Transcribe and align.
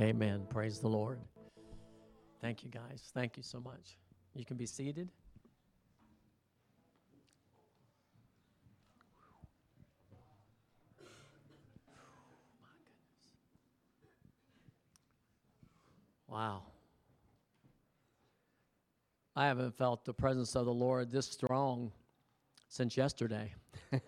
Amen. 0.00 0.46
Praise 0.48 0.78
the 0.78 0.88
Lord. 0.88 1.18
Thank 2.40 2.62
you, 2.62 2.70
guys. 2.70 3.10
Thank 3.12 3.36
you 3.36 3.42
so 3.42 3.58
much. 3.58 3.98
You 4.34 4.44
can 4.44 4.56
be 4.56 4.64
seated. 4.64 5.08
Wow. 16.28 16.62
I 19.34 19.46
haven't 19.46 19.76
felt 19.76 20.04
the 20.04 20.12
presence 20.14 20.54
of 20.54 20.66
the 20.66 20.72
Lord 20.72 21.10
this 21.10 21.26
strong 21.26 21.90
since 22.68 22.96
yesterday. 22.96 23.52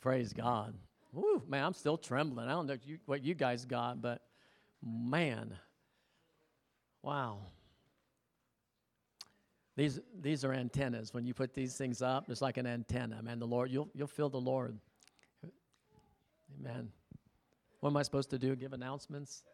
Praise 0.00 0.32
God. 0.32 0.74
Woo, 1.12 1.42
man, 1.48 1.64
I'm 1.64 1.72
still 1.72 1.98
trembling. 1.98 2.46
I 2.48 2.52
don't 2.52 2.66
know 2.66 2.76
what 3.06 3.24
you 3.24 3.34
guys 3.34 3.64
got, 3.64 4.00
but 4.00 4.22
man, 4.82 5.56
wow. 7.02 7.38
These, 9.76 10.00
these 10.20 10.44
are 10.44 10.52
antennas. 10.52 11.14
When 11.14 11.24
you 11.24 11.34
put 11.34 11.54
these 11.54 11.76
things 11.76 12.02
up, 12.02 12.30
it's 12.30 12.42
like 12.42 12.58
an 12.58 12.66
antenna, 12.66 13.22
man. 13.22 13.38
The 13.38 13.46
Lord, 13.46 13.70
you'll, 13.70 13.88
you'll 13.94 14.06
feel 14.06 14.28
the 14.28 14.40
Lord. 14.40 14.78
Amen. 16.60 16.90
What 17.80 17.90
am 17.90 17.96
I 17.96 18.02
supposed 18.02 18.30
to 18.30 18.38
do? 18.38 18.54
Give 18.56 18.72
announcements? 18.72 19.44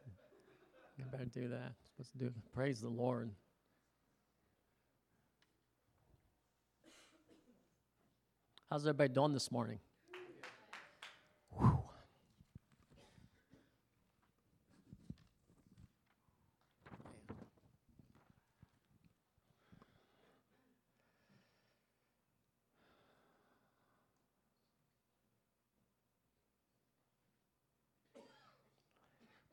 I 0.98 1.04
better 1.10 1.26
do 1.26 1.48
that. 1.48 1.56
I'm 1.56 2.04
supposed 2.04 2.12
to 2.12 2.19
do 2.19 2.32
praise 2.53 2.81
the 2.81 2.88
Lord. 2.88 3.31
How's 8.70 8.82
everybody 8.82 9.12
doing 9.12 9.32
this 9.32 9.52
morning? 9.52 9.78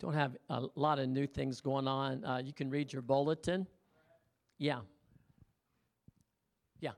Don't 0.03 0.15
have 0.15 0.35
a 0.49 0.65
lot 0.75 0.99
of 0.99 1.07
new 1.07 1.25
things 1.25 1.61
going 1.61 1.87
on. 1.87 2.25
Uh, 2.25 2.41
you 2.43 2.51
can 2.51 2.69
read 2.69 2.91
your 2.91 3.01
bulletin. 3.01 3.65
Yeah. 4.57 4.81
Yeah. 6.81 6.91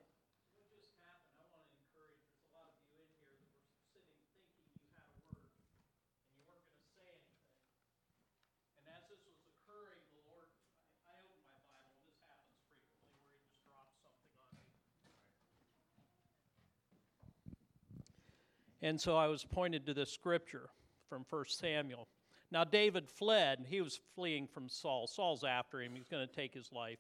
And 18.82 19.00
so 19.00 19.16
I 19.16 19.28
was 19.28 19.46
pointed 19.46 19.86
to 19.86 19.94
this 19.94 20.12
scripture 20.12 20.72
from 21.08 21.24
1 21.30 21.46
Samuel. 21.50 22.08
Now, 22.56 22.64
David 22.64 23.10
fled. 23.10 23.58
and 23.58 23.68
He 23.68 23.82
was 23.82 24.00
fleeing 24.16 24.48
from 24.48 24.70
Saul. 24.70 25.08
Saul's 25.08 25.44
after 25.44 25.82
him. 25.82 25.94
He's 25.94 26.08
going 26.08 26.26
to 26.26 26.34
take 26.34 26.54
his 26.54 26.72
life. 26.72 27.00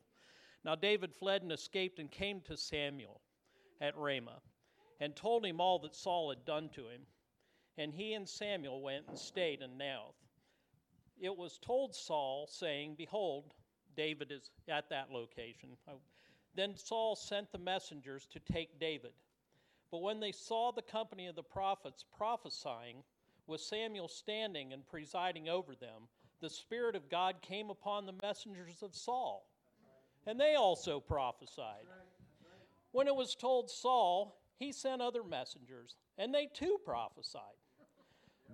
Now, 0.66 0.76
David 0.76 1.14
fled 1.16 1.44
and 1.44 1.52
escaped 1.54 1.98
and 1.98 2.12
came 2.12 2.42
to 2.42 2.58
Samuel 2.58 3.22
at 3.80 3.96
Ramah 3.96 4.42
and 5.00 5.16
told 5.16 5.46
him 5.46 5.62
all 5.62 5.80
that 5.80 5.96
Saul 5.96 6.30
had 6.30 6.44
done 6.44 6.68
to 6.76 6.82
him. 6.90 7.04
And 7.78 7.94
he 7.94 8.16
and 8.16 8.28
Samuel 8.28 8.82
went 8.82 9.06
and 9.08 9.18
stayed 9.18 9.62
in 9.62 9.78
Naioth. 9.78 10.18
It 11.22 11.38
was 11.38 11.58
told 11.60 11.96
Saul, 11.96 12.50
saying, 12.52 12.96
Behold, 12.98 13.54
David 13.96 14.34
is 14.34 14.52
at 14.68 14.90
that 14.90 15.10
location. 15.10 15.70
Oh, 15.88 16.02
then 16.54 16.76
Saul 16.76 17.16
sent 17.16 17.50
the 17.54 17.60
messengers 17.60 18.28
to 18.34 18.42
take 18.42 18.78
David. 18.78 19.14
But 19.90 20.02
when 20.02 20.20
they 20.20 20.34
saw 20.34 20.74
the 20.74 20.82
company 20.82 21.28
of 21.28 21.38
the 21.38 21.44
prophets 21.44 22.04
prophesying, 22.18 23.04
with 23.48 23.62
Samuel 23.62 24.08
standing 24.08 24.74
and 24.74 24.88
presiding 24.88 25.50
over 25.50 25.76
them, 25.76 26.08
the 26.42 26.50
Spirit 26.50 26.96
of 26.96 27.10
God 27.10 27.42
came 27.42 27.70
upon 27.70 28.06
the 28.06 28.16
messengers 28.22 28.82
of 28.82 28.96
Saul, 28.96 29.48
and 30.26 30.40
they 30.40 30.56
also 30.56 31.00
prophesied. 31.00 31.86
When 32.92 33.08
it 33.08 33.16
was 33.16 33.36
told 33.36 33.70
Saul, 33.70 34.40
he 34.58 34.72
sent 34.72 35.02
other 35.02 35.24
messengers, 35.24 35.98
and 36.18 36.34
they 36.34 36.48
too 36.54 36.78
prophesied. 36.84 37.42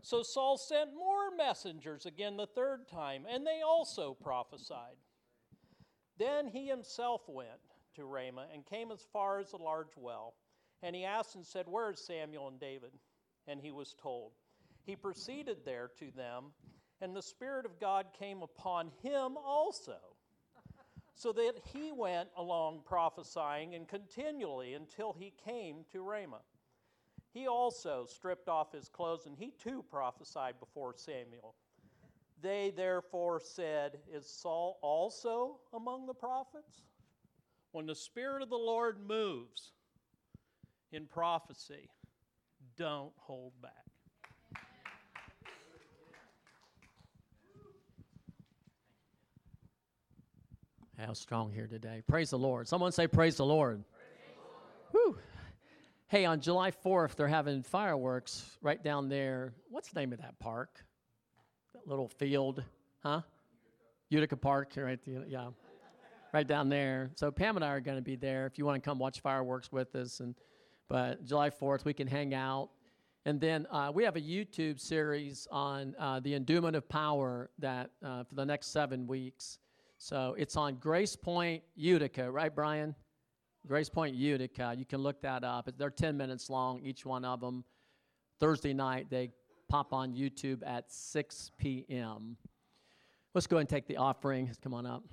So 0.01 0.23
Saul 0.23 0.57
sent 0.57 0.95
more 0.95 1.35
messengers 1.35 2.05
again 2.05 2.37
the 2.37 2.47
third 2.47 2.87
time, 2.87 3.25
and 3.29 3.45
they 3.45 3.61
also 3.61 4.13
prophesied. 4.13 4.95
Then 6.17 6.47
he 6.47 6.67
himself 6.67 7.21
went 7.27 7.49
to 7.95 8.05
Ramah 8.05 8.47
and 8.53 8.65
came 8.65 8.91
as 8.91 9.05
far 9.11 9.39
as 9.39 9.53
a 9.53 9.57
large 9.57 9.95
well. 9.95 10.35
And 10.83 10.95
he 10.95 11.05
asked 11.05 11.35
and 11.35 11.45
said, 11.45 11.67
Where 11.67 11.91
is 11.91 11.99
Samuel 11.99 12.47
and 12.47 12.59
David? 12.59 12.91
And 13.47 13.59
he 13.59 13.71
was 13.71 13.95
told. 14.01 14.31
He 14.85 14.95
proceeded 14.95 15.57
there 15.65 15.89
to 15.99 16.11
them, 16.11 16.45
and 17.01 17.15
the 17.15 17.21
Spirit 17.21 17.65
of 17.65 17.79
God 17.79 18.07
came 18.17 18.41
upon 18.41 18.91
him 19.01 19.37
also, 19.37 19.97
so 21.13 21.31
that 21.33 21.53
he 21.73 21.91
went 21.91 22.29
along 22.35 22.81
prophesying 22.85 23.75
and 23.75 23.87
continually 23.87 24.73
until 24.73 25.13
he 25.13 25.33
came 25.45 25.85
to 25.91 26.01
Ramah. 26.01 26.41
He 27.33 27.47
also 27.47 28.05
stripped 28.05 28.49
off 28.49 28.73
his 28.73 28.89
clothes, 28.89 29.25
and 29.25 29.37
he 29.37 29.51
too 29.51 29.83
prophesied 29.89 30.59
before 30.59 30.93
Samuel. 30.95 31.55
They 32.41 32.73
therefore 32.75 33.39
said, 33.39 33.99
Is 34.11 34.27
Saul 34.27 34.79
also 34.81 35.59
among 35.73 36.07
the 36.07 36.13
prophets? 36.13 36.81
When 37.71 37.85
the 37.85 37.95
Spirit 37.95 38.41
of 38.41 38.49
the 38.49 38.57
Lord 38.57 38.97
moves 39.07 39.71
in 40.91 41.05
prophecy, 41.05 41.89
don't 42.77 43.13
hold 43.17 43.53
back. 43.61 43.90
How 50.97 51.13
strong 51.13 51.51
here 51.51 51.67
today. 51.67 52.03
Praise 52.07 52.29
the 52.29 52.37
Lord. 52.37 52.67
Someone 52.67 52.91
say, 52.91 53.07
Praise 53.07 53.37
the 53.37 53.45
Lord. 53.45 53.83
Whew. 54.91 55.17
Hey, 56.07 56.25
on 56.25 56.41
July 56.41 56.71
4th, 56.71 57.15
they're 57.15 57.27
having 57.27 57.63
fireworks 57.63 58.45
right 58.61 58.83
down 58.83 59.09
there. 59.09 59.53
What's 59.69 59.89
the 59.89 59.99
name 59.99 60.13
of 60.13 60.19
that 60.19 60.37
park? 60.39 60.83
That 61.73 61.87
little 61.87 62.09
field, 62.09 62.63
huh? 63.01 63.21
Utica 64.09 64.35
Park, 64.35 64.73
right? 64.75 64.99
Yeah, 65.27 65.47
right 66.33 66.45
down 66.45 66.67
there. 66.67 67.11
So 67.15 67.31
Pam 67.31 67.55
and 67.55 67.63
I 67.63 67.69
are 67.69 67.79
going 67.79 67.97
to 67.97 68.03
be 68.03 68.17
there 68.17 68.45
if 68.45 68.57
you 68.57 68.65
want 68.65 68.81
to 68.81 68.87
come 68.87 68.99
watch 68.99 69.21
fireworks 69.21 69.71
with 69.71 69.95
us. 69.95 70.19
And 70.19 70.35
but 70.89 71.23
July 71.23 71.49
4th, 71.49 71.85
we 71.85 71.93
can 71.93 72.07
hang 72.07 72.33
out. 72.33 72.69
And 73.25 73.39
then 73.39 73.65
uh, 73.71 73.91
we 73.93 74.03
have 74.03 74.17
a 74.17 74.21
YouTube 74.21 74.79
series 74.79 75.47
on 75.49 75.95
uh, 75.97 76.19
the 76.19 76.33
endowment 76.33 76.75
of 76.75 76.89
power 76.89 77.49
that 77.59 77.91
uh, 78.03 78.25
for 78.25 78.35
the 78.35 78.45
next 78.45 78.67
seven 78.73 79.07
weeks. 79.07 79.59
So 80.03 80.33
it's 80.35 80.57
on 80.57 80.77
Grace 80.77 81.15
Point, 81.15 81.61
Utica, 81.75 82.31
right, 82.31 82.53
Brian? 82.53 82.95
Grace 83.67 83.87
Point, 83.87 84.15
Utica. 84.15 84.73
You 84.75 84.83
can 84.83 84.99
look 84.99 85.21
that 85.21 85.43
up. 85.43 85.69
They're 85.77 85.91
10 85.91 86.17
minutes 86.17 86.49
long, 86.49 86.79
each 86.79 87.05
one 87.05 87.23
of 87.23 87.39
them. 87.39 87.63
Thursday 88.39 88.73
night, 88.73 89.11
they 89.11 89.29
pop 89.69 89.93
on 89.93 90.15
YouTube 90.15 90.65
at 90.65 90.91
6 90.91 91.51
p.m. 91.59 92.35
Let's 93.35 93.45
go 93.45 93.57
and 93.57 93.69
take 93.69 93.85
the 93.85 93.97
offering. 93.97 94.49
Come 94.63 94.73
on 94.73 94.87
up. 94.87 95.03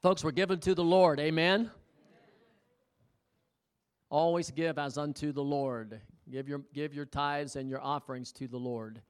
Folks, 0.00 0.22
we're 0.22 0.30
given 0.30 0.60
to 0.60 0.76
the 0.76 0.84
Lord. 0.84 1.18
Amen? 1.18 1.62
Amen. 1.62 1.70
Always 4.10 4.52
give 4.52 4.78
as 4.78 4.96
unto 4.96 5.32
the 5.32 5.42
Lord. 5.42 6.00
Give 6.30 6.48
your, 6.48 6.60
give 6.72 6.94
your 6.94 7.04
tithes 7.04 7.56
and 7.56 7.68
your 7.68 7.80
offerings 7.82 8.30
to 8.34 8.46
the 8.46 8.58
Lord. 8.58 9.02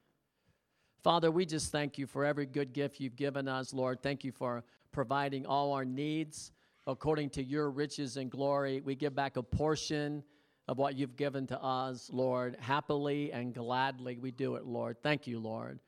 Father, 1.03 1.31
we 1.31 1.47
just 1.47 1.71
thank 1.71 1.97
you 1.97 2.07
for 2.07 2.25
every 2.25 2.47
good 2.47 2.73
gift 2.73 3.01
you've 3.01 3.17
given 3.17 3.47
us, 3.47 3.73
Lord. 3.73 4.03
Thank 4.03 4.25
you 4.25 4.33
for 4.33 4.65
providing 4.93 5.47
all 5.47 5.73
our 5.73 5.85
needs 5.85 6.51
according 6.87 7.31
to 7.31 7.43
your 7.43 7.71
riches 7.71 8.17
and 8.17 8.31
glory. 8.31 8.81
We 8.81 8.95
give 8.95 9.15
back 9.15 9.37
a 9.37 9.43
portion 9.43 10.25
of 10.67 10.79
what 10.79 10.97
you've 10.97 11.17
given 11.17 11.47
to 11.47 11.63
us, 11.63 12.11
Lord. 12.13 12.57
Happily 12.61 13.33
and 13.33 13.55
gladly 13.55 14.19
we 14.19 14.31
do 14.31 14.57
it, 14.57 14.65
Lord. 14.65 14.97
Thank 15.03 15.27
you, 15.27 15.39
Lord. 15.39 15.79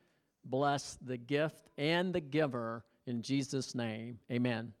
Bless 0.45 0.97
the 1.01 1.17
gift 1.17 1.69
and 1.77 2.13
the 2.13 2.21
giver 2.21 2.83
in 3.05 3.21
Jesus' 3.21 3.75
name. 3.75 4.19
Amen. 4.31 4.73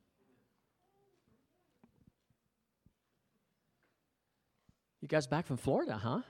You 5.01 5.07
guys 5.07 5.27
back 5.27 5.45
from 5.45 5.57
Florida, 5.57 5.97
huh? 5.97 6.21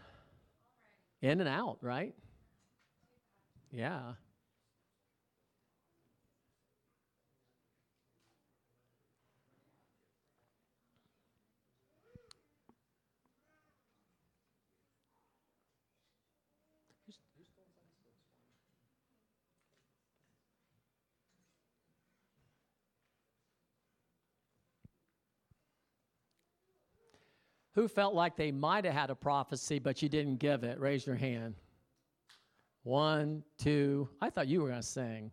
In 1.22 1.40
and 1.40 1.50
out, 1.50 1.78
right? 1.82 2.16
Yeah. 3.72 4.14
Who 27.76 27.88
felt 27.88 28.14
like 28.14 28.36
they 28.36 28.52
might 28.52 28.84
have 28.84 28.94
had 28.94 29.10
a 29.10 29.16
prophecy, 29.16 29.80
but 29.80 30.02
you 30.02 30.10
didn't 30.10 30.38
give 30.38 30.66
it? 30.66 30.78
Raise 30.78 31.08
your 31.08 31.16
hand. 31.16 31.56
One, 32.84 33.44
two. 33.58 34.10
I 34.22 34.30
thought 34.30 34.48
you 34.48 34.62
were 34.62 34.70
going 34.70 34.82
to 34.82 34.88
sing. 34.88 35.32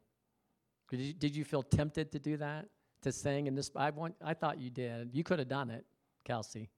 Did 0.90 1.00
you, 1.00 1.12
did 1.12 1.36
you 1.36 1.44
feel 1.44 1.62
tempted 1.62 2.12
to 2.12 2.18
do 2.18 2.36
that? 2.38 2.66
To 3.02 3.12
sing 3.12 3.46
in 3.46 3.54
this? 3.54 3.70
I, 3.76 3.90
want, 3.90 4.14
I 4.22 4.34
thought 4.34 4.58
you 4.58 4.70
did. 4.70 5.10
You 5.12 5.22
could 5.22 5.38
have 5.38 5.48
done 5.48 5.70
it, 5.70 5.84
Kelsey. 6.24 6.68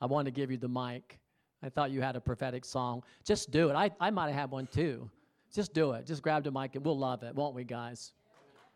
I 0.00 0.06
wanted 0.06 0.34
to 0.34 0.40
give 0.40 0.50
you 0.50 0.56
the 0.56 0.68
mic. 0.68 1.20
I 1.62 1.68
thought 1.68 1.90
you 1.90 2.00
had 2.00 2.16
a 2.16 2.20
prophetic 2.20 2.64
song. 2.64 3.02
Just 3.24 3.50
do 3.50 3.70
it. 3.70 3.74
I, 3.74 3.90
I 4.00 4.10
might 4.10 4.26
have 4.26 4.34
had 4.34 4.50
one 4.50 4.66
too. 4.66 5.10
Just 5.52 5.74
do 5.74 5.92
it. 5.92 6.06
Just 6.06 6.22
grab 6.22 6.44
the 6.44 6.50
mic 6.50 6.74
and 6.76 6.84
we'll 6.84 6.98
love 6.98 7.22
it, 7.22 7.34
won't 7.34 7.54
we, 7.54 7.64
guys? 7.64 8.12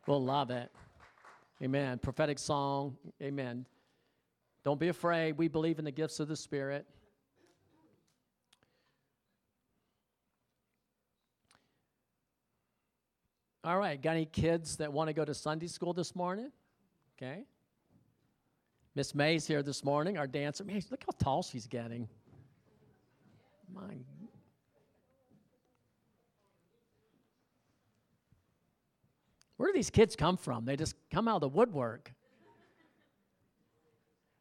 We'll 0.06 0.24
love 0.24 0.50
it. 0.50 0.70
Amen. 1.62 1.98
Prophetic 1.98 2.38
song. 2.38 2.96
Amen. 3.22 3.66
Don't 4.64 4.80
be 4.80 4.88
afraid. 4.88 5.36
We 5.36 5.48
believe 5.48 5.78
in 5.78 5.84
the 5.84 5.90
gifts 5.90 6.20
of 6.20 6.28
the 6.28 6.36
Spirit. 6.36 6.86
All 13.62 13.78
right. 13.78 14.00
Got 14.00 14.12
any 14.12 14.26
kids 14.26 14.76
that 14.76 14.92
want 14.92 15.08
to 15.08 15.12
go 15.12 15.24
to 15.24 15.34
Sunday 15.34 15.66
school 15.66 15.92
this 15.92 16.16
morning? 16.16 16.50
Okay. 17.16 17.44
Miss 18.94 19.14
May's 19.14 19.46
here 19.46 19.62
this 19.62 19.84
morning, 19.84 20.18
our 20.18 20.26
dancer. 20.26 20.64
Man, 20.64 20.82
look 20.90 21.04
how 21.04 21.12
tall 21.18 21.42
she's 21.42 21.66
getting. 21.66 22.08
My 23.72 23.82
Where 29.60 29.68
do 29.68 29.74
these 29.74 29.90
kids 29.90 30.16
come 30.16 30.38
from? 30.38 30.64
They 30.64 30.74
just 30.74 30.94
come 31.10 31.28
out 31.28 31.34
of 31.34 31.40
the 31.42 31.48
woodwork. 31.50 32.14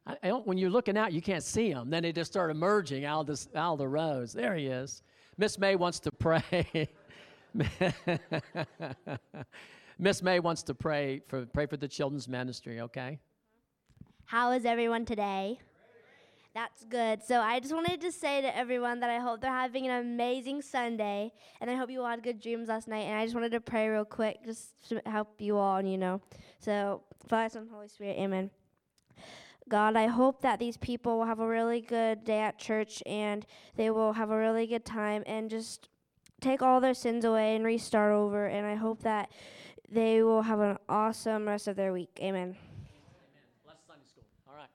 I, 0.08 0.16
I 0.24 0.30
when 0.30 0.58
you're 0.58 0.70
looking 0.70 0.98
out, 0.98 1.12
you 1.12 1.22
can't 1.22 1.44
see 1.44 1.74
them. 1.74 1.90
Then 1.90 2.04
they 2.04 2.14
just 2.14 2.32
start 2.32 2.50
emerging 2.50 3.04
out 3.04 3.20
of, 3.20 3.28
this, 3.28 3.50
out 3.54 3.74
of 3.74 3.80
the 3.80 3.88
rows. 3.90 4.32
There 4.32 4.56
he 4.56 4.68
is. 4.68 5.04
Miss 5.38 5.60
May 5.60 5.76
wants 5.76 6.00
to 6.00 6.12
pray. 6.20 6.90
Miss 10.00 10.22
May 10.22 10.40
wants 10.40 10.64
to 10.64 10.74
pray 10.74 11.22
for 11.28 11.46
pray 11.46 11.66
for 11.66 11.78
the 11.78 11.88
children's 11.88 12.28
ministry. 12.28 12.82
Okay. 12.82 13.20
How 14.26 14.52
is 14.52 14.66
everyone 14.66 15.06
today? 15.06 15.60
That's 16.54 16.84
good. 16.86 17.24
So 17.24 17.40
I 17.42 17.60
just 17.60 17.74
wanted 17.74 18.02
to 18.02 18.12
say 18.12 18.42
to 18.42 18.58
everyone 18.58 19.00
that 19.02 19.10
I 19.10 19.20
hope 19.20 19.42
they're 19.42 19.52
having 19.52 19.88
an 19.88 20.00
amazing 20.00 20.62
Sunday, 20.62 21.32
and 21.62 21.70
I 21.70 21.76
hope 21.76 21.90
you 21.92 22.02
all 22.02 22.08
had 22.08 22.24
good 22.24 22.40
dreams 22.40 22.70
last 22.70 22.88
night. 22.88 23.06
And 23.06 23.18
I 23.18 23.24
just 23.24 23.36
wanted 23.36 23.52
to 23.52 23.62
pray 23.62 23.88
real 23.88 24.06
quick, 24.06 24.44
just 24.44 24.74
to 24.90 25.02
help 25.06 25.40
you 25.40 25.58
all, 25.58 25.82
you 25.82 25.98
know. 25.98 26.22
So, 26.60 27.04
Father, 27.28 27.50
Son, 27.50 27.68
Holy 27.72 27.88
Spirit, 27.88 28.18
Amen. 28.18 28.50
God, 29.70 29.96
I 29.96 30.08
hope 30.08 30.42
that 30.42 30.58
these 30.60 30.78
people 30.78 31.20
will 31.20 31.26
have 31.26 31.40
a 31.40 31.48
really 31.48 31.82
good 31.82 32.24
day 32.24 32.40
at 32.40 32.58
church, 32.58 33.04
and 33.06 33.46
they 33.76 33.92
will 33.92 34.14
have 34.14 34.32
a 34.32 34.38
really 34.38 34.66
good 34.66 34.86
time, 34.86 35.24
and 35.28 35.50
just 35.50 35.88
take 36.40 36.62
all 36.62 36.80
their 36.80 36.94
sins 36.94 37.26
away 37.26 37.56
and 37.56 37.66
restart 37.66 38.14
over. 38.14 38.46
And 38.46 38.66
I 38.66 38.76
hope 38.76 39.04
that 39.04 39.32
they 39.90 40.22
will 40.24 40.42
have 40.44 40.60
an 40.60 40.78
awesome 40.88 41.48
rest 41.48 41.68
of 41.68 41.76
their 41.76 41.94
week. 41.94 42.10
Amen. 42.20 42.42
Amen. 42.42 42.56
Bless 43.66 43.78
Sunday 43.88 44.06
school. 44.08 44.24
All 44.48 44.56
right. 44.56 44.70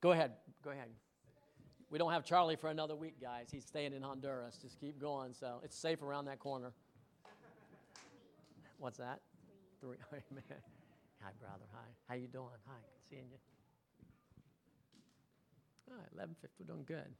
Go 0.00 0.12
ahead. 0.12 0.32
Go 0.62 0.70
ahead. 0.70 0.88
We 1.90 1.98
don't 1.98 2.12
have 2.12 2.24
Charlie 2.24 2.56
for 2.56 2.70
another 2.70 2.94
week, 2.94 3.20
guys. 3.20 3.48
He's 3.50 3.64
staying 3.64 3.92
in 3.92 4.02
Honduras. 4.02 4.58
Just 4.62 4.78
keep 4.78 5.00
going. 5.00 5.34
So 5.34 5.60
it's 5.64 5.76
safe 5.76 6.02
around 6.02 6.26
that 6.26 6.38
corner. 6.38 6.72
What's 8.78 8.98
that? 8.98 9.20
Three. 9.80 9.96
Amen. 10.12 10.44
Hi, 11.22 11.30
brother. 11.38 11.64
Hi. 11.74 11.86
How 12.08 12.14
you 12.14 12.28
doing? 12.28 12.48
Hi. 12.66 12.78
Good 12.80 13.08
seeing 13.10 13.26
you. 13.30 13.38
All 15.90 15.98
right, 15.98 16.08
11 16.14 16.36
50. 16.40 16.56
We're 16.60 16.74
doing 16.74 16.84
good. 16.86 17.12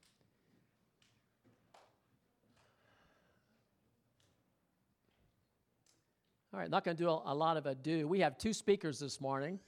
All 6.52 6.58
right, 6.58 6.68
not 6.68 6.82
going 6.82 6.96
to 6.96 7.02
do 7.02 7.08
a, 7.08 7.22
a, 7.26 7.34
lot 7.34 7.56
of 7.56 7.66
ado. 7.66 8.08
We 8.08 8.18
have 8.20 8.36
two 8.36 8.52
speakers 8.52 8.98
this 8.98 9.20
morning, 9.20 9.60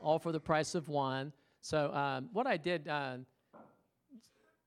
all 0.00 0.18
for 0.18 0.32
the 0.32 0.40
price 0.40 0.74
of 0.74 0.88
one. 0.88 1.32
So, 1.62 1.90
um, 1.94 2.28
what 2.30 2.46
I 2.46 2.58
did, 2.58 2.88
uh, 2.88 3.16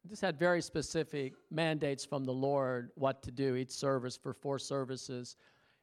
just 0.10 0.24
had 0.24 0.40
very 0.40 0.64
specific 0.64 1.34
mandates 1.52 2.04
from 2.04 2.26
the 2.26 2.34
Lord 2.34 2.90
what 2.96 3.22
to 3.22 3.32
do 3.32 3.56
each 3.56 3.70
service 3.70 4.18
for 4.18 4.34
four 4.34 4.58
services. 4.58 5.36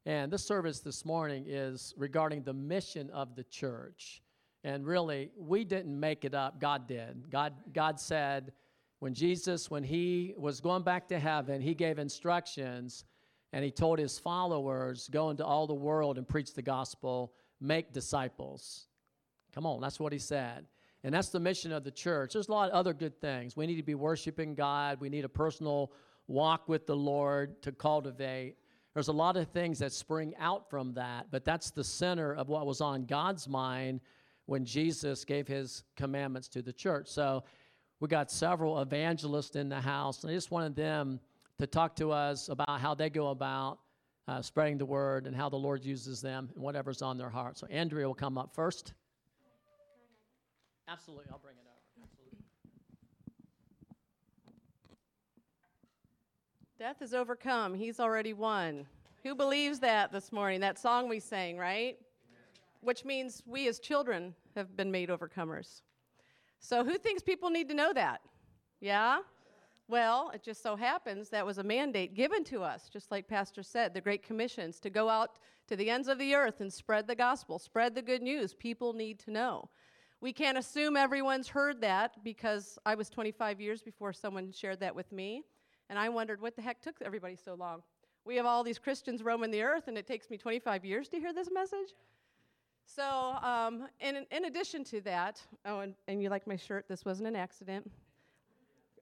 And 0.06 0.32
this 0.32 0.44
service 0.44 0.80
this 0.80 1.04
morning 1.04 1.44
is 1.46 1.94
regarding 1.96 2.42
the 2.42 2.52
mission 2.52 3.08
of 3.10 3.36
the 3.36 3.44
church. 3.44 4.22
And 4.64 4.84
really, 4.84 5.30
we 5.38 5.64
didn't 5.64 5.98
make 5.98 6.24
it 6.24 6.34
up, 6.34 6.60
God 6.60 6.88
did. 6.88 7.30
God, 7.30 7.52
God 7.72 8.00
said, 8.00 8.50
when 8.98 9.14
Jesus, 9.14 9.70
when 9.70 9.84
he 9.84 10.34
was 10.36 10.60
going 10.60 10.82
back 10.82 11.06
to 11.08 11.18
heaven, 11.20 11.60
he 11.60 11.74
gave 11.74 12.00
instructions 12.00 13.04
and 13.56 13.64
he 13.64 13.70
told 13.70 13.98
his 13.98 14.18
followers, 14.18 15.08
Go 15.10 15.30
into 15.30 15.42
all 15.42 15.66
the 15.66 15.72
world 15.72 16.18
and 16.18 16.28
preach 16.28 16.52
the 16.52 16.60
gospel, 16.60 17.32
make 17.58 17.90
disciples. 17.90 18.84
Come 19.54 19.64
on, 19.64 19.80
that's 19.80 19.98
what 19.98 20.12
he 20.12 20.18
said. 20.18 20.66
And 21.02 21.14
that's 21.14 21.30
the 21.30 21.40
mission 21.40 21.72
of 21.72 21.82
the 21.82 21.90
church. 21.90 22.34
There's 22.34 22.48
a 22.48 22.52
lot 22.52 22.68
of 22.68 22.74
other 22.74 22.92
good 22.92 23.18
things. 23.18 23.56
We 23.56 23.66
need 23.66 23.76
to 23.76 23.82
be 23.82 23.94
worshiping 23.94 24.54
God, 24.54 25.00
we 25.00 25.08
need 25.08 25.24
a 25.24 25.30
personal 25.30 25.90
walk 26.28 26.68
with 26.68 26.86
the 26.86 26.94
Lord 26.94 27.62
to 27.62 27.72
cultivate. 27.72 28.56
There's 28.92 29.08
a 29.08 29.12
lot 29.12 29.38
of 29.38 29.48
things 29.48 29.78
that 29.78 29.92
spring 29.92 30.34
out 30.38 30.68
from 30.68 30.92
that, 30.92 31.28
but 31.30 31.46
that's 31.46 31.70
the 31.70 31.84
center 31.84 32.34
of 32.34 32.50
what 32.50 32.66
was 32.66 32.82
on 32.82 33.06
God's 33.06 33.48
mind 33.48 34.02
when 34.44 34.66
Jesus 34.66 35.24
gave 35.24 35.48
his 35.48 35.82
commandments 35.96 36.48
to 36.48 36.60
the 36.60 36.74
church. 36.74 37.08
So 37.08 37.42
we 38.00 38.08
got 38.08 38.30
several 38.30 38.82
evangelists 38.82 39.56
in 39.56 39.70
the 39.70 39.80
house, 39.80 40.24
and 40.24 40.30
I 40.30 40.34
just 40.34 40.50
wanted 40.50 40.76
them 40.76 41.20
to 41.58 41.66
talk 41.66 41.96
to 41.96 42.10
us 42.12 42.48
about 42.48 42.80
how 42.80 42.94
they 42.94 43.10
go 43.10 43.28
about 43.28 43.78
uh, 44.28 44.42
spreading 44.42 44.78
the 44.78 44.84
word 44.84 45.26
and 45.26 45.34
how 45.34 45.48
the 45.48 45.56
Lord 45.56 45.84
uses 45.84 46.20
them 46.20 46.50
and 46.54 46.62
whatever's 46.62 47.02
on 47.02 47.16
their 47.16 47.30
heart. 47.30 47.58
So 47.58 47.66
Andrea 47.68 48.06
will 48.06 48.14
come 48.14 48.36
up 48.36 48.54
first. 48.54 48.92
Absolutely, 50.88 51.26
I'll 51.32 51.38
bring 51.38 51.56
it 51.56 51.66
up. 51.66 51.82
Absolutely. 52.02 52.38
Death 56.78 57.02
is 57.02 57.14
overcome. 57.14 57.74
He's 57.74 57.98
already 57.98 58.32
won. 58.32 58.86
Who 59.22 59.34
believes 59.34 59.80
that 59.80 60.12
this 60.12 60.30
morning? 60.30 60.60
That 60.60 60.78
song 60.78 61.08
we 61.08 61.18
sang, 61.18 61.56
right? 61.56 61.96
Which 62.82 63.04
means 63.04 63.42
we 63.46 63.66
as 63.66 63.80
children 63.80 64.34
have 64.54 64.76
been 64.76 64.92
made 64.92 65.08
overcomers. 65.08 65.82
So 66.60 66.84
who 66.84 66.98
thinks 66.98 67.22
people 67.22 67.50
need 67.50 67.68
to 67.68 67.74
know 67.74 67.92
that? 67.92 68.20
Yeah? 68.80 69.20
Well, 69.88 70.32
it 70.34 70.42
just 70.42 70.62
so 70.64 70.74
happens 70.74 71.28
that 71.28 71.46
was 71.46 71.58
a 71.58 71.62
mandate 71.62 72.14
given 72.14 72.42
to 72.44 72.62
us, 72.62 72.88
just 72.92 73.12
like 73.12 73.28
Pastor 73.28 73.62
said, 73.62 73.94
the 73.94 74.00
Great 74.00 74.24
Commissions, 74.24 74.80
to 74.80 74.90
go 74.90 75.08
out 75.08 75.38
to 75.68 75.76
the 75.76 75.90
ends 75.90 76.08
of 76.08 76.18
the 76.18 76.34
earth 76.34 76.60
and 76.60 76.72
spread 76.72 77.06
the 77.06 77.14
gospel, 77.14 77.60
spread 77.60 77.94
the 77.94 78.02
good 78.02 78.20
news. 78.20 78.52
People 78.52 78.92
need 78.92 79.20
to 79.20 79.30
know. 79.30 79.68
We 80.20 80.32
can't 80.32 80.58
assume 80.58 80.96
everyone's 80.96 81.46
heard 81.46 81.80
that 81.82 82.24
because 82.24 82.80
I 82.84 82.96
was 82.96 83.08
25 83.10 83.60
years 83.60 83.80
before 83.80 84.12
someone 84.12 84.50
shared 84.50 84.80
that 84.80 84.94
with 84.94 85.12
me, 85.12 85.44
and 85.88 86.00
I 86.00 86.08
wondered 86.08 86.40
what 86.40 86.56
the 86.56 86.62
heck 86.62 86.82
took 86.82 86.96
everybody 87.00 87.36
so 87.36 87.54
long. 87.54 87.82
We 88.24 88.34
have 88.36 88.46
all 88.46 88.64
these 88.64 88.80
Christians 88.80 89.22
roaming 89.22 89.52
the 89.52 89.62
earth, 89.62 89.86
and 89.86 89.96
it 89.96 90.06
takes 90.06 90.30
me 90.30 90.36
25 90.36 90.84
years 90.84 91.08
to 91.10 91.20
hear 91.20 91.32
this 91.32 91.48
message. 91.52 91.94
So, 92.86 93.04
um, 93.04 93.86
in, 94.00 94.26
in 94.32 94.46
addition 94.46 94.82
to 94.84 95.00
that, 95.02 95.40
oh, 95.64 95.80
and, 95.80 95.94
and 96.08 96.20
you 96.20 96.28
like 96.28 96.46
my 96.46 96.56
shirt, 96.56 96.86
this 96.88 97.04
wasn't 97.04 97.28
an 97.28 97.36
accident 97.36 97.88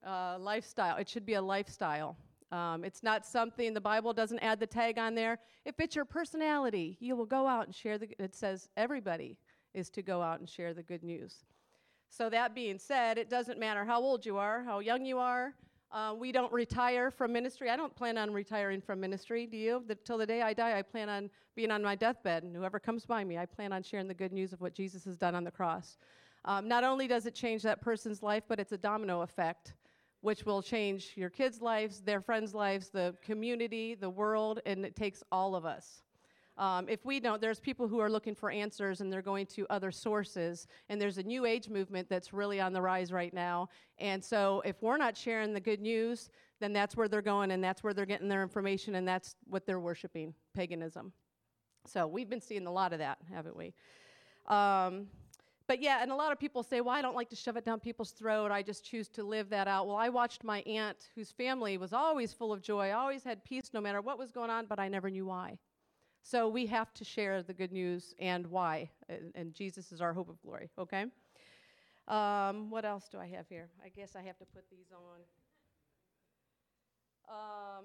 uh, 0.06 0.38
lifestyle. 0.38 0.96
It 0.96 1.08
should 1.08 1.26
be 1.26 1.34
a 1.34 1.42
lifestyle. 1.42 2.16
Um, 2.52 2.84
it's 2.84 3.02
not 3.02 3.26
something 3.26 3.74
the 3.74 3.80
Bible 3.80 4.12
doesn't 4.12 4.38
add 4.38 4.60
the 4.60 4.66
tag 4.66 4.98
on 4.98 5.14
there. 5.14 5.38
If 5.64 5.80
it's 5.80 5.96
your 5.96 6.04
personality, 6.04 6.96
you 7.00 7.16
will 7.16 7.26
go 7.26 7.46
out 7.46 7.66
and 7.66 7.74
share 7.74 7.98
the. 7.98 8.08
It 8.22 8.34
says 8.34 8.68
everybody 8.76 9.38
is 9.72 9.90
to 9.90 10.02
go 10.02 10.22
out 10.22 10.38
and 10.38 10.48
share 10.48 10.72
the 10.72 10.82
good 10.82 11.02
news. 11.02 11.44
So 12.08 12.30
that 12.30 12.54
being 12.54 12.78
said, 12.78 13.18
it 13.18 13.28
doesn't 13.28 13.58
matter 13.58 13.84
how 13.84 14.00
old 14.00 14.24
you 14.24 14.36
are, 14.36 14.62
how 14.62 14.78
young 14.78 15.04
you 15.04 15.18
are. 15.18 15.54
Uh, 15.90 16.14
we 16.16 16.32
don't 16.32 16.52
retire 16.52 17.10
from 17.10 17.32
ministry. 17.32 17.70
I 17.70 17.76
don't 17.76 17.94
plan 17.94 18.18
on 18.18 18.32
retiring 18.32 18.80
from 18.80 19.00
ministry. 19.00 19.46
Do 19.46 19.56
you? 19.56 19.84
Till 20.04 20.18
the 20.18 20.26
day 20.26 20.42
I 20.42 20.52
die, 20.52 20.78
I 20.78 20.82
plan 20.82 21.08
on 21.08 21.30
being 21.56 21.70
on 21.70 21.82
my 21.82 21.94
deathbed, 21.94 22.42
and 22.42 22.54
whoever 22.54 22.78
comes 22.78 23.06
by 23.06 23.24
me, 23.24 23.38
I 23.38 23.46
plan 23.46 23.72
on 23.72 23.82
sharing 23.82 24.08
the 24.08 24.14
good 24.14 24.32
news 24.32 24.52
of 24.52 24.60
what 24.60 24.74
Jesus 24.74 25.04
has 25.04 25.16
done 25.16 25.34
on 25.34 25.44
the 25.44 25.50
cross. 25.50 25.98
Um, 26.44 26.68
not 26.68 26.84
only 26.84 27.08
does 27.08 27.26
it 27.26 27.34
change 27.34 27.62
that 27.62 27.80
person's 27.80 28.22
life, 28.22 28.44
but 28.48 28.60
it's 28.60 28.72
a 28.72 28.78
domino 28.78 29.22
effect 29.22 29.74
which 30.24 30.46
will 30.46 30.62
change 30.62 31.12
your 31.16 31.28
kids' 31.28 31.60
lives, 31.60 32.00
their 32.00 32.22
friends' 32.22 32.54
lives, 32.54 32.88
the 32.88 33.14
community, 33.22 33.94
the 33.94 34.08
world, 34.08 34.58
and 34.64 34.82
it 34.82 34.96
takes 34.96 35.22
all 35.30 35.54
of 35.54 35.66
us. 35.66 36.02
Um, 36.56 36.88
if 36.88 37.04
we 37.04 37.20
don't, 37.20 37.42
there's 37.42 37.60
people 37.60 37.86
who 37.86 37.98
are 37.98 38.08
looking 38.08 38.34
for 38.34 38.50
answers 38.50 39.02
and 39.02 39.12
they're 39.12 39.20
going 39.20 39.44
to 39.48 39.66
other 39.68 39.90
sources. 39.90 40.66
And 40.88 40.98
there's 40.98 41.18
a 41.18 41.22
new 41.22 41.44
age 41.44 41.68
movement 41.68 42.08
that's 42.08 42.32
really 42.32 42.58
on 42.58 42.72
the 42.72 42.80
rise 42.80 43.12
right 43.12 43.34
now. 43.34 43.68
And 43.98 44.24
so 44.24 44.62
if 44.64 44.80
we're 44.80 44.96
not 44.96 45.14
sharing 45.14 45.52
the 45.52 45.60
good 45.60 45.82
news, 45.82 46.30
then 46.58 46.72
that's 46.72 46.96
where 46.96 47.06
they're 47.06 47.20
going 47.20 47.50
and 47.50 47.62
that's 47.62 47.84
where 47.84 47.92
they're 47.92 48.06
getting 48.06 48.28
their 48.28 48.42
information 48.42 48.94
and 48.94 49.06
that's 49.06 49.36
what 49.46 49.66
they're 49.66 49.80
worshiping 49.80 50.32
paganism. 50.54 51.12
So 51.84 52.06
we've 52.06 52.30
been 52.30 52.40
seeing 52.40 52.66
a 52.66 52.72
lot 52.72 52.94
of 52.94 52.98
that, 53.00 53.18
haven't 53.30 53.56
we? 53.56 53.74
Um, 54.46 55.08
but 55.66 55.80
yeah, 55.80 56.02
and 56.02 56.12
a 56.12 56.14
lot 56.14 56.30
of 56.30 56.38
people 56.38 56.62
say, 56.62 56.80
well, 56.80 56.94
I 56.94 57.00
don't 57.00 57.16
like 57.16 57.30
to 57.30 57.36
shove 57.36 57.56
it 57.56 57.64
down 57.64 57.80
people's 57.80 58.10
throat. 58.10 58.50
I 58.50 58.62
just 58.62 58.84
choose 58.84 59.08
to 59.10 59.22
live 59.22 59.48
that 59.50 59.66
out. 59.66 59.86
Well, 59.86 59.96
I 59.96 60.10
watched 60.10 60.44
my 60.44 60.60
aunt, 60.60 61.08
whose 61.14 61.30
family 61.30 61.78
was 61.78 61.92
always 61.92 62.32
full 62.32 62.52
of 62.52 62.60
joy, 62.60 62.92
always 62.92 63.24
had 63.24 63.42
peace 63.44 63.70
no 63.72 63.80
matter 63.80 64.02
what 64.02 64.18
was 64.18 64.30
going 64.30 64.50
on, 64.50 64.66
but 64.66 64.78
I 64.78 64.88
never 64.88 65.08
knew 65.08 65.26
why. 65.26 65.58
So 66.22 66.48
we 66.48 66.66
have 66.66 66.92
to 66.94 67.04
share 67.04 67.42
the 67.42 67.54
good 67.54 67.72
news 67.72 68.14
and 68.18 68.46
why. 68.46 68.90
And, 69.08 69.32
and 69.34 69.54
Jesus 69.54 69.90
is 69.90 70.00
our 70.00 70.12
hope 70.12 70.28
of 70.28 70.40
glory, 70.42 70.70
okay? 70.78 71.06
Um, 72.08 72.70
what 72.70 72.84
else 72.84 73.08
do 73.10 73.18
I 73.18 73.26
have 73.28 73.48
here? 73.48 73.68
I 73.82 73.88
guess 73.88 74.14
I 74.16 74.22
have 74.22 74.36
to 74.38 74.44
put 74.44 74.64
these 74.70 74.92
on. 74.92 75.20
Um, 77.28 77.84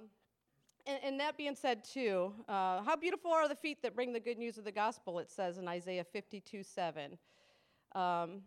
and, 0.85 0.99
and, 1.03 1.19
that 1.21 1.37
being 1.37 1.55
said, 1.55 1.85
too, 1.85 2.33
uh, 2.49 2.81
how 2.83 2.97
beautiful 2.97 3.31
are 3.31 3.47
the 3.47 3.55
feet 3.55 3.81
that 3.83 3.95
bring 3.95 4.11
the 4.11 4.19
good 4.19 4.37
news 4.37 4.57
of 4.57 4.65
the 4.65 4.71
gospel, 4.71 5.19
it 5.19 5.29
says 5.29 5.57
in 5.57 5.67
Isaiah 5.67 6.03
52 6.03 6.63
7. 6.63 7.17
Um, 7.93 8.41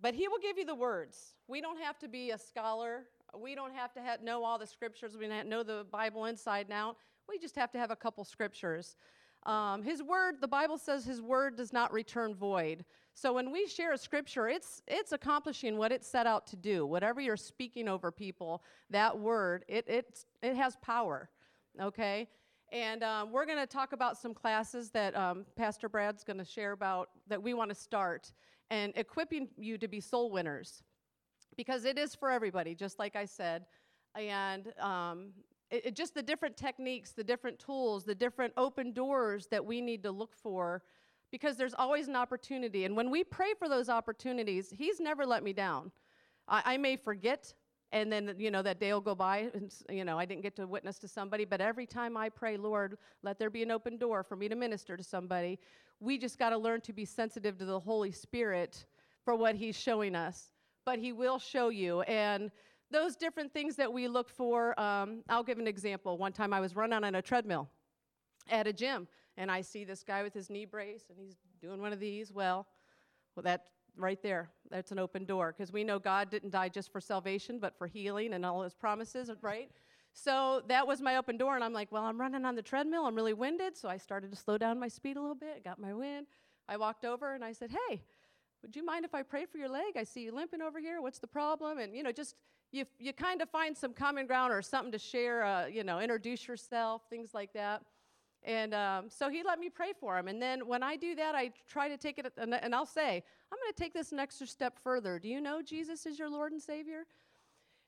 but 0.00 0.14
he 0.14 0.28
will 0.28 0.38
give 0.38 0.58
you 0.58 0.64
the 0.64 0.74
words. 0.74 1.34
We 1.48 1.60
don't 1.60 1.80
have 1.80 1.98
to 2.00 2.08
be 2.08 2.30
a 2.30 2.38
scholar. 2.38 3.04
We 3.36 3.54
don't 3.54 3.74
have 3.74 3.92
to 3.94 4.00
have, 4.00 4.22
know 4.22 4.44
all 4.44 4.58
the 4.58 4.66
scriptures. 4.66 5.16
We 5.16 5.28
know 5.28 5.62
the 5.62 5.86
Bible 5.90 6.26
inside 6.26 6.66
and 6.66 6.74
out. 6.74 6.96
We 7.28 7.38
just 7.38 7.56
have 7.56 7.70
to 7.72 7.78
have 7.78 7.90
a 7.90 7.96
couple 7.96 8.24
scriptures. 8.24 8.96
Um, 9.46 9.82
his 9.82 10.02
word, 10.02 10.36
the 10.40 10.48
Bible 10.48 10.78
says 10.78 11.04
his 11.04 11.20
word 11.20 11.56
does 11.56 11.72
not 11.72 11.92
return 11.92 12.34
void. 12.34 12.84
So 13.14 13.32
when 13.32 13.52
we 13.52 13.66
share 13.66 13.92
a 13.92 13.98
scripture, 13.98 14.48
it's, 14.48 14.82
it's 14.88 15.12
accomplishing 15.12 15.76
what 15.76 15.92
it 15.92 16.04
set 16.04 16.26
out 16.26 16.46
to 16.48 16.56
do. 16.56 16.86
Whatever 16.86 17.20
you're 17.20 17.36
speaking 17.36 17.88
over 17.88 18.10
people, 18.10 18.62
that 18.90 19.18
word, 19.18 19.64
it, 19.68 19.84
it's, 19.86 20.26
it 20.42 20.56
has 20.56 20.76
power, 20.76 21.28
okay? 21.80 22.28
And 22.72 23.04
um, 23.04 23.30
we're 23.30 23.46
going 23.46 23.58
to 23.58 23.66
talk 23.66 23.92
about 23.92 24.18
some 24.18 24.34
classes 24.34 24.90
that 24.90 25.14
um, 25.16 25.44
Pastor 25.56 25.88
Brad's 25.88 26.24
going 26.24 26.38
to 26.38 26.44
share 26.44 26.72
about 26.72 27.10
that 27.28 27.40
we 27.40 27.54
want 27.54 27.70
to 27.70 27.74
start 27.74 28.32
and 28.70 28.92
equipping 28.96 29.48
you 29.56 29.78
to 29.78 29.88
be 29.88 30.00
soul 30.00 30.30
winners 30.30 30.82
because 31.56 31.84
it 31.84 31.98
is 31.98 32.14
for 32.14 32.30
everybody, 32.30 32.74
just 32.74 32.98
like 32.98 33.16
I 33.16 33.24
said. 33.24 33.66
And 34.14 34.72
um, 34.80 35.30
it, 35.70 35.86
it 35.86 35.96
just 35.96 36.14
the 36.14 36.22
different 36.22 36.56
techniques, 36.56 37.12
the 37.12 37.24
different 37.24 37.58
tools, 37.58 38.04
the 38.04 38.14
different 38.14 38.52
open 38.56 38.92
doors 38.92 39.46
that 39.50 39.64
we 39.64 39.80
need 39.80 40.02
to 40.04 40.10
look 40.10 40.34
for 40.34 40.82
because 41.30 41.56
there's 41.56 41.74
always 41.74 42.06
an 42.06 42.16
opportunity. 42.16 42.84
And 42.84 42.96
when 42.96 43.10
we 43.10 43.24
pray 43.24 43.54
for 43.58 43.68
those 43.68 43.88
opportunities, 43.88 44.70
He's 44.70 45.00
never 45.00 45.26
let 45.26 45.42
me 45.42 45.52
down. 45.52 45.90
I, 46.46 46.62
I 46.64 46.76
may 46.76 46.96
forget, 46.96 47.52
and 47.94 48.12
then 48.12 48.34
you 48.36 48.50
know 48.50 48.60
that 48.60 48.80
day 48.80 48.92
will 48.92 49.00
go 49.00 49.14
by, 49.14 49.48
and 49.54 49.72
you 49.88 50.04
know 50.04 50.18
I 50.18 50.26
didn't 50.26 50.42
get 50.42 50.56
to 50.56 50.66
witness 50.66 50.98
to 50.98 51.08
somebody. 51.08 51.44
But 51.44 51.60
every 51.60 51.86
time 51.86 52.16
I 52.16 52.28
pray, 52.28 52.56
Lord, 52.56 52.98
let 53.22 53.38
there 53.38 53.48
be 53.48 53.62
an 53.62 53.70
open 53.70 53.96
door 53.96 54.22
for 54.22 54.36
me 54.36 54.48
to 54.48 54.56
minister 54.56 54.96
to 54.96 55.02
somebody. 55.02 55.58
We 56.00 56.18
just 56.18 56.38
got 56.38 56.50
to 56.50 56.58
learn 56.58 56.80
to 56.82 56.92
be 56.92 57.04
sensitive 57.04 57.56
to 57.58 57.64
the 57.64 57.78
Holy 57.78 58.10
Spirit 58.10 58.84
for 59.24 59.36
what 59.36 59.54
He's 59.54 59.78
showing 59.78 60.16
us. 60.16 60.50
But 60.84 60.98
He 60.98 61.12
will 61.12 61.38
show 61.38 61.68
you, 61.68 62.02
and 62.02 62.50
those 62.90 63.14
different 63.16 63.52
things 63.52 63.76
that 63.76 63.90
we 63.90 64.08
look 64.08 64.28
for. 64.28 64.78
Um, 64.78 65.22
I'll 65.28 65.44
give 65.44 65.58
an 65.58 65.68
example. 65.68 66.18
One 66.18 66.32
time 66.32 66.52
I 66.52 66.60
was 66.60 66.74
running 66.74 67.04
on 67.04 67.14
a 67.14 67.22
treadmill 67.22 67.68
at 68.50 68.66
a 68.66 68.72
gym, 68.72 69.06
and 69.36 69.52
I 69.52 69.60
see 69.60 69.84
this 69.84 70.02
guy 70.02 70.24
with 70.24 70.34
his 70.34 70.50
knee 70.50 70.64
brace, 70.64 71.04
and 71.08 71.18
he's 71.18 71.36
doing 71.62 71.80
one 71.80 71.92
of 71.92 72.00
these. 72.00 72.32
Well, 72.32 72.66
well, 73.36 73.44
that 73.44 73.66
right 73.96 74.22
there, 74.22 74.50
that's 74.70 74.92
an 74.92 74.98
open 74.98 75.24
door 75.24 75.54
because 75.56 75.72
we 75.72 75.84
know 75.84 75.98
God 75.98 76.30
didn't 76.30 76.50
die 76.50 76.68
just 76.68 76.92
for 76.92 77.00
salvation, 77.00 77.58
but 77.58 77.76
for 77.78 77.86
healing 77.86 78.32
and 78.34 78.44
all 78.44 78.62
His 78.62 78.74
promises, 78.74 79.30
right? 79.42 79.70
So 80.12 80.62
that 80.68 80.86
was 80.86 81.00
my 81.00 81.16
open 81.16 81.36
door, 81.36 81.54
and 81.56 81.64
I'm 81.64 81.72
like, 81.72 81.90
well, 81.90 82.04
I'm 82.04 82.20
running 82.20 82.44
on 82.44 82.54
the 82.54 82.62
treadmill. 82.62 83.06
I'm 83.06 83.16
really 83.16 83.32
winded, 83.32 83.76
so 83.76 83.88
I 83.88 83.96
started 83.96 84.30
to 84.30 84.36
slow 84.36 84.58
down 84.58 84.78
my 84.78 84.88
speed 84.88 85.16
a 85.16 85.20
little 85.20 85.34
bit. 85.34 85.64
Got 85.64 85.80
my 85.80 85.92
wind. 85.92 86.26
I 86.68 86.76
walked 86.76 87.04
over 87.04 87.34
and 87.34 87.44
I 87.44 87.52
said, 87.52 87.70
hey. 87.88 88.02
Would 88.62 88.74
you 88.74 88.82
mind 88.82 89.04
if 89.04 89.14
I 89.14 89.22
pray 89.22 89.44
for 89.44 89.58
your 89.58 89.68
leg? 89.68 89.94
I 89.94 90.04
see 90.04 90.22
you 90.22 90.34
limping 90.34 90.62
over 90.62 90.80
here. 90.80 91.02
What's 91.02 91.18
the 91.18 91.26
problem? 91.26 91.76
And 91.76 91.94
you 91.94 92.02
know, 92.02 92.12
just 92.12 92.34
you, 92.72 92.86
you 92.98 93.12
kind 93.12 93.42
of 93.42 93.50
find 93.50 93.76
some 93.76 93.92
common 93.92 94.26
ground 94.26 94.54
or 94.54 94.62
something 94.62 94.90
to 94.92 94.98
share, 94.98 95.44
uh, 95.44 95.66
you 95.66 95.84
know, 95.84 96.00
introduce 96.00 96.48
yourself, 96.48 97.02
things 97.10 97.34
like 97.34 97.52
that. 97.52 97.82
And 98.44 98.74
um, 98.74 99.08
so 99.08 99.30
he 99.30 99.42
let 99.42 99.58
me 99.58 99.70
pray 99.70 99.92
for 99.98 100.18
him. 100.18 100.28
And 100.28 100.40
then 100.40 100.66
when 100.66 100.82
I 100.82 100.96
do 100.96 101.14
that, 101.14 101.34
I 101.34 101.50
try 101.66 101.88
to 101.88 101.96
take 101.96 102.18
it, 102.18 102.30
and, 102.36 102.74
I'll 102.74 102.84
say, 102.84 103.22
I'm 103.50 103.58
going 103.58 103.72
to 103.74 103.82
take 103.82 103.94
this 103.94 104.12
an 104.12 104.18
extra 104.18 104.46
step 104.46 104.78
further. 104.82 105.18
Do 105.18 105.28
you 105.28 105.40
know 105.40 105.62
Jesus 105.62 106.04
is 106.04 106.18
your 106.18 106.28
Lord 106.28 106.52
and 106.52 106.60
Savior? 106.60 107.06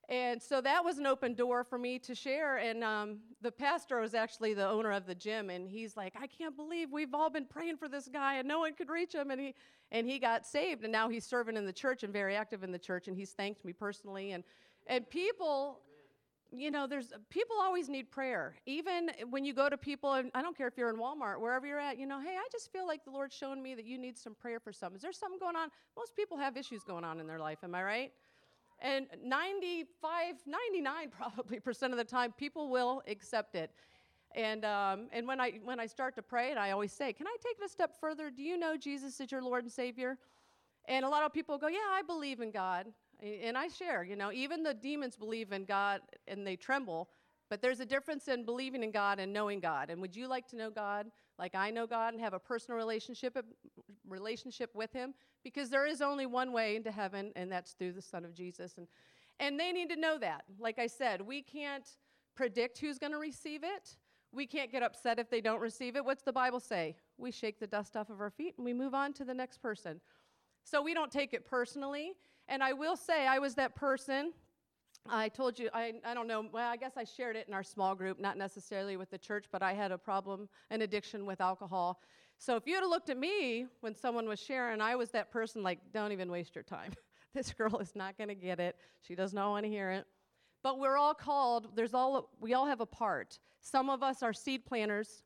And 0.09 0.41
so 0.41 0.61
that 0.61 0.85
was 0.85 0.99
an 0.99 1.07
open 1.07 1.35
door 1.35 1.65
for 1.65 1.79
me 1.79 1.99
to 1.99 2.15
share. 2.15 2.59
And 2.59 2.85
um, 2.85 3.19
the 3.43 3.51
pastor 3.51 4.01
was 4.01 4.15
actually 4.15 4.55
the 4.55 4.67
owner 4.67 4.93
of 4.93 5.05
the 5.05 5.15
gym, 5.15 5.51
and 5.51 5.69
he's 5.69 5.97
like, 5.97 6.15
I 6.19 6.27
can't 6.27 6.57
believe 6.57 6.93
we've 6.93 7.13
all 7.13 7.29
been 7.29 7.45
praying 7.47 7.77
for 7.77 7.89
this 7.89 8.09
guy, 8.09 8.37
and 8.37 8.47
no 8.49 8.61
one 8.61 8.75
could 8.75 8.89
reach 8.89 9.15
him. 9.15 9.31
And 9.31 9.41
he 9.41 9.55
and 9.93 10.07
he 10.09 10.19
got 10.19 10.47
saved, 10.47 10.85
and 10.85 10.93
now 10.93 11.09
he's 11.09 11.25
serving 11.25 11.57
in 11.57 11.65
the 11.65 11.73
church 11.73 12.03
and 12.03 12.13
very 12.13 12.35
active 12.35 12.65
in 12.65 12.73
the 12.73 12.79
church. 12.79 13.09
And 13.09 13.17
he's 13.17 13.33
thanked 13.33 13.65
me 13.65 13.73
personally. 13.73 14.33
And 14.33 14.45
and 14.87 15.09
people, 15.11 15.81
you 16.61 16.71
know, 16.71 16.87
there's 16.87 17.13
people 17.31 17.57
always 17.61 17.89
need 17.89 18.11
prayer. 18.11 18.55
Even 18.67 19.11
when 19.31 19.45
you 19.45 19.55
go 19.55 19.69
to 19.69 19.77
people, 19.77 20.15
and 20.15 20.31
I 20.35 20.43
don't 20.43 20.57
care 20.57 20.67
if 20.69 20.77
you're 20.77 20.91
in 20.91 20.97
Walmart, 20.97 21.41
wherever 21.41 21.67
you're 21.67 21.81
at, 21.81 21.99
you 21.99 22.07
know, 22.07 22.21
hey, 22.21 22.37
I 22.37 22.47
just 22.53 22.73
feel 22.73 22.87
like 22.87 23.05
the 23.05 23.11
Lord's 23.11 23.35
showing 23.35 23.63
me 23.63 23.75
that 23.75 23.85
you 23.85 23.99
need 23.99 24.19
some 24.19 24.35
prayer 24.35 24.61
for 24.61 24.73
something. 24.73 24.97
Is 24.97 25.03
there 25.03 25.13
something 25.13 25.39
going 25.39 25.57
on? 25.57 25.69
Most 25.97 26.17
people 26.17 26.37
have 26.37 26.57
issues 26.57 26.83
going 26.83 27.05
on 27.05 27.21
in 27.21 27.27
their 27.27 27.39
life, 27.39 27.59
am 27.63 27.75
I 27.75 27.83
right? 27.83 28.13
And 28.81 29.07
95, 29.25 30.35
99 30.47 31.11
probably 31.17 31.61
percent 31.61 31.93
of 31.93 31.99
the 31.99 32.05
time, 32.05 32.33
people 32.37 32.69
will 32.69 33.03
accept 33.09 33.55
it. 33.55 33.71
And, 34.35 34.65
um, 34.65 35.09
and 35.13 35.27
when, 35.27 35.41
I, 35.41 35.61
when 35.65 35.81
I 35.81 35.87
start 35.87 36.15
to 36.17 36.23
pray, 36.23 36.51
and 36.51 36.59
I 36.59 36.73
always 36.73 36.93
say, 36.93 37.13
Can 37.13 37.27
I 37.27 37.37
take 37.43 37.57
it 37.59 37.65
a 37.65 37.69
step 37.69 37.99
further? 37.99 38.31
Do 38.31 38.43
you 38.43 38.59
know 38.59 38.77
Jesus 38.77 39.19
is 39.21 39.33
your 39.33 39.43
Lord 39.43 39.65
and 39.65 39.73
Savior? 39.73 40.19
And 40.89 41.05
a 41.05 41.09
lot 41.09 41.25
of 41.25 41.33
people 41.33 41.57
go, 41.57 41.69
Yeah, 41.69 41.79
I 41.91 42.03
believe 42.03 42.41
in 42.41 42.51
God. 42.51 42.87
And 43.23 43.57
I 43.57 43.69
share, 43.69 44.05
you 44.05 44.17
know, 44.17 44.33
even 44.33 44.63
the 44.63 44.75
demons 44.75 45.17
believe 45.17 45.53
in 45.53 45.65
God 45.65 46.01
and 46.29 46.47
they 46.47 46.57
tremble, 46.57 47.09
but 47.49 47.63
there's 47.63 47.81
a 47.81 47.87
difference 47.87 48.29
in 48.29 48.45
believing 48.45 48.83
in 48.83 48.91
God 48.91 49.19
and 49.19 49.33
knowing 49.33 49.61
God. 49.61 49.91
And 49.91 50.01
would 50.01 50.15
you 50.15 50.27
like 50.29 50.47
to 50.49 50.57
know 50.57 50.71
God 50.71 51.07
like 51.39 51.55
I 51.55 51.71
know 51.71 51.87
God 51.87 52.13
and 52.13 52.21
have 52.21 52.35
a 52.35 52.39
personal 52.39 52.77
relationship 52.77 53.37
uh, 53.37 53.43
relationship 54.09 54.71
with 54.75 54.93
him? 54.93 55.15
Because 55.45 55.71
there 55.71 55.87
is 55.87 56.03
only 56.03 56.27
one 56.27 56.53
way 56.53 56.77
into 56.77 56.91
heaven 56.91 57.33
and 57.37 57.51
that's 57.51 57.73
through 57.73 57.93
the 57.93 58.03
son 58.03 58.25
of 58.25 58.35
Jesus 58.35 58.79
and 58.79 58.87
and 59.39 59.61
they 59.61 59.73
need 59.73 59.91
to 59.91 59.97
know 59.97 60.19
that. 60.19 60.45
Like 60.59 60.79
I 60.79 60.87
said, 60.87 61.21
we 61.21 61.43
can't 61.43 61.87
predict 62.35 62.79
who's 62.79 62.99
going 62.99 63.13
to 63.13 63.19
receive 63.19 63.65
it. 63.65 63.97
We 64.33 64.47
can't 64.47 64.73
get 64.73 64.83
upset 64.83 65.19
if 65.19 65.31
they 65.31 65.41
don't 65.41 65.61
receive 65.61 65.97
it. 65.97 66.05
What's 66.05 66.23
the 66.23 66.33
Bible 66.33 66.61
say? 66.61 66.97
We 67.19 67.31
shake 67.31 67.59
the 67.59 67.67
dust 67.67 67.97
off 67.97 68.11
of 68.11 68.21
our 68.21 68.31
feet 68.31 68.55
and 68.57 68.65
we 68.65 68.75
move 68.75 68.95
on 68.95 69.13
to 69.15 69.25
the 69.25 69.35
next 69.35 69.59
person. 69.59 70.01
So 70.65 70.83
we 70.83 70.95
don't 70.95 71.13
take 71.13 71.33
it 71.33 71.47
personally. 71.47 72.13
And 72.49 72.63
I 72.63 72.73
will 72.73 72.97
say, 72.97 73.27
I 73.27 73.39
was 73.39 73.55
that 73.57 73.75
person. 73.75 74.33
I 75.09 75.29
told 75.29 75.59
you, 75.59 75.69
I, 75.73 75.95
I 76.05 76.15
don't 76.15 76.27
know, 76.27 76.47
well, 76.53 76.69
I 76.69 76.77
guess 76.77 76.93
I 76.97 77.05
shared 77.05 77.37
it 77.37 77.47
in 77.47 77.55
our 77.55 77.63
small 77.63 77.95
group, 77.95 78.19
not 78.19 78.37
necessarily 78.37 78.97
with 78.97 79.11
the 79.11 79.19
church, 79.19 79.47
but 79.53 79.63
I 79.63 79.73
had 79.73 79.93
a 79.93 79.99
problem, 79.99 80.49
an 80.71 80.83
addiction 80.83 81.27
with 81.27 81.41
alcohol. 81.41 82.01
So 82.39 82.57
if 82.57 82.67
you 82.67 82.75
had 82.75 82.85
looked 82.85 83.09
at 83.09 83.17
me 83.17 83.67
when 83.81 83.95
someone 83.95 84.29
was 84.29 84.41
sharing, 84.41 84.81
I 84.81 84.97
was 84.97 85.11
that 85.11 85.31
person 85.31 85.63
like, 85.63 85.79
don't 85.93 86.13
even 86.13 86.31
waste 86.31 86.55
your 86.55 86.65
time. 86.65 86.93
this 87.35 87.53
girl 87.53 87.79
is 87.79 87.95
not 87.95 88.19
going 88.19 88.29
to 88.29 88.35
get 88.35 88.61
it. 88.61 88.77
She 89.01 89.15
does 89.15 89.33
not 89.33 89.51
want 89.51 89.65
to 89.65 89.71
hear 89.71 89.91
it. 89.91 90.07
But 90.63 90.79
we're 90.79 90.97
all 90.97 91.15
called, 91.15 91.77
there's 91.77 91.95
all, 91.95 92.31
we 92.41 92.55
all 92.55 92.67
have 92.67 92.81
a 92.81 92.87
part. 92.87 93.39
Some 93.61 93.89
of 93.89 94.03
us 94.03 94.23
are 94.23 94.33
seed 94.33 94.67
planters, 94.67 95.23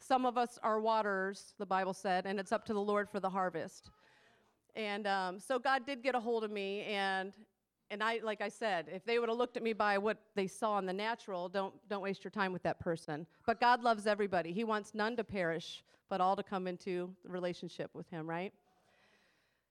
some 0.00 0.24
of 0.24 0.38
us 0.38 0.58
are 0.62 0.80
waterers, 0.80 1.54
the 1.58 1.66
Bible 1.66 1.92
said, 1.92 2.26
and 2.26 2.40
it's 2.40 2.52
up 2.52 2.64
to 2.66 2.74
the 2.74 2.80
Lord 2.80 3.08
for 3.08 3.20
the 3.20 3.30
harvest. 3.30 3.90
And 4.76 5.06
um, 5.06 5.38
so 5.38 5.58
God 5.58 5.86
did 5.86 6.02
get 6.02 6.14
a 6.14 6.20
hold 6.20 6.44
of 6.44 6.50
me, 6.50 6.82
and 6.84 7.32
and 7.92 8.04
I, 8.04 8.20
like 8.22 8.40
I 8.40 8.48
said, 8.48 8.86
if 8.92 9.04
they 9.04 9.18
would 9.18 9.28
have 9.28 9.36
looked 9.36 9.56
at 9.56 9.64
me 9.64 9.72
by 9.72 9.98
what 9.98 10.18
they 10.36 10.46
saw 10.46 10.78
in 10.78 10.86
the 10.86 10.92
natural, 10.92 11.48
don't 11.48 11.74
don't 11.88 12.02
waste 12.02 12.22
your 12.22 12.30
time 12.30 12.52
with 12.52 12.62
that 12.62 12.78
person. 12.78 13.26
But 13.46 13.60
God 13.60 13.82
loves 13.82 14.06
everybody. 14.06 14.52
He 14.52 14.64
wants 14.64 14.94
none 14.94 15.16
to 15.16 15.24
perish, 15.24 15.82
but 16.08 16.20
all 16.20 16.36
to 16.36 16.42
come 16.42 16.66
into 16.66 17.10
the 17.24 17.30
relationship 17.30 17.90
with 17.94 18.08
Him, 18.08 18.28
right? 18.28 18.52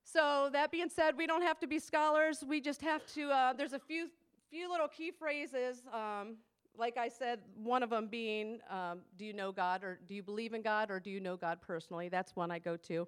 So 0.03 0.49
that 0.53 0.71
being 0.71 0.89
said, 0.89 1.15
we 1.15 1.27
don't 1.27 1.43
have 1.43 1.59
to 1.59 1.67
be 1.67 1.79
scholars. 1.79 2.43
We 2.47 2.59
just 2.59 2.81
have 2.81 3.05
to. 3.13 3.29
Uh, 3.29 3.53
there's 3.53 3.73
a 3.73 3.79
few 3.79 4.09
few 4.49 4.69
little 4.69 4.87
key 4.87 5.11
phrases. 5.11 5.83
Um, 5.93 6.37
like 6.77 6.97
I 6.97 7.09
said, 7.09 7.39
one 7.55 7.83
of 7.83 7.89
them 7.89 8.07
being, 8.07 8.59
um, 8.69 8.99
"Do 9.17 9.25
you 9.25 9.33
know 9.33 9.51
God?" 9.51 9.83
or 9.83 9.99
"Do 10.07 10.13
you 10.13 10.23
believe 10.23 10.53
in 10.53 10.61
God?" 10.61 10.91
or 10.91 10.99
"Do 10.99 11.09
you 11.09 11.19
know 11.19 11.37
God 11.37 11.61
personally?" 11.61 12.09
That's 12.09 12.35
one 12.35 12.51
I 12.51 12.59
go 12.59 12.75
to 12.75 13.07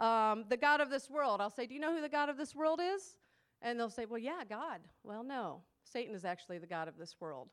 um, 0.00 0.44
the 0.48 0.56
God 0.56 0.80
of 0.80 0.90
this 0.90 1.08
world. 1.08 1.40
I'll 1.40 1.50
say, 1.50 1.66
Do 1.66 1.74
you 1.74 1.80
know 1.80 1.94
who 1.94 2.00
the 2.00 2.08
God 2.08 2.28
of 2.28 2.36
this 2.36 2.54
world 2.54 2.80
is? 2.82 3.16
And 3.62 3.78
they'll 3.78 3.90
say, 3.90 4.06
Well, 4.06 4.18
yeah, 4.18 4.42
God. 4.48 4.80
Well, 5.04 5.22
no. 5.22 5.62
Satan 5.84 6.14
is 6.14 6.24
actually 6.24 6.58
the 6.58 6.66
God 6.66 6.88
of 6.88 6.96
this 6.96 7.16
world. 7.20 7.50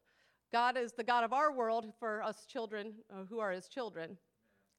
God 0.52 0.78
is 0.78 0.94
the 0.94 1.04
God 1.04 1.24
of 1.24 1.34
our 1.34 1.52
world 1.52 1.86
for 2.00 2.24
us 2.24 2.46
children 2.46 2.94
uh, 3.12 3.26
who 3.30 3.40
are 3.40 3.52
his 3.52 3.68
children. 3.68 4.18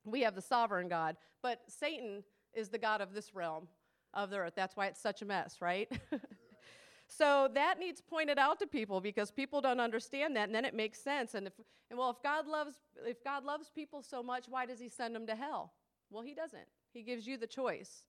We 0.05 0.23
have 0.23 0.35
the 0.35 0.43
sovereign 0.43 0.89
God. 0.89 1.17
But 1.43 1.61
Satan 1.69 2.25
is 2.55 2.71
the 2.71 2.79
God 2.79 3.01
of 3.01 3.13
this 3.13 3.35
realm 3.35 3.69
of 4.15 4.31
the 4.31 4.39
earth. 4.39 4.55
That's 4.57 4.77
why 4.77 4.87
it's 4.87 5.01
such 5.01 5.21
a 5.21 5.27
mess, 5.27 5.57
right? 5.61 5.91
so 7.07 7.49
that 7.55 7.79
needs 7.79 8.01
pointed 8.01 8.39
out 8.39 8.59
to 8.61 8.67
people 8.67 9.01
because 9.01 9.31
people 9.31 9.61
don't 9.61 9.81
understand 9.81 10.35
that 10.37 10.49
and 10.49 10.55
then 10.55 10.65
it 10.65 10.75
makes 10.75 11.03
sense. 11.03 11.35
And 11.35 11.47
if 11.47 11.53
and 11.91 11.99
well 11.99 12.11
if 12.11 12.23
God 12.23 12.47
loves 12.47 12.77
if 13.05 13.23
God 13.23 13.45
loves 13.45 13.71
people 13.75 14.03
so 14.03 14.23
much, 14.23 14.47
why 14.49 14.65
does 14.65 14.81
he 14.81 14.89
send 14.89 15.15
them 15.15 15.27
to 15.27 15.35
hell? 15.35 15.73
Well, 16.11 16.23
he 16.23 16.35
doesn't. 16.35 16.67
He 16.93 17.03
gives 17.03 17.27
you 17.27 17.37
the 17.37 17.47
choice. 17.47 18.05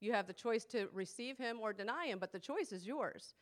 You 0.00 0.12
have 0.12 0.26
the 0.26 0.32
choice 0.32 0.64
to 0.66 0.88
receive 0.92 1.38
him 1.38 1.58
or 1.60 1.72
deny 1.72 2.06
him, 2.06 2.18
but 2.18 2.32
the 2.32 2.38
choice 2.38 2.72
is 2.72 2.86
yours. 2.86 3.34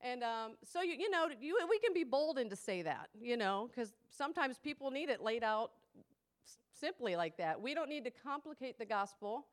And 0.00 0.22
um, 0.22 0.52
so, 0.64 0.82
you, 0.82 0.94
you 0.94 1.10
know, 1.10 1.28
you, 1.40 1.58
we 1.68 1.78
can 1.78 1.92
be 1.92 2.04
bold 2.04 2.38
and 2.38 2.48
to 2.50 2.56
say 2.56 2.82
that, 2.82 3.08
you 3.20 3.36
know, 3.36 3.68
because 3.70 3.92
sometimes 4.08 4.58
people 4.58 4.90
need 4.90 5.10
it 5.10 5.20
laid 5.20 5.44
out 5.44 5.72
s- 6.46 6.58
simply 6.78 7.16
like 7.16 7.36
that. 7.36 7.60
We 7.60 7.74
don't 7.74 7.88
need 7.88 8.04
to 8.04 8.10
complicate 8.10 8.78
the 8.78 8.86
gospel. 8.86 9.46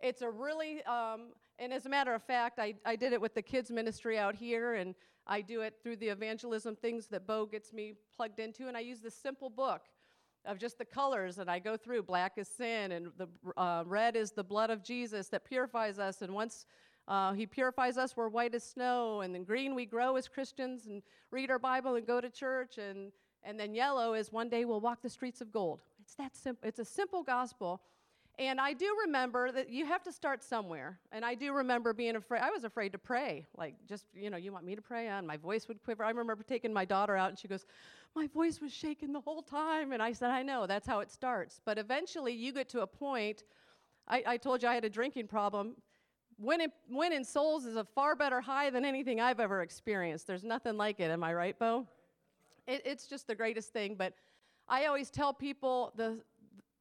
It's 0.00 0.22
a 0.22 0.30
really, 0.30 0.84
um, 0.84 1.32
and 1.58 1.72
as 1.72 1.86
a 1.86 1.88
matter 1.88 2.14
of 2.14 2.22
fact, 2.22 2.60
I, 2.60 2.74
I 2.84 2.94
did 2.94 3.12
it 3.12 3.20
with 3.20 3.34
the 3.34 3.42
kids' 3.42 3.70
ministry 3.70 4.18
out 4.18 4.36
here, 4.36 4.74
and 4.74 4.94
I 5.26 5.40
do 5.40 5.62
it 5.62 5.74
through 5.82 5.96
the 5.96 6.08
evangelism 6.08 6.76
things 6.76 7.08
that 7.08 7.26
Beau 7.26 7.46
gets 7.46 7.72
me 7.72 7.94
plugged 8.14 8.38
into, 8.38 8.68
and 8.68 8.76
I 8.76 8.80
use 8.80 9.00
this 9.00 9.16
simple 9.16 9.50
book 9.50 9.82
of 10.44 10.58
just 10.58 10.78
the 10.78 10.84
colors, 10.84 11.38
and 11.38 11.50
I 11.50 11.58
go 11.58 11.76
through 11.76 12.02
black 12.02 12.34
is 12.36 12.48
sin, 12.48 12.92
and 12.92 13.08
the 13.16 13.28
uh, 13.56 13.84
red 13.86 14.16
is 14.16 14.32
the 14.32 14.44
blood 14.44 14.70
of 14.70 14.82
Jesus 14.82 15.28
that 15.28 15.44
purifies 15.44 15.98
us, 15.98 16.22
and 16.22 16.32
once 16.32 16.66
uh, 17.06 17.32
he 17.32 17.46
purifies 17.46 17.96
us, 17.96 18.16
we're 18.16 18.28
white 18.28 18.54
as 18.54 18.64
snow, 18.64 19.22
and 19.22 19.34
then 19.34 19.44
green 19.44 19.74
we 19.74 19.86
grow 19.86 20.16
as 20.16 20.28
Christians 20.28 20.86
and 20.86 21.02
read 21.30 21.50
our 21.50 21.58
Bible 21.58 21.96
and 21.96 22.06
go 22.06 22.20
to 22.20 22.30
church, 22.30 22.78
and 22.78 23.12
and 23.44 23.58
then 23.58 23.72
yellow 23.72 24.14
is 24.14 24.32
one 24.32 24.48
day 24.48 24.64
we'll 24.64 24.80
walk 24.80 25.00
the 25.00 25.08
streets 25.08 25.40
of 25.40 25.52
gold. 25.52 25.80
It's 26.00 26.14
that 26.16 26.36
simple. 26.36 26.68
It's 26.68 26.80
a 26.80 26.84
simple 26.84 27.22
gospel. 27.22 27.80
And 28.38 28.60
I 28.60 28.72
do 28.72 28.96
remember 29.04 29.50
that 29.50 29.68
you 29.68 29.84
have 29.84 30.04
to 30.04 30.12
start 30.12 30.44
somewhere. 30.44 31.00
And 31.10 31.24
I 31.24 31.34
do 31.34 31.52
remember 31.52 31.92
being 31.92 32.14
afraid. 32.14 32.40
I 32.40 32.50
was 32.50 32.62
afraid 32.62 32.92
to 32.92 32.98
pray. 32.98 33.44
Like, 33.56 33.74
just, 33.88 34.04
you 34.14 34.30
know, 34.30 34.36
you 34.36 34.52
want 34.52 34.64
me 34.64 34.76
to 34.76 34.82
pray? 34.82 35.08
And 35.08 35.26
my 35.26 35.36
voice 35.36 35.66
would 35.66 35.82
quiver. 35.82 36.04
I 36.04 36.10
remember 36.10 36.44
taking 36.44 36.72
my 36.72 36.84
daughter 36.84 37.16
out, 37.16 37.30
and 37.30 37.38
she 37.38 37.48
goes, 37.48 37.66
My 38.14 38.28
voice 38.28 38.60
was 38.60 38.72
shaking 38.72 39.12
the 39.12 39.20
whole 39.20 39.42
time. 39.42 39.90
And 39.90 40.00
I 40.00 40.12
said, 40.12 40.30
I 40.30 40.44
know, 40.44 40.68
that's 40.68 40.86
how 40.86 41.00
it 41.00 41.10
starts. 41.10 41.60
But 41.64 41.78
eventually, 41.78 42.32
you 42.32 42.52
get 42.52 42.68
to 42.70 42.82
a 42.82 42.86
point. 42.86 43.42
I, 44.06 44.22
I 44.24 44.36
told 44.36 44.62
you 44.62 44.68
I 44.68 44.74
had 44.74 44.84
a 44.84 44.90
drinking 44.90 45.26
problem. 45.26 45.74
Winning, 46.38 46.68
winning 46.88 47.24
souls 47.24 47.66
is 47.66 47.74
a 47.74 47.84
far 47.84 48.14
better 48.14 48.40
high 48.40 48.70
than 48.70 48.84
anything 48.84 49.20
I've 49.20 49.40
ever 49.40 49.62
experienced. 49.62 50.28
There's 50.28 50.44
nothing 50.44 50.76
like 50.76 51.00
it. 51.00 51.10
Am 51.10 51.24
I 51.24 51.34
right, 51.34 51.58
Beau? 51.58 51.88
It, 52.68 52.82
it's 52.84 53.08
just 53.08 53.26
the 53.26 53.34
greatest 53.34 53.72
thing. 53.72 53.96
But 53.96 54.12
I 54.68 54.86
always 54.86 55.10
tell 55.10 55.34
people 55.34 55.92
the, 55.96 56.18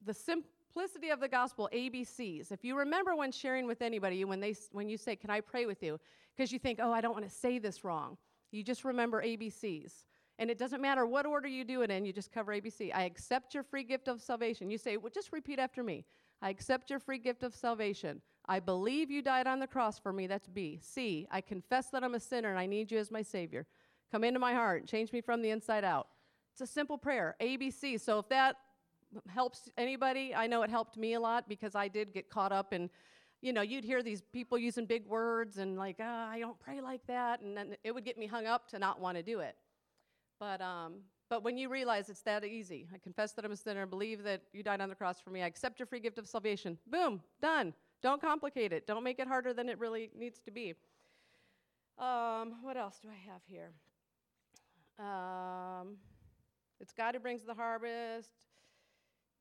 the 0.06 0.14
simple 0.14 0.52
simplicity 0.78 1.10
of 1.10 1.20
the 1.20 1.28
gospel 1.28 1.68
abcs 1.74 2.52
if 2.52 2.64
you 2.64 2.78
remember 2.78 3.16
when 3.16 3.32
sharing 3.32 3.66
with 3.66 3.82
anybody 3.82 4.24
when 4.26 4.40
they 4.40 4.54
when 4.74 4.88
you 4.88 4.96
say 4.96 5.16
can 5.16 5.32
i 5.32 5.42
pray 5.42 5.66
with 5.66 5.82
you? 5.82 6.00
Because 6.36 6.52
you 6.52 6.60
think 6.60 6.78
oh 6.80 6.94
i 6.94 7.02
don't 7.02 7.14
want 7.14 7.28
to 7.28 7.36
say 7.36 7.58
this 7.58 7.84
wrong. 7.84 8.16
You 8.52 8.64
just 8.64 8.86
remember 8.86 9.24
abcs 9.24 10.04
and 10.38 10.52
it 10.52 10.60
doesn't 10.60 10.80
matter 10.80 11.08
what 11.08 11.26
order 11.26 11.48
you 11.48 11.64
do 11.64 11.82
it 11.82 11.90
in 11.90 12.06
you 12.06 12.14
just 12.14 12.32
cover 12.32 12.52
abc 12.54 12.92
i 12.94 13.04
accept 13.06 13.56
your 13.56 13.64
free 13.64 13.84
gift 13.84 14.08
of 14.08 14.22
salvation. 14.22 14.70
You 14.70 14.78
say 14.78 14.98
well 14.98 15.12
just 15.12 15.34
repeat 15.34 15.58
after 15.58 15.82
me. 15.82 16.06
I 16.44 16.52
accept 16.52 16.92
your 16.92 17.00
free 17.00 17.18
gift 17.18 17.42
of 17.42 17.56
salvation. 17.56 18.22
I 18.48 18.60
believe 18.60 19.10
you 19.10 19.24
died 19.24 19.48
on 19.48 19.60
the 19.60 19.66
cross 19.66 19.98
for 19.98 20.14
me. 20.14 20.28
That's 20.28 20.48
b. 20.48 20.80
C. 20.80 21.28
I 21.32 21.42
confess 21.42 21.90
that 21.90 22.04
i'm 22.04 22.14
a 22.14 22.20
sinner 22.20 22.52
and 22.52 22.60
i 22.60 22.68
need 22.68 22.92
you 22.92 23.00
as 23.00 23.10
my 23.10 23.24
savior. 23.24 23.66
Come 24.12 24.24
into 24.24 24.40
my 24.40 24.54
heart 24.54 24.86
change 24.86 25.12
me 25.12 25.22
from 25.22 25.42
the 25.42 25.50
inside 25.50 25.84
out. 25.84 26.10
It's 26.54 26.62
a 26.62 26.68
simple 26.68 27.00
prayer. 27.00 27.36
Abc 27.42 28.00
so 28.00 28.20
if 28.20 28.30
that 28.30 28.58
helps 29.30 29.70
anybody. 29.78 30.34
I 30.36 30.48
know 30.48 30.64
it 30.64 30.70
helped 30.70 30.98
me 30.98 31.14
a 31.14 31.20
lot 31.20 31.48
because 31.48 31.76
I 31.76 31.88
did 31.88 32.14
get 32.14 32.30
caught 32.30 32.52
up 32.52 32.74
in, 32.74 32.90
you 33.42 33.54
know, 33.54 33.62
you'd 33.62 33.84
hear 33.84 34.04
these 34.04 34.22
people 34.22 34.58
using 34.58 34.86
big 34.86 35.06
words 35.08 35.58
and 35.58 35.78
like, 35.78 35.98
ah, 36.00 36.30
I 36.30 36.40
don't 36.40 36.60
pray 36.60 36.82
like 36.82 37.06
that, 37.08 37.42
and 37.42 37.56
then 37.56 37.76
it 37.84 37.94
would 37.94 38.06
get 38.06 38.18
me 38.18 38.28
hung 38.28 38.46
up 38.46 38.68
to 38.70 38.80
not 38.80 39.00
want 39.00 39.18
to 39.18 39.24
do 39.24 39.40
it. 39.40 39.56
But 40.40 40.62
um, 40.62 41.02
but 41.30 41.44
when 41.44 41.58
you 41.58 41.68
realize 41.70 42.10
it's 42.10 42.22
that 42.22 42.46
easy, 42.46 42.88
I 42.94 42.98
confess 43.00 43.34
that 43.34 43.44
I'm 43.44 43.52
a 43.52 43.58
sinner, 43.58 43.86
believe 43.86 44.24
that 44.24 44.44
you 44.54 44.64
died 44.64 44.82
on 44.82 44.90
the 44.90 44.96
cross 44.96 45.20
for 45.20 45.30
me, 45.30 45.42
I 45.42 45.48
accept 45.48 45.80
your 45.80 45.86
free 45.86 46.00
gift 46.00 46.18
of 46.18 46.28
salvation. 46.28 46.78
Boom, 46.88 47.22
done. 47.42 47.74
Don't 48.02 48.22
complicate 48.22 48.72
it. 48.72 48.88
Don't 48.88 49.04
make 49.04 49.20
it 49.20 49.28
harder 49.28 49.54
than 49.54 49.68
it 49.68 49.80
really 49.80 50.10
needs 50.18 50.40
to 50.42 50.52
be. 50.52 50.76
Um, 51.98 52.58
what 52.62 52.78
else 52.78 53.00
do 53.02 53.10
I 53.10 53.32
have 53.32 53.42
here? 53.48 53.72
Um, 55.00 55.98
it's 56.80 56.94
God 56.94 57.16
who 57.16 57.20
brings 57.20 57.44
the 57.44 57.56
harvest. 57.56 58.30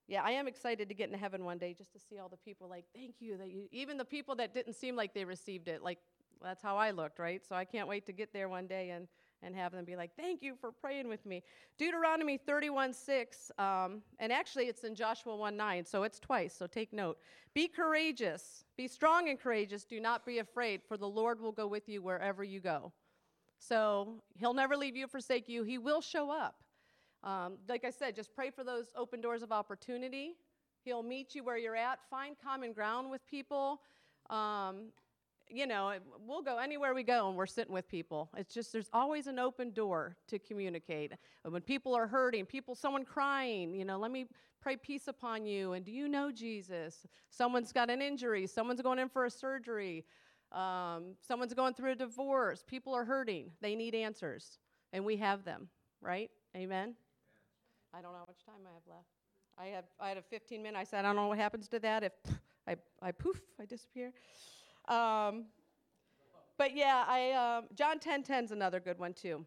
Yeah, 0.09 0.23
I 0.23 0.33
am 0.33 0.47
excited 0.47 0.89
to 0.89 0.95
get 0.95 1.07
into 1.07 1.19
heaven 1.19 1.45
one 1.45 1.59
day 1.59 1.75
just 1.75 1.93
to 1.93 1.99
see 1.99 2.19
all 2.19 2.29
the 2.29 2.37
people 2.37 2.69
like, 2.69 2.85
thank 2.95 3.17
you 3.19 3.37
that 3.39 3.51
you 3.51 3.69
even 3.73 3.97
the 3.99 4.05
people 4.05 4.37
that 4.37 4.55
didn't 4.55 4.75
seem 4.75 4.95
like 4.95 5.15
they 5.15 5.25
received 5.25 5.69
it, 5.69 5.83
like 5.83 5.99
that's 6.43 6.63
how 6.63 6.77
I 6.77 6.91
looked, 6.93 7.19
right? 7.19 7.45
So 7.45 7.57
I 7.57 7.65
can't 7.65 7.89
wait 7.89 8.07
to 8.07 8.13
get 8.13 8.33
there 8.33 8.49
one 8.49 8.67
day 8.67 8.91
and 8.91 9.09
and 9.43 9.55
have 9.55 9.73
them 9.73 9.85
be 9.85 9.97
like, 9.97 10.13
thank 10.17 10.43
you 10.43 10.55
for 10.61 10.73
praying 10.73 11.09
with 11.09 11.25
me. 11.27 11.43
Deuteronomy 11.79 12.39
31 12.39 12.93
6, 12.93 13.51
um, 13.59 14.03
and 14.19 14.33
actually 14.33 14.65
it's 14.65 14.85
in 14.85 14.95
Joshua 14.95 15.37
1 15.37 15.57
9, 15.57 15.85
so 15.85 16.03
it's 16.05 16.19
twice, 16.19 16.55
so 16.55 16.67
take 16.67 16.93
note. 16.93 17.19
Be 17.55 17.69
courageous, 17.69 18.65
be 18.77 18.89
strong 18.89 19.29
and 19.29 19.39
courageous, 19.39 19.85
do 19.85 20.01
not 20.01 20.25
be 20.25 20.39
afraid, 20.39 20.83
for 20.87 20.97
the 20.97 21.09
Lord 21.09 21.41
will 21.41 21.53
go 21.53 21.67
with 21.67 21.89
you 21.89 22.03
wherever 22.03 22.43
you 22.43 22.61
go. 22.61 22.93
So 23.59 24.23
he'll 24.35 24.55
never 24.55 24.77
leave 24.77 24.97
you, 24.97 25.07
forsake 25.07 25.49
you, 25.49 25.65
he 25.65 25.79
will 25.79 26.01
show 26.01 26.31
up. 26.31 26.63
Um, 27.27 27.59
like 27.69 27.85
I 27.85 27.91
said, 27.91 28.15
just 28.15 28.33
pray 28.35 28.51
for 28.51 28.63
those 28.63 28.87
open 28.97 29.21
doors 29.21 29.43
of 29.43 29.51
opportunity. 29.51 30.37
He'll 30.85 31.03
meet 31.03 31.35
you 31.35 31.43
where 31.43 31.59
you're 31.59 31.77
at. 31.77 31.99
Find 32.09 32.37
common 32.43 32.73
ground 32.73 33.11
with 33.11 33.27
people. 33.27 33.81
Um, 34.31 34.93
you 35.49 35.67
know, 35.67 35.93
we'll 36.25 36.43
go 36.43 36.59
anywhere 36.59 36.95
we 36.95 37.03
go 37.03 37.29
and 37.29 37.37
we're 37.37 37.47
sitting 37.47 37.73
with 37.73 37.89
people. 37.89 38.31
It's 38.37 38.55
just 38.55 38.73
there's 38.73 38.89
always 38.93 39.27
an 39.27 39.41
open 39.41 39.73
door 39.73 40.17
to 40.29 40.39
communicate. 40.39 41.13
When 41.43 41.63
people 41.63 41.95
are 41.95 42.07
hurting, 42.07 42.47
people, 42.47 42.77
someone 42.77 43.05
crying, 43.05 43.75
you 43.75 43.85
know, 43.85 43.99
let 43.99 44.13
me 44.13 44.27
pray 44.61 44.77
peace 44.77 45.09
upon 45.09 45.47
you. 45.47 45.73
And 45.73 45.85
do 45.85 45.91
you 45.91 46.09
know 46.09 46.31
Jesus? 46.31 47.07
Someone's 47.29 47.73
got 47.73 47.91
an 47.91 48.01
injury. 48.01 48.47
Someone's 48.47 48.83
going 48.83 49.01
in 49.01 49.09
for 49.09 49.25
a 49.25 49.31
surgery. 49.31 50.05
Um, 50.53 51.17
someone's 51.27 51.55
going 51.55 51.75
through 51.75 51.93
a 51.93 51.97
divorce. 51.97 52.63
People 52.65 52.95
are 52.95 53.05
hurting. 53.05 53.51
They 53.61 53.75
need 53.75 53.97
answers, 53.97 54.59
and 54.93 55.05
we 55.05 55.17
have 55.17 55.45
them. 55.45 55.69
Right? 56.01 56.31
Amen. 56.57 56.95
I 57.97 58.03
don't 58.03 58.13
know 58.13 58.19
how 58.19 58.27
much 58.27 58.45
time 58.45 58.67
I 58.67 58.75
have 58.75 58.87
left. 58.87 59.09
I 59.59 59.67
have 59.75 59.85
I 59.99 60.09
had 60.09 60.19
a 60.19 60.23
15 60.23 60.63
minute. 60.63 60.79
I 60.79 60.85
said 60.85 61.05
I 61.05 61.09
don't 61.09 61.17
know 61.17 61.29
what 61.29 61.39
happens 61.39 61.67
to 61.69 61.79
that 61.79 62.03
if 62.03 62.13
I 62.69 62.77
I 63.01 63.13
poof 63.13 63.41
I 63.59 63.65
disappear. 63.65 64.13
Um, 64.87 65.47
but 66.59 66.77
yeah, 66.77 67.05
I 67.09 67.33
um, 67.33 67.65
John 67.75 67.99
10:10 67.99 68.45
is 68.45 68.51
another 68.51 68.81
good 68.81 68.99
one 68.99 69.15
too. 69.15 69.47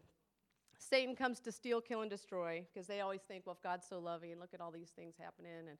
Satan 0.78 1.14
comes 1.14 1.38
to 1.40 1.52
steal, 1.52 1.80
kill, 1.80 2.00
and 2.00 2.10
destroy 2.10 2.64
because 2.72 2.88
they 2.88 3.00
always 3.02 3.20
think, 3.20 3.46
well, 3.46 3.54
if 3.54 3.62
God's 3.62 3.86
so 3.86 4.00
loving, 4.00 4.36
look 4.40 4.54
at 4.54 4.60
all 4.60 4.72
these 4.72 4.90
things 4.90 5.14
happening. 5.20 5.52
And 5.68 5.78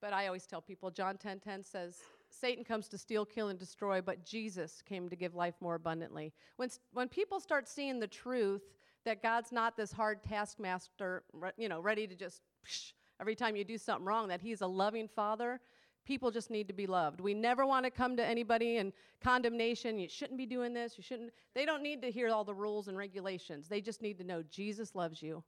but 0.00 0.12
I 0.12 0.26
always 0.26 0.46
tell 0.46 0.60
people, 0.60 0.92
John 0.92 1.16
10:10 1.16 1.64
says, 1.64 2.02
Satan 2.30 2.62
comes 2.62 2.86
to 2.88 2.98
steal, 2.98 3.24
kill, 3.24 3.48
and 3.48 3.58
destroy, 3.58 4.00
but 4.00 4.24
Jesus 4.24 4.80
came 4.80 5.08
to 5.08 5.16
give 5.16 5.34
life 5.34 5.54
more 5.60 5.74
abundantly. 5.74 6.32
When 6.56 6.70
when 6.92 7.08
people 7.08 7.40
start 7.40 7.68
seeing 7.68 7.98
the 7.98 8.06
truth 8.06 8.62
that 9.06 9.22
God's 9.22 9.50
not 9.50 9.76
this 9.76 9.90
hard 9.90 10.22
taskmaster, 10.22 11.22
you 11.56 11.68
know, 11.68 11.80
ready 11.80 12.06
to 12.06 12.14
just 12.14 12.42
psh, 12.68 12.92
every 13.20 13.34
time 13.34 13.56
you 13.56 13.64
do 13.64 13.78
something 13.78 14.04
wrong, 14.04 14.28
that 14.28 14.42
He's 14.42 14.60
a 14.60 14.66
loving 14.66 15.08
Father. 15.08 15.60
People 16.04 16.30
just 16.30 16.50
need 16.50 16.68
to 16.68 16.74
be 16.74 16.86
loved. 16.86 17.20
We 17.20 17.34
never 17.34 17.66
want 17.66 17.84
to 17.84 17.90
come 17.90 18.16
to 18.16 18.24
anybody 18.24 18.76
in 18.76 18.92
condemnation. 19.20 19.98
You 19.98 20.08
shouldn't 20.08 20.38
be 20.38 20.46
doing 20.46 20.72
this. 20.72 20.96
You 20.96 21.02
shouldn't. 21.02 21.30
They 21.54 21.64
don't 21.64 21.82
need 21.82 22.00
to 22.02 22.10
hear 22.10 22.28
all 22.28 22.44
the 22.44 22.54
rules 22.54 22.86
and 22.86 22.96
regulations. 22.96 23.66
They 23.66 23.80
just 23.80 24.02
need 24.02 24.18
to 24.18 24.24
know 24.24 24.44
Jesus 24.48 24.94
loves 24.94 25.20
you. 25.20 25.42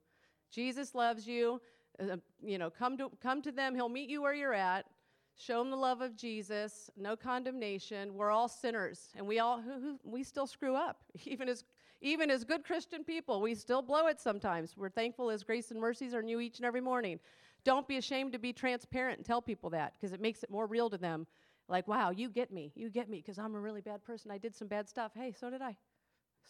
Jesus 0.50 0.94
loves 0.94 1.28
you. 1.28 1.60
Uh, 2.00 2.16
you 2.42 2.58
know, 2.58 2.70
come 2.70 2.96
to 2.96 3.10
come 3.22 3.42
to 3.42 3.52
them. 3.52 3.74
He'll 3.74 3.88
meet 3.88 4.08
you 4.08 4.22
where 4.22 4.34
you're 4.34 4.54
at. 4.54 4.86
Show 5.36 5.60
them 5.60 5.70
the 5.70 5.76
love 5.76 6.00
of 6.00 6.16
Jesus. 6.16 6.90
No 6.96 7.14
condemnation. 7.14 8.14
We're 8.14 8.32
all 8.32 8.48
sinners, 8.48 9.10
and 9.14 9.26
we 9.26 9.38
all 9.38 9.60
who, 9.60 9.72
who, 9.80 9.98
we 10.02 10.24
still 10.24 10.48
screw 10.48 10.74
up. 10.74 11.04
Even 11.24 11.48
as 11.48 11.64
even 12.00 12.30
as 12.30 12.44
good 12.44 12.64
Christian 12.64 13.04
people, 13.04 13.40
we 13.40 13.54
still 13.54 13.82
blow 13.82 14.06
it 14.06 14.20
sometimes. 14.20 14.76
We're 14.76 14.88
thankful 14.88 15.30
as 15.30 15.42
grace 15.42 15.70
and 15.70 15.80
mercies 15.80 16.14
are 16.14 16.22
new 16.22 16.40
each 16.40 16.58
and 16.58 16.66
every 16.66 16.80
morning. 16.80 17.18
Don't 17.64 17.88
be 17.88 17.96
ashamed 17.96 18.32
to 18.32 18.38
be 18.38 18.52
transparent 18.52 19.18
and 19.18 19.26
tell 19.26 19.42
people 19.42 19.70
that 19.70 19.94
because 19.98 20.12
it 20.12 20.20
makes 20.20 20.42
it 20.42 20.50
more 20.50 20.66
real 20.66 20.88
to 20.90 20.98
them. 20.98 21.26
Like, 21.68 21.88
wow, 21.88 22.10
you 22.10 22.30
get 22.30 22.52
me. 22.52 22.72
You 22.74 22.88
get 22.88 23.10
me 23.10 23.18
because 23.18 23.38
I'm 23.38 23.54
a 23.54 23.60
really 23.60 23.80
bad 23.80 24.02
person. 24.04 24.30
I 24.30 24.38
did 24.38 24.54
some 24.54 24.68
bad 24.68 24.88
stuff. 24.88 25.12
Hey, 25.14 25.32
so 25.38 25.50
did 25.50 25.60
I. 25.60 25.76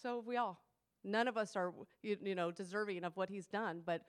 So 0.00 0.16
have 0.16 0.26
we 0.26 0.36
all. 0.36 0.60
None 1.02 1.28
of 1.28 1.36
us 1.36 1.56
are, 1.56 1.72
you, 2.02 2.16
you 2.22 2.34
know, 2.34 2.50
deserving 2.50 3.04
of 3.04 3.16
what 3.16 3.30
he's 3.30 3.46
done, 3.46 3.82
but 3.84 4.02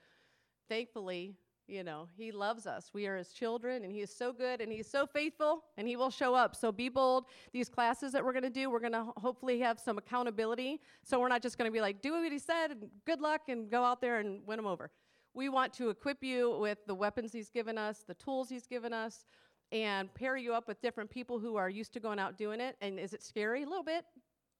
thankfully, 0.68 1.34
you 1.70 1.84
know, 1.84 2.08
he 2.16 2.32
loves 2.32 2.66
us. 2.66 2.90
We 2.92 3.06
are 3.06 3.16
his 3.16 3.32
children, 3.32 3.84
and 3.84 3.92
he 3.92 4.00
is 4.00 4.14
so 4.14 4.32
good, 4.32 4.60
and 4.60 4.72
he's 4.72 4.90
so 4.90 5.06
faithful, 5.06 5.64
and 5.76 5.86
he 5.86 5.96
will 5.96 6.10
show 6.10 6.34
up. 6.34 6.56
So 6.56 6.72
be 6.72 6.88
bold. 6.88 7.26
These 7.52 7.68
classes 7.68 8.12
that 8.12 8.24
we're 8.24 8.32
going 8.32 8.42
to 8.42 8.50
do, 8.50 8.70
we're 8.70 8.80
going 8.80 8.92
to 8.92 9.06
hopefully 9.16 9.60
have 9.60 9.78
some 9.78 9.96
accountability. 9.96 10.80
So 11.04 11.20
we're 11.20 11.28
not 11.28 11.42
just 11.42 11.56
going 11.56 11.70
to 11.70 11.72
be 11.72 11.80
like, 11.80 12.02
do 12.02 12.12
what 12.12 12.32
he 12.32 12.38
said, 12.38 12.72
and 12.72 12.90
good 13.06 13.20
luck, 13.20 13.42
and 13.48 13.70
go 13.70 13.84
out 13.84 14.00
there 14.00 14.18
and 14.18 14.40
win 14.46 14.56
them 14.56 14.66
over. 14.66 14.90
We 15.32 15.48
want 15.48 15.72
to 15.74 15.90
equip 15.90 16.24
you 16.24 16.58
with 16.58 16.78
the 16.86 16.94
weapons 16.94 17.32
he's 17.32 17.50
given 17.50 17.78
us, 17.78 18.04
the 18.06 18.14
tools 18.14 18.48
he's 18.48 18.66
given 18.66 18.92
us, 18.92 19.24
and 19.70 20.12
pair 20.12 20.36
you 20.36 20.52
up 20.54 20.66
with 20.66 20.80
different 20.82 21.08
people 21.08 21.38
who 21.38 21.54
are 21.54 21.70
used 21.70 21.92
to 21.92 22.00
going 22.00 22.18
out 22.18 22.36
doing 22.36 22.60
it. 22.60 22.76
And 22.80 22.98
is 22.98 23.12
it 23.12 23.22
scary? 23.22 23.62
A 23.62 23.66
little 23.68 23.84
bit. 23.84 24.04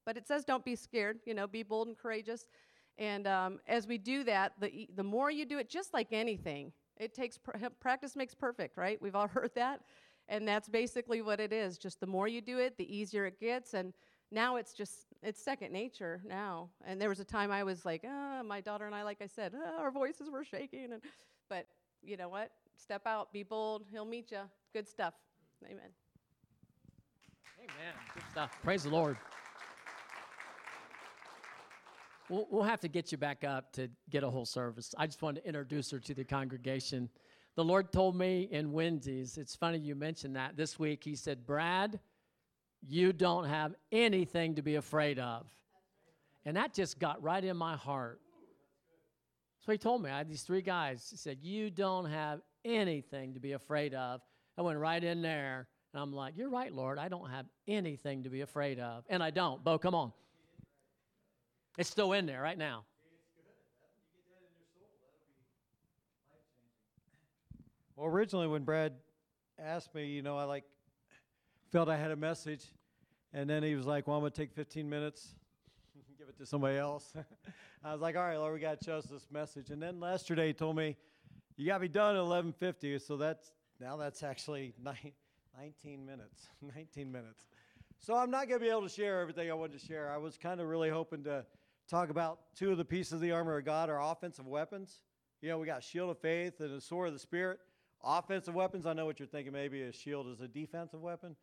But 0.06 0.16
it 0.16 0.26
says 0.28 0.44
don't 0.44 0.64
be 0.64 0.76
scared, 0.76 1.18
you 1.26 1.34
know, 1.34 1.46
be 1.46 1.64
bold 1.64 1.88
and 1.88 1.98
courageous. 1.98 2.46
And 2.98 3.26
um, 3.26 3.60
as 3.66 3.86
we 3.86 3.98
do 3.98 4.24
that, 4.24 4.52
the, 4.60 4.88
the 4.94 5.02
more 5.02 5.30
you 5.30 5.46
do 5.46 5.58
it, 5.58 5.68
just 5.68 5.94
like 5.94 6.08
anything, 6.12 6.72
it 7.00 7.14
takes 7.14 7.38
pr- 7.38 7.56
practice 7.80 8.14
makes 8.14 8.34
perfect, 8.34 8.76
right? 8.76 9.00
We've 9.02 9.16
all 9.16 9.28
heard 9.38 9.50
that. 9.56 9.80
And 10.28 10.46
that's 10.46 10.68
basically 10.68 11.22
what 11.22 11.40
it 11.40 11.52
is. 11.52 11.76
Just 11.76 11.98
the 11.98 12.06
more 12.06 12.28
you 12.28 12.40
do 12.40 12.58
it, 12.58 12.76
the 12.76 12.96
easier 12.96 13.26
it 13.26 13.40
gets. 13.40 13.74
And 13.74 13.92
now 14.30 14.56
it's 14.56 14.72
just, 14.72 15.06
it's 15.24 15.42
second 15.42 15.72
nature 15.72 16.20
now. 16.24 16.68
And 16.86 17.00
there 17.00 17.08
was 17.08 17.18
a 17.18 17.24
time 17.24 17.50
I 17.50 17.64
was 17.64 17.84
like, 17.84 18.04
ah, 18.06 18.42
my 18.44 18.60
daughter 18.60 18.86
and 18.86 18.94
I, 18.94 19.02
like 19.02 19.20
I 19.20 19.26
said, 19.26 19.54
ah, 19.56 19.80
our 19.80 19.90
voices 19.90 20.30
were 20.30 20.44
shaking. 20.44 20.92
And, 20.92 21.02
but 21.48 21.66
you 22.00 22.16
know 22.16 22.28
what? 22.28 22.52
Step 22.76 23.06
out, 23.06 23.32
be 23.32 23.42
bold. 23.42 23.86
He'll 23.90 24.04
meet 24.04 24.30
you. 24.30 24.42
Good 24.72 24.86
stuff. 24.86 25.14
Amen. 25.64 25.90
Amen. 27.58 27.94
Good 28.14 28.22
stuff. 28.30 28.56
Praise 28.62 28.84
the 28.84 28.90
Lord. 28.90 29.16
We'll, 32.30 32.46
we'll 32.48 32.62
have 32.62 32.80
to 32.80 32.88
get 32.88 33.10
you 33.10 33.18
back 33.18 33.42
up 33.42 33.72
to 33.72 33.88
get 34.08 34.22
a 34.22 34.30
whole 34.30 34.46
service. 34.46 34.94
I 34.96 35.06
just 35.06 35.20
wanted 35.20 35.40
to 35.40 35.48
introduce 35.48 35.90
her 35.90 35.98
to 35.98 36.14
the 36.14 36.24
congregation. 36.24 37.08
The 37.56 37.64
Lord 37.64 37.92
told 37.92 38.14
me 38.14 38.48
in 38.52 38.72
Wendy's, 38.72 39.36
it's 39.36 39.56
funny 39.56 39.78
you 39.78 39.96
mentioned 39.96 40.36
that 40.36 40.56
this 40.56 40.78
week. 40.78 41.02
He 41.02 41.16
said, 41.16 41.44
Brad, 41.44 41.98
you 42.86 43.12
don't 43.12 43.46
have 43.46 43.74
anything 43.90 44.54
to 44.54 44.62
be 44.62 44.76
afraid 44.76 45.18
of. 45.18 45.46
And 46.44 46.56
that 46.56 46.72
just 46.72 47.00
got 47.00 47.20
right 47.20 47.44
in 47.44 47.56
my 47.56 47.76
heart. 47.76 48.20
So 49.66 49.72
he 49.72 49.78
told 49.78 50.00
me, 50.02 50.10
I 50.10 50.18
had 50.18 50.28
these 50.28 50.42
three 50.42 50.62
guys. 50.62 51.08
He 51.10 51.16
said, 51.16 51.38
You 51.42 51.68
don't 51.68 52.06
have 52.06 52.40
anything 52.64 53.34
to 53.34 53.40
be 53.40 53.52
afraid 53.52 53.92
of. 53.92 54.22
I 54.56 54.62
went 54.62 54.78
right 54.78 55.02
in 55.02 55.20
there, 55.20 55.68
and 55.92 56.02
I'm 56.02 56.12
like, 56.14 56.34
You're 56.36 56.48
right, 56.48 56.72
Lord. 56.72 56.96
I 56.98 57.08
don't 57.08 57.28
have 57.28 57.46
anything 57.68 58.22
to 58.22 58.30
be 58.30 58.40
afraid 58.40 58.78
of. 58.78 59.04
And 59.10 59.22
I 59.22 59.30
don't. 59.30 59.62
Beau, 59.62 59.76
come 59.78 59.94
on. 59.94 60.12
It's 61.78 61.88
still 61.88 62.12
in 62.12 62.26
there 62.26 62.42
right 62.42 62.58
now. 62.58 62.84
Well, 67.96 68.08
originally 68.08 68.46
when 68.46 68.64
Brad 68.64 68.94
asked 69.58 69.94
me, 69.94 70.06
you 70.06 70.22
know, 70.22 70.38
I 70.38 70.44
like 70.44 70.64
felt 71.70 71.88
I 71.88 71.96
had 71.96 72.10
a 72.10 72.16
message, 72.16 72.64
and 73.32 73.48
then 73.48 73.62
he 73.62 73.74
was 73.74 73.86
like, 73.86 74.06
"Well, 74.06 74.16
I'm 74.16 74.22
gonna 74.22 74.30
take 74.30 74.52
15 74.52 74.88
minutes, 74.88 75.34
give 76.18 76.28
it 76.28 76.38
to 76.38 76.46
somebody 76.46 76.78
else." 76.78 77.12
I 77.84 77.92
was 77.92 78.00
like, 78.00 78.16
"All 78.16 78.22
right, 78.22 78.38
Lord, 78.38 78.54
we 78.54 78.60
got 78.60 78.80
trust 78.82 79.10
this 79.10 79.26
message." 79.30 79.70
And 79.70 79.82
then 79.82 80.00
yesterday 80.00 80.48
he 80.48 80.52
told 80.54 80.76
me, 80.76 80.96
"You 81.56 81.66
got 81.66 81.74
to 81.74 81.80
be 81.80 81.88
done 81.88 82.16
at 82.16 82.22
11:50." 82.22 82.98
So 82.98 83.18
that's 83.18 83.52
now 83.78 83.96
that's 83.96 84.22
actually 84.22 84.72
nine, 84.82 85.12
19 85.58 86.04
minutes. 86.04 86.48
19 86.74 87.12
minutes. 87.12 87.46
So 87.98 88.16
I'm 88.16 88.30
not 88.30 88.48
gonna 88.48 88.60
be 88.60 88.70
able 88.70 88.82
to 88.82 88.88
share 88.88 89.20
everything 89.20 89.50
I 89.50 89.54
wanted 89.54 89.78
to 89.78 89.86
share. 89.86 90.10
I 90.10 90.16
was 90.16 90.38
kind 90.38 90.60
of 90.60 90.68
really 90.68 90.88
hoping 90.88 91.22
to 91.24 91.44
talk 91.90 92.08
about 92.08 92.38
two 92.54 92.70
of 92.70 92.78
the 92.78 92.84
pieces 92.84 93.14
of 93.14 93.20
the 93.20 93.32
armor 93.32 93.58
of 93.58 93.64
God, 93.64 93.90
are 93.90 94.00
offensive 94.00 94.46
weapons. 94.46 95.00
You 95.42 95.48
know, 95.48 95.58
we 95.58 95.66
got 95.66 95.82
shield 95.82 96.10
of 96.10 96.18
faith 96.18 96.60
and 96.60 96.74
the 96.74 96.80
sword 96.80 97.08
of 97.08 97.14
the 97.14 97.18
spirit. 97.18 97.58
Offensive 98.04 98.54
weapons, 98.54 98.86
I 98.86 98.92
know 98.92 99.06
what 99.06 99.18
you're 99.18 99.28
thinking. 99.28 99.52
Maybe 99.52 99.82
a 99.82 99.92
shield 99.92 100.28
is 100.28 100.40
a 100.40 100.46
defensive 100.46 101.00
weapon. 101.00 101.34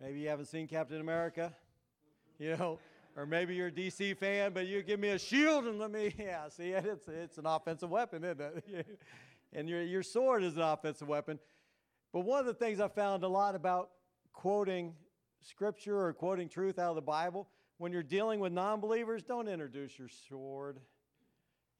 Maybe 0.00 0.20
you 0.20 0.28
haven't 0.28 0.46
seen 0.46 0.66
Captain 0.66 1.00
America, 1.00 1.52
you 2.38 2.56
know, 2.56 2.78
or 3.16 3.26
maybe 3.26 3.54
you're 3.54 3.68
a 3.68 3.72
DC 3.72 4.16
fan, 4.16 4.52
but 4.54 4.66
you 4.66 4.82
give 4.82 4.98
me 4.98 5.10
a 5.10 5.18
shield 5.18 5.66
and 5.66 5.78
let 5.78 5.90
me, 5.90 6.14
yeah, 6.18 6.48
see, 6.48 6.70
it's, 6.70 7.06
it's 7.08 7.36
an 7.36 7.46
offensive 7.46 7.90
weapon, 7.90 8.24
isn't 8.24 8.40
it? 8.40 8.98
and 9.52 9.68
your, 9.68 9.82
your 9.82 10.02
sword 10.02 10.42
is 10.42 10.56
an 10.56 10.62
offensive 10.62 11.06
weapon. 11.06 11.38
But 12.14 12.20
one 12.20 12.40
of 12.40 12.46
the 12.46 12.54
things 12.54 12.80
I 12.80 12.88
found 12.88 13.24
a 13.24 13.28
lot 13.28 13.54
about 13.54 13.90
quoting 14.32 14.94
scripture 15.42 16.06
or 16.06 16.12
quoting 16.14 16.48
truth 16.48 16.78
out 16.78 16.90
of 16.90 16.96
the 16.96 17.02
Bible, 17.02 17.48
when 17.82 17.90
you're 17.90 18.04
dealing 18.04 18.38
with 18.38 18.52
non 18.52 18.80
believers, 18.80 19.24
don't 19.24 19.48
introduce 19.48 19.98
your 19.98 20.08
sword. 20.28 20.78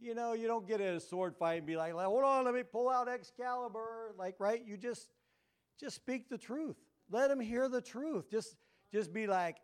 You 0.01 0.17
know, 0.17 0.33
you 0.33 0.49
don't 0.49 0.67
get 0.67 0.81
in 0.81 0.95
a 0.95 1.01
sword 1.01 1.37
fight 1.37 1.59
and 1.59 1.67
be 1.67 1.77
like, 1.77 1.93
hold 1.93 2.25
on, 2.25 2.45
let 2.45 2.55
me 2.55 2.65
pull 2.65 2.91
out 2.91 3.09
Excalibur. 3.09 4.12
Like, 4.19 4.35
right? 4.41 4.61
You 4.67 4.77
just 4.77 5.09
just 5.79 5.95
speak 5.95 6.29
the 6.29 6.37
truth. 6.37 6.75
Let 7.09 7.29
them 7.29 7.38
hear 7.38 7.69
the 7.69 7.81
truth. 7.81 8.29
Just 8.29 8.57
just 8.93 9.12
be 9.12 9.29
like, 9.29 9.59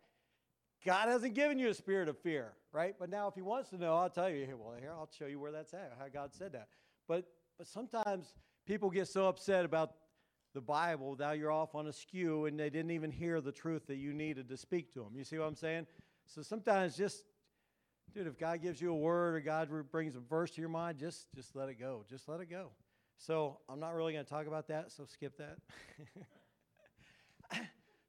God 0.86 1.08
hasn't 1.08 1.34
given 1.34 1.58
you 1.58 1.70
a 1.70 1.74
spirit 1.74 2.08
of 2.08 2.16
fear, 2.18 2.52
right? 2.72 2.94
But 2.96 3.10
now 3.10 3.26
if 3.26 3.34
he 3.34 3.42
wants 3.42 3.70
to 3.70 3.76
know, 3.76 3.96
I'll 3.96 4.08
tell 4.08 4.30
you, 4.30 4.46
well, 4.56 4.76
here, 4.78 4.92
I'll 4.92 5.10
show 5.18 5.26
you 5.26 5.40
where 5.40 5.50
that's 5.50 5.74
at, 5.74 5.92
how 5.98 6.06
God 6.06 6.32
said 6.32 6.52
that. 6.52 6.68
But 7.08 7.24
but 7.58 7.66
sometimes 7.66 8.32
people 8.64 8.90
get 8.90 9.08
so 9.08 9.26
upset 9.26 9.64
about 9.64 9.94
the 10.54 10.60
Bible, 10.60 11.16
now 11.18 11.32
you're 11.32 11.50
off 11.50 11.74
on 11.74 11.88
a 11.88 11.92
skew 11.92 12.46
and 12.46 12.58
they 12.58 12.70
didn't 12.70 12.92
even 12.92 13.10
hear 13.10 13.40
the 13.40 13.52
truth 13.52 13.86
that 13.88 13.96
you 13.96 14.12
needed 14.12 14.48
to 14.48 14.56
speak 14.56 14.92
to 14.94 15.00
them. 15.00 15.10
You 15.14 15.24
see 15.24 15.36
what 15.36 15.46
I'm 15.46 15.56
saying? 15.56 15.86
So 16.28 16.42
sometimes 16.42 16.96
just 16.96 17.24
dude, 18.14 18.26
if 18.26 18.38
God 18.38 18.60
gives 18.62 18.80
you 18.80 18.90
a 18.90 18.96
word 18.96 19.34
or 19.34 19.40
God 19.40 19.68
brings 19.90 20.14
a 20.14 20.20
verse 20.20 20.50
to 20.52 20.60
your 20.60 20.70
mind, 20.70 20.98
just 20.98 21.26
just 21.34 21.56
let 21.56 21.68
it 21.68 21.80
go. 21.80 22.04
Just 22.08 22.28
let 22.28 22.40
it 22.40 22.50
go. 22.50 22.70
So 23.16 23.58
I'm 23.68 23.80
not 23.80 23.94
really 23.94 24.12
going 24.12 24.24
to 24.24 24.30
talk 24.30 24.46
about 24.46 24.68
that, 24.68 24.92
so 24.92 25.04
skip 25.04 25.36
that. 25.38 25.56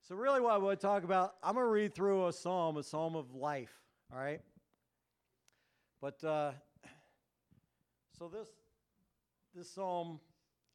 so 0.08 0.16
really 0.16 0.40
what 0.40 0.54
I 0.54 0.58
want 0.58 0.80
to 0.80 0.86
talk 0.86 1.04
about, 1.04 1.34
I'm 1.42 1.56
going 1.56 1.66
to 1.66 1.72
read 1.72 1.96
through 1.96 2.28
a 2.28 2.34
psalm, 2.34 2.78
a 2.78 2.84
psalm 2.84 3.16
of 3.16 3.34
life, 3.34 3.74
all 4.14 4.20
right? 4.20 4.42
But 6.00 6.24
uh, 6.24 6.52
so 8.18 8.28
this 8.28 8.50
this 9.56 9.70
psalm 9.72 10.20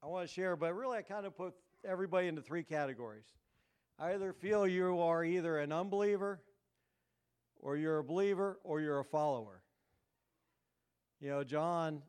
I 0.02 0.07
want 0.07 0.26
to 0.26 0.33
share, 0.33 0.57
but 0.57 0.74
really 0.74 0.98
I 0.98 1.02
kind 1.02 1.26
of 1.26 1.37
put 1.37 1.54
everybody 1.85 2.26
into 2.26 2.42
three 2.42 2.62
categories. 2.62 3.26
I 3.98 4.14
either 4.14 4.33
feel 4.33 4.66
you 4.66 5.00
are 5.00 5.24
either 5.24 5.59
an 5.59 5.72
unbeliever, 5.72 6.40
or 7.64 7.77
you're 7.77 7.98
a 7.98 8.05
believer 8.05 8.61
or 8.62 8.81
you're 8.81 9.00
a 9.00 9.05
follower. 9.05 9.62
You 11.20 11.31
know, 11.31 11.42
John, 11.42 12.03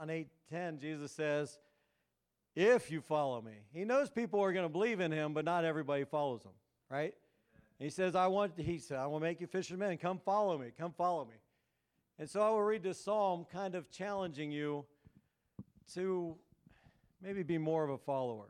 on 0.00 0.08
8:10, 0.08 0.80
Jesus 0.80 1.12
says, 1.12 1.58
if 2.56 2.90
you 2.90 3.00
follow 3.00 3.40
me. 3.40 3.52
He 3.72 3.84
knows 3.84 4.10
people 4.10 4.40
are 4.40 4.52
going 4.52 4.64
to 4.64 4.72
believe 4.72 5.00
in 5.00 5.12
him, 5.12 5.32
but 5.32 5.44
not 5.44 5.64
everybody 5.64 6.04
follows 6.04 6.42
him, 6.42 6.52
right? 6.90 7.14
He 7.78 7.90
says, 7.90 8.14
I 8.14 8.26
want, 8.26 8.58
he 8.58 8.78
said, 8.78 8.98
I 8.98 9.06
will 9.06 9.20
make 9.20 9.40
you 9.40 9.46
fishermen. 9.46 9.96
Come 9.98 10.18
follow 10.18 10.58
me. 10.58 10.68
Come 10.76 10.92
follow 10.92 11.24
me. 11.24 11.36
And 12.18 12.28
so 12.28 12.40
I 12.40 12.50
will 12.50 12.62
read 12.62 12.82
this 12.82 13.02
psalm 13.02 13.46
kind 13.52 13.74
of 13.74 13.90
challenging 13.90 14.50
you 14.50 14.84
to 15.94 16.36
maybe 17.22 17.42
be 17.42 17.58
more 17.58 17.84
of 17.84 17.90
a 17.90 17.98
follower. 17.98 18.48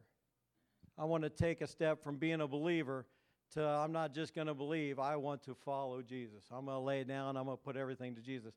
I 0.99 1.05
want 1.05 1.23
to 1.25 1.31
take 1.31 1.61
a 1.61 1.67
step 1.67 2.03
from 2.03 2.17
being 2.17 2.41
a 2.41 2.47
believer 2.47 3.07
to 3.55 3.65
I'm 3.65 3.93
not 3.93 4.15
just 4.15 4.35
going 4.35 4.47
to 4.47 4.55
believe, 4.55 4.99
I 4.99 5.17
want 5.17 5.43
to 5.45 5.55
follow 5.55 6.03
Jesus. 6.03 6.45
I'm 6.51 6.67
going 6.67 6.77
to 6.77 6.81
lay 6.81 7.01
it 7.01 7.09
down, 7.09 7.37
I'm 7.37 7.47
going 7.47 7.57
to 7.57 7.63
put 7.63 7.77
everything 7.77 8.15
to 8.15 8.21
Jesus. 8.21 8.55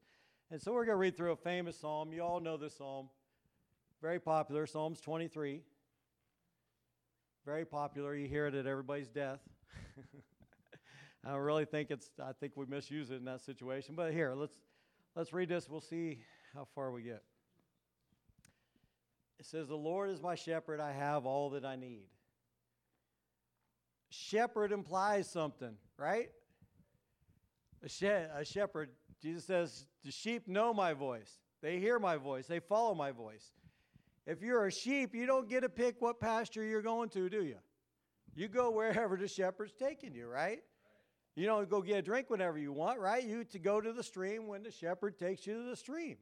And 0.52 0.62
so 0.62 0.74
we're 0.74 0.86
going 0.86 0.96
to 0.96 1.00
read 1.00 1.18
through 1.18 1.32
a 1.32 1.36
famous 1.36 1.78
psalm. 1.78 2.14
You 2.14 2.22
all 2.22 2.40
know 2.40 2.58
this 2.58 2.78
psalm. 2.78 3.10
Very 4.02 4.20
popular, 4.20 4.68
Psalms 4.68 5.02
23. 5.02 5.62
Very 7.46 7.66
popular. 7.66 8.16
You 8.16 8.28
hear 8.28 8.48
it 8.48 8.56
at 8.56 8.68
everybody's 8.68 9.08
death. 9.08 9.40
I 11.26 11.36
really 11.38 11.66
think 11.66 11.90
it's 11.90 12.10
I 12.24 12.34
think 12.34 12.54
we 12.56 12.66
misuse 12.68 13.10
it 13.10 13.16
in 13.16 13.26
that 13.26 13.42
situation. 13.42 13.96
But 13.96 14.14
here, 14.14 14.34
let's 14.36 14.56
let's 15.16 15.34
read 15.34 15.50
this. 15.50 15.68
We'll 15.68 15.82
see 15.82 16.20
how 16.54 16.68
far 16.76 16.92
we 16.92 17.02
get. 17.02 17.24
It 19.40 19.46
says, 19.46 19.68
The 19.68 19.76
Lord 19.76 20.10
is 20.10 20.22
my 20.22 20.36
shepherd, 20.36 20.80
I 20.80 20.92
have 20.92 21.26
all 21.26 21.50
that 21.52 21.66
I 21.66 21.76
need 21.76 22.06
shepherd 24.10 24.72
implies 24.72 25.30
something, 25.30 25.76
right? 25.98 26.30
A, 27.84 27.90
she- 27.90 28.08
a 28.08 28.44
shepherd, 28.44 28.90
Jesus 29.22 29.46
says, 29.46 29.86
the 30.04 30.12
sheep 30.12 30.48
know 30.48 30.74
my 30.74 30.94
voice. 30.94 31.40
They 31.62 31.80
hear 31.80 32.00
my 32.00 32.18
voice. 32.18 32.48
They 32.48 32.60
follow 32.60 32.94
my 32.94 33.12
voice. 33.12 33.52
If 34.26 34.42
you're 34.42 34.66
a 34.66 34.72
sheep, 34.72 35.14
you 35.14 35.26
don't 35.26 35.48
get 35.50 35.62
to 35.62 35.70
pick 35.70 36.02
what 36.02 36.20
pasture 36.20 36.64
you're 36.64 36.82
going 36.82 37.10
to, 37.10 37.30
do 37.30 37.44
you? 37.44 37.58
You 38.36 38.48
go 38.48 38.72
wherever 38.72 39.18
the 39.18 39.28
shepherd's 39.28 39.74
taking 39.74 40.14
you, 40.14 40.28
right? 40.28 40.62
You 41.36 41.46
don't 41.46 41.70
go 41.70 41.82
get 41.82 41.98
a 41.98 42.02
drink 42.02 42.30
whenever 42.30 42.58
you 42.58 42.72
want, 42.72 43.00
right? 43.00 43.24
You 43.24 43.44
to 43.46 43.60
go 43.60 43.82
to 43.82 43.94
the 43.94 44.04
stream 44.04 44.48
when 44.48 44.64
the 44.64 44.72
shepherd 44.72 45.18
takes 45.20 45.46
you 45.46 45.54
to 45.54 45.70
the 45.70 45.76
stream. 45.76 46.18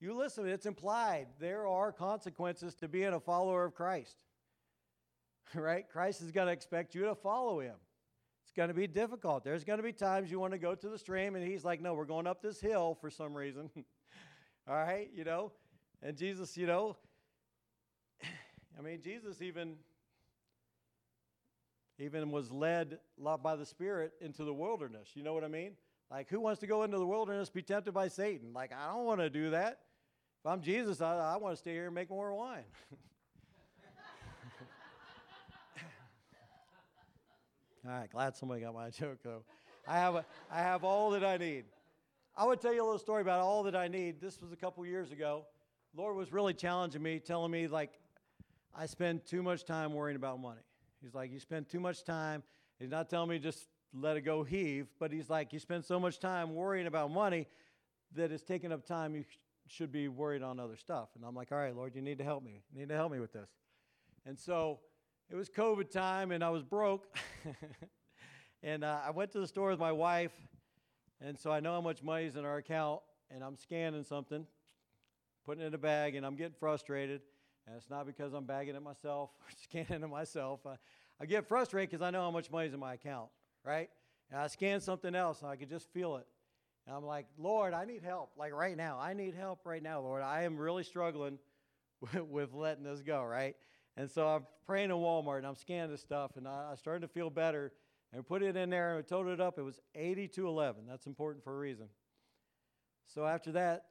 You 0.00 0.14
listen, 0.14 0.48
it's 0.48 0.66
implied. 0.66 1.28
There 1.38 1.66
are 1.66 1.92
consequences 1.92 2.74
to 2.76 2.88
being 2.88 3.12
a 3.12 3.20
follower 3.20 3.64
of 3.64 3.74
Christ. 3.74 4.16
right? 5.54 5.88
Christ 5.88 6.22
is 6.22 6.30
going 6.30 6.46
to 6.46 6.52
expect 6.52 6.94
you 6.94 7.04
to 7.04 7.14
follow 7.14 7.60
him. 7.60 7.74
It's 8.44 8.52
going 8.52 8.68
to 8.68 8.74
be 8.74 8.86
difficult. 8.86 9.44
There's 9.44 9.64
going 9.64 9.78
to 9.78 9.82
be 9.82 9.92
times 9.92 10.30
you 10.30 10.38
want 10.38 10.52
to 10.52 10.58
go 10.58 10.74
to 10.74 10.88
the 10.88 10.98
stream, 10.98 11.36
and 11.36 11.46
he's 11.46 11.64
like, 11.64 11.80
no, 11.80 11.94
we're 11.94 12.04
going 12.04 12.26
up 12.26 12.42
this 12.42 12.60
hill 12.60 12.96
for 13.00 13.10
some 13.10 13.34
reason. 13.34 13.70
All 14.68 14.74
right, 14.74 15.08
you 15.14 15.24
know? 15.24 15.52
And 16.02 16.16
Jesus, 16.16 16.56
you 16.56 16.66
know, 16.66 16.96
I 18.78 18.82
mean, 18.82 19.00
Jesus 19.02 19.40
even 19.42 19.76
even 21.98 22.30
was 22.30 22.50
led 22.50 22.98
by 23.42 23.54
the 23.54 23.66
Spirit 23.66 24.12
into 24.20 24.44
the 24.44 24.52
wilderness. 24.52 25.10
You 25.14 25.22
know 25.22 25.34
what 25.34 25.44
I 25.44 25.48
mean? 25.48 25.72
Like, 26.10 26.28
who 26.28 26.40
wants 26.40 26.60
to 26.60 26.66
go 26.66 26.82
into 26.82 26.98
the 26.98 27.06
wilderness, 27.06 27.48
be 27.48 27.62
tempted 27.62 27.92
by 27.92 28.08
Satan? 28.08 28.52
Like, 28.52 28.72
I 28.72 28.88
don't 28.92 29.04
want 29.04 29.20
to 29.20 29.30
do 29.30 29.50
that. 29.50 29.78
If 30.44 30.50
I'm 30.50 30.60
Jesus, 30.60 31.00
I, 31.00 31.16
I 31.16 31.36
want 31.36 31.54
to 31.54 31.56
stay 31.56 31.72
here 31.72 31.86
and 31.86 31.94
make 31.94 32.10
more 32.10 32.34
wine. 32.34 32.64
All 37.84 37.90
right, 37.90 38.08
glad 38.08 38.36
somebody 38.36 38.60
got 38.60 38.74
my 38.74 38.90
joke 39.00 39.18
though. 39.24 39.42
I 39.88 39.98
have, 39.98 40.14
a, 40.14 40.24
I 40.50 40.60
have 40.60 40.84
all 40.84 41.10
that 41.10 41.24
I 41.24 41.36
need. 41.36 41.64
I 42.36 42.46
would 42.46 42.60
tell 42.60 42.72
you 42.72 42.82
a 42.82 42.84
little 42.84 42.98
story 42.98 43.22
about 43.22 43.40
all 43.40 43.64
that 43.64 43.74
I 43.74 43.88
need. 43.88 44.20
This 44.20 44.40
was 44.40 44.52
a 44.52 44.56
couple 44.56 44.86
years 44.86 45.10
ago. 45.10 45.44
Lord 45.94 46.16
was 46.16 46.32
really 46.32 46.54
challenging 46.54 47.02
me, 47.02 47.18
telling 47.18 47.50
me 47.50 47.66
like 47.66 47.98
I 48.74 48.86
spend 48.86 49.24
too 49.26 49.42
much 49.42 49.64
time 49.64 49.92
worrying 49.92 50.16
about 50.16 50.40
money. 50.40 50.60
He's 51.02 51.12
like, 51.12 51.32
You 51.32 51.40
spend 51.40 51.68
too 51.68 51.80
much 51.80 52.04
time. 52.04 52.44
He's 52.78 52.90
not 52.90 53.10
telling 53.10 53.28
me 53.28 53.38
just 53.40 53.66
let 53.92 54.16
it 54.16 54.22
go 54.22 54.44
heave, 54.44 54.86
but 55.00 55.12
he's 55.12 55.28
like, 55.28 55.52
You 55.52 55.58
spend 55.58 55.84
so 55.84 55.98
much 55.98 56.20
time 56.20 56.54
worrying 56.54 56.86
about 56.86 57.10
money 57.10 57.48
that 58.14 58.30
it's 58.30 58.44
taking 58.44 58.70
up 58.70 58.86
time 58.86 59.16
you 59.16 59.24
sh- 59.24 59.36
should 59.66 59.90
be 59.90 60.06
worried 60.06 60.42
on 60.42 60.60
other 60.60 60.76
stuff. 60.76 61.08
And 61.16 61.24
I'm 61.24 61.34
like, 61.34 61.50
All 61.50 61.58
right, 61.58 61.74
Lord, 61.74 61.96
you 61.96 62.00
need 62.00 62.18
to 62.18 62.24
help 62.24 62.44
me. 62.44 62.62
You 62.72 62.78
need 62.78 62.90
to 62.90 62.96
help 62.96 63.10
me 63.10 63.18
with 63.18 63.32
this. 63.32 63.50
And 64.24 64.38
so 64.38 64.78
it 65.30 65.36
was 65.36 65.48
COVID 65.48 65.90
time 65.90 66.30
and 66.30 66.42
I 66.42 66.50
was 66.50 66.62
broke. 66.62 67.16
and 68.62 68.84
uh, 68.84 69.00
I 69.04 69.10
went 69.10 69.32
to 69.32 69.40
the 69.40 69.46
store 69.46 69.70
with 69.70 69.78
my 69.78 69.92
wife. 69.92 70.32
And 71.20 71.38
so 71.38 71.50
I 71.50 71.60
know 71.60 71.72
how 71.72 71.80
much 71.80 72.02
money's 72.02 72.36
in 72.36 72.44
our 72.44 72.56
account. 72.56 73.00
And 73.30 73.42
I'm 73.42 73.56
scanning 73.56 74.04
something, 74.04 74.46
putting 75.46 75.62
it 75.62 75.68
in 75.68 75.74
a 75.74 75.78
bag, 75.78 76.16
and 76.16 76.26
I'm 76.26 76.36
getting 76.36 76.56
frustrated. 76.58 77.22
And 77.66 77.76
it's 77.76 77.88
not 77.88 78.06
because 78.06 78.34
I'm 78.34 78.44
bagging 78.44 78.74
it 78.74 78.82
myself 78.82 79.30
or 79.40 79.46
scanning 79.62 80.02
it 80.02 80.08
myself. 80.08 80.60
I, 80.66 80.76
I 81.20 81.26
get 81.26 81.46
frustrated 81.46 81.90
because 81.90 82.02
I 82.02 82.10
know 82.10 82.20
how 82.20 82.30
much 82.30 82.50
money's 82.50 82.74
in 82.74 82.80
my 82.80 82.94
account, 82.94 83.30
right? 83.64 83.88
And 84.30 84.40
I 84.40 84.46
scan 84.48 84.80
something 84.80 85.14
else 85.14 85.40
and 85.40 85.50
I 85.50 85.56
could 85.56 85.70
just 85.70 85.90
feel 85.92 86.16
it. 86.16 86.26
And 86.86 86.96
I'm 86.96 87.04
like, 87.04 87.26
Lord, 87.38 87.74
I 87.74 87.84
need 87.84 88.02
help. 88.02 88.32
Like 88.36 88.52
right 88.52 88.76
now, 88.76 88.98
I 88.98 89.12
need 89.12 89.34
help 89.34 89.60
right 89.64 89.82
now, 89.82 90.00
Lord. 90.00 90.22
I 90.22 90.42
am 90.42 90.56
really 90.56 90.82
struggling 90.82 91.38
with, 92.00 92.22
with 92.22 92.54
letting 92.54 92.84
this 92.84 93.00
go, 93.02 93.22
right? 93.22 93.54
And 93.96 94.10
so 94.10 94.26
I'm 94.26 94.46
praying 94.66 94.90
in 94.90 94.96
Walmart 94.96 95.38
and 95.38 95.46
I'm 95.46 95.54
scanning 95.54 95.90
this 95.90 96.00
stuff 96.00 96.36
and 96.36 96.48
I, 96.48 96.70
I 96.72 96.74
started 96.76 97.00
to 97.00 97.08
feel 97.08 97.30
better 97.30 97.72
and 98.12 98.26
put 98.26 98.42
it 98.42 98.56
in 98.56 98.70
there 98.70 98.90
and 98.90 98.96
we 98.98 99.02
totaled 99.02 99.34
it 99.34 99.40
up. 99.40 99.58
It 99.58 99.62
was 99.62 99.80
8211. 99.94 100.84
That's 100.88 101.06
important 101.06 101.44
for 101.44 101.54
a 101.54 101.58
reason. 101.58 101.86
So 103.06 103.26
after 103.26 103.52
that, 103.52 103.86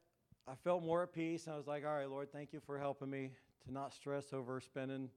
I 0.48 0.56
felt 0.56 0.84
more 0.84 1.04
at 1.04 1.14
peace. 1.14 1.46
And 1.46 1.54
I 1.54 1.58
was 1.58 1.68
like, 1.68 1.86
all 1.86 1.94
right, 1.94 2.10
Lord, 2.10 2.32
thank 2.32 2.54
you 2.54 2.60
for 2.66 2.80
helping 2.80 3.10
me 3.10 3.32
to 3.66 3.72
not 3.72 3.94
stress 3.94 4.34
over 4.34 4.60
spending 4.60 5.10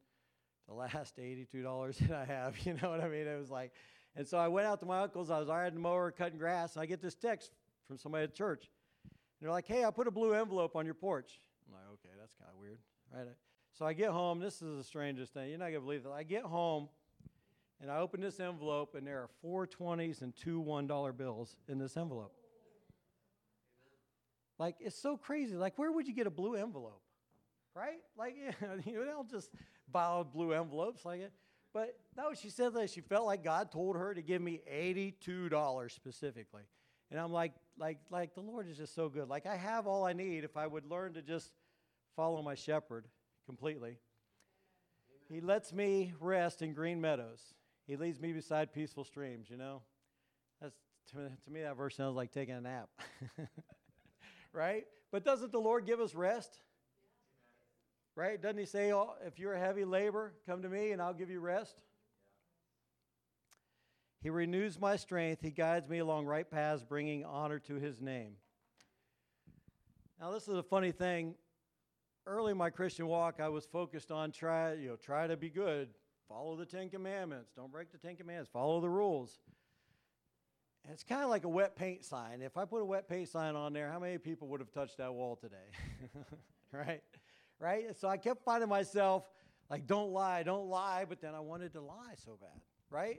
the 0.68 0.74
last 0.74 1.16
$82 1.16 1.98
that 2.08 2.12
I 2.12 2.24
have. 2.24 2.56
You 2.66 2.74
know 2.80 2.90
what 2.90 3.00
I 3.00 3.08
mean? 3.08 3.26
It 3.26 3.38
was 3.38 3.50
like, 3.50 3.72
and 4.16 4.26
so 4.26 4.38
I 4.38 4.48
went 4.48 4.66
out 4.66 4.80
to 4.80 4.86
my 4.86 5.00
uncle's. 5.00 5.30
I 5.30 5.38
was 5.38 5.48
riding 5.48 5.74
the 5.74 5.80
mower, 5.80 6.10
cutting 6.10 6.38
grass, 6.38 6.74
and 6.74 6.82
I 6.82 6.86
get 6.86 7.02
this 7.02 7.14
text 7.14 7.52
from 7.88 7.98
somebody 7.98 8.24
at 8.24 8.34
church. 8.34 8.70
And 9.04 9.12
they're 9.40 9.50
like, 9.50 9.66
hey, 9.66 9.84
I 9.84 9.90
put 9.90 10.06
a 10.06 10.10
blue 10.10 10.34
envelope 10.34 10.76
on 10.76 10.84
your 10.84 10.94
porch. 10.94 11.40
I'm 11.66 11.74
like, 11.74 11.82
okay, 11.94 12.14
that's 12.18 12.34
kind 12.34 12.50
of 12.54 12.60
weird, 12.60 12.78
right? 13.12 13.26
So 13.78 13.84
I 13.84 13.92
get 13.92 14.10
home. 14.10 14.38
This 14.38 14.62
is 14.62 14.76
the 14.76 14.84
strangest 14.84 15.34
thing. 15.34 15.48
You're 15.48 15.58
not 15.58 15.64
going 15.66 15.74
to 15.74 15.80
believe 15.80 16.04
this. 16.04 16.12
I 16.14 16.22
get 16.22 16.44
home, 16.44 16.88
and 17.80 17.90
I 17.90 17.98
open 17.98 18.20
this 18.20 18.38
envelope, 18.38 18.94
and 18.94 19.04
there 19.04 19.18
are 19.18 19.28
four 19.42 19.66
20s 19.66 20.22
and 20.22 20.34
two 20.36 20.62
$1 20.62 21.16
bills 21.16 21.56
in 21.66 21.78
this 21.78 21.96
envelope. 21.96 22.32
Like, 24.60 24.76
it's 24.78 24.96
so 24.96 25.16
crazy. 25.16 25.56
Like, 25.56 25.76
where 25.76 25.90
would 25.90 26.06
you 26.06 26.14
get 26.14 26.28
a 26.28 26.30
blue 26.30 26.54
envelope? 26.54 27.02
Right? 27.74 27.98
Like, 28.16 28.36
you 28.86 28.92
know, 28.92 29.04
they 29.04 29.10
don't 29.10 29.28
just 29.28 29.50
buy 29.90 30.22
blue 30.22 30.52
envelopes 30.52 31.04
like 31.04 31.20
it. 31.20 31.32
But 31.72 31.98
no, 32.16 32.32
she 32.32 32.50
said 32.50 32.74
that 32.74 32.90
she 32.90 33.00
felt 33.00 33.26
like 33.26 33.42
God 33.42 33.72
told 33.72 33.96
her 33.96 34.14
to 34.14 34.22
give 34.22 34.40
me 34.40 34.60
$82 34.72 35.90
specifically. 35.90 36.62
And 37.10 37.18
I'm 37.18 37.32
like, 37.32 37.52
like, 37.76 37.98
like 38.10 38.36
the 38.36 38.40
Lord 38.40 38.68
is 38.70 38.76
just 38.76 38.94
so 38.94 39.08
good. 39.08 39.28
Like 39.28 39.46
I 39.46 39.56
have 39.56 39.88
all 39.88 40.04
I 40.04 40.12
need 40.12 40.44
if 40.44 40.56
I 40.56 40.68
would 40.68 40.88
learn 40.88 41.14
to 41.14 41.22
just 41.22 41.50
follow 42.14 42.40
my 42.40 42.54
shepherd 42.54 43.06
completely. 43.46 43.98
He 45.28 45.40
lets 45.40 45.72
me 45.72 46.12
rest 46.20 46.62
in 46.62 46.74
green 46.74 47.00
meadows. 47.00 47.40
He 47.86 47.96
leads 47.96 48.20
me 48.20 48.32
beside 48.32 48.72
peaceful 48.72 49.04
streams, 49.04 49.48
you 49.50 49.56
know? 49.56 49.82
That's 50.60 50.76
to, 51.12 51.30
to 51.44 51.50
me 51.50 51.62
that 51.62 51.76
verse 51.76 51.96
sounds 51.96 52.16
like 52.16 52.32
taking 52.32 52.54
a 52.54 52.60
nap. 52.60 52.88
right? 54.52 54.84
But 55.12 55.24
doesn't 55.24 55.52
the 55.52 55.60
Lord 55.60 55.86
give 55.86 56.00
us 56.00 56.14
rest? 56.14 56.58
Right? 58.16 58.40
Doesn't 58.40 58.58
he 58.58 58.66
say, 58.66 58.92
oh, 58.92 59.14
if 59.26 59.38
you're 59.38 59.54
a 59.54 59.60
heavy 59.60 59.84
labor, 59.84 60.32
come 60.46 60.62
to 60.62 60.68
me 60.68 60.92
and 60.92 61.02
I'll 61.02 61.14
give 61.14 61.30
you 61.30 61.40
rest? 61.40 61.74
He 64.22 64.30
renews 64.30 64.80
my 64.80 64.96
strength. 64.96 65.42
He 65.42 65.50
guides 65.50 65.88
me 65.88 65.98
along 65.98 66.24
right 66.24 66.50
paths, 66.50 66.82
bringing 66.82 67.24
honor 67.24 67.58
to 67.60 67.74
his 67.74 68.00
name. 68.00 68.36
Now, 70.18 70.30
this 70.32 70.48
is 70.48 70.56
a 70.56 70.62
funny 70.62 70.92
thing. 70.92 71.34
Early 72.26 72.52
in 72.52 72.58
my 72.58 72.70
Christian 72.70 73.06
walk, 73.06 73.38
I 73.38 73.48
was 73.48 73.66
focused 73.66 74.10
on 74.10 74.32
try, 74.32 74.74
you 74.74 74.88
know, 74.88 74.96
try 74.96 75.26
to 75.26 75.36
be 75.36 75.50
good, 75.50 75.90
follow 76.26 76.56
the 76.56 76.64
Ten 76.64 76.88
Commandments, 76.88 77.52
don't 77.54 77.70
break 77.70 77.92
the 77.92 77.98
Ten 77.98 78.16
Commandments, 78.16 78.50
follow 78.50 78.80
the 78.80 78.88
rules. 78.88 79.40
And 80.84 80.92
it's 80.92 81.02
kind 81.02 81.22
of 81.22 81.30
like 81.30 81.44
a 81.44 81.48
wet 81.48 81.76
paint 81.76 82.04
sign. 82.04 82.40
If 82.40 82.56
I 82.56 82.64
put 82.64 82.80
a 82.80 82.84
wet 82.84 83.08
paint 83.08 83.28
sign 83.28 83.56
on 83.56 83.72
there, 83.72 83.90
how 83.90 83.98
many 83.98 84.18
people 84.18 84.48
would 84.48 84.60
have 84.60 84.70
touched 84.70 84.98
that 84.98 85.12
wall 85.12 85.36
today? 85.36 85.56
right? 86.72 87.02
right? 87.58 87.96
So 87.98 88.08
I 88.08 88.16
kept 88.16 88.42
finding 88.44 88.68
myself 88.68 89.24
like, 89.70 89.86
don't 89.86 90.12
lie, 90.12 90.42
don't 90.42 90.68
lie, 90.68 91.04
but 91.08 91.20
then 91.20 91.34
I 91.34 91.40
wanted 91.40 91.72
to 91.74 91.80
lie 91.80 92.14
so 92.24 92.38
bad, 92.40 92.60
right? 92.90 93.18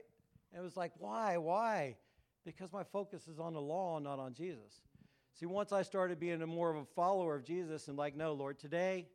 And 0.52 0.62
it 0.62 0.64
was 0.64 0.78
like, 0.78 0.94
why, 0.98 1.38
why? 1.38 1.98
Because 2.44 2.72
my 2.72 2.84
focus 2.84 3.28
is 3.28 3.40
on 3.40 3.54
the 3.54 3.62
law 3.62 4.00
not 4.00 4.20
on 4.20 4.34
Jesus. 4.34 4.82
See, 5.36 5.46
once 5.46 5.74
I 5.74 5.82
started 5.82 6.20
being 6.20 6.42
a 6.42 6.48
more 6.48 6.70
of 6.70 6.78
a 6.78 6.86
follower 6.86 7.36
of 7.36 7.44
Jesus 7.44 7.90
and 7.90 7.98
like, 7.98 8.16
no, 8.16 8.34
Lord, 8.34 8.58
today 8.58 9.08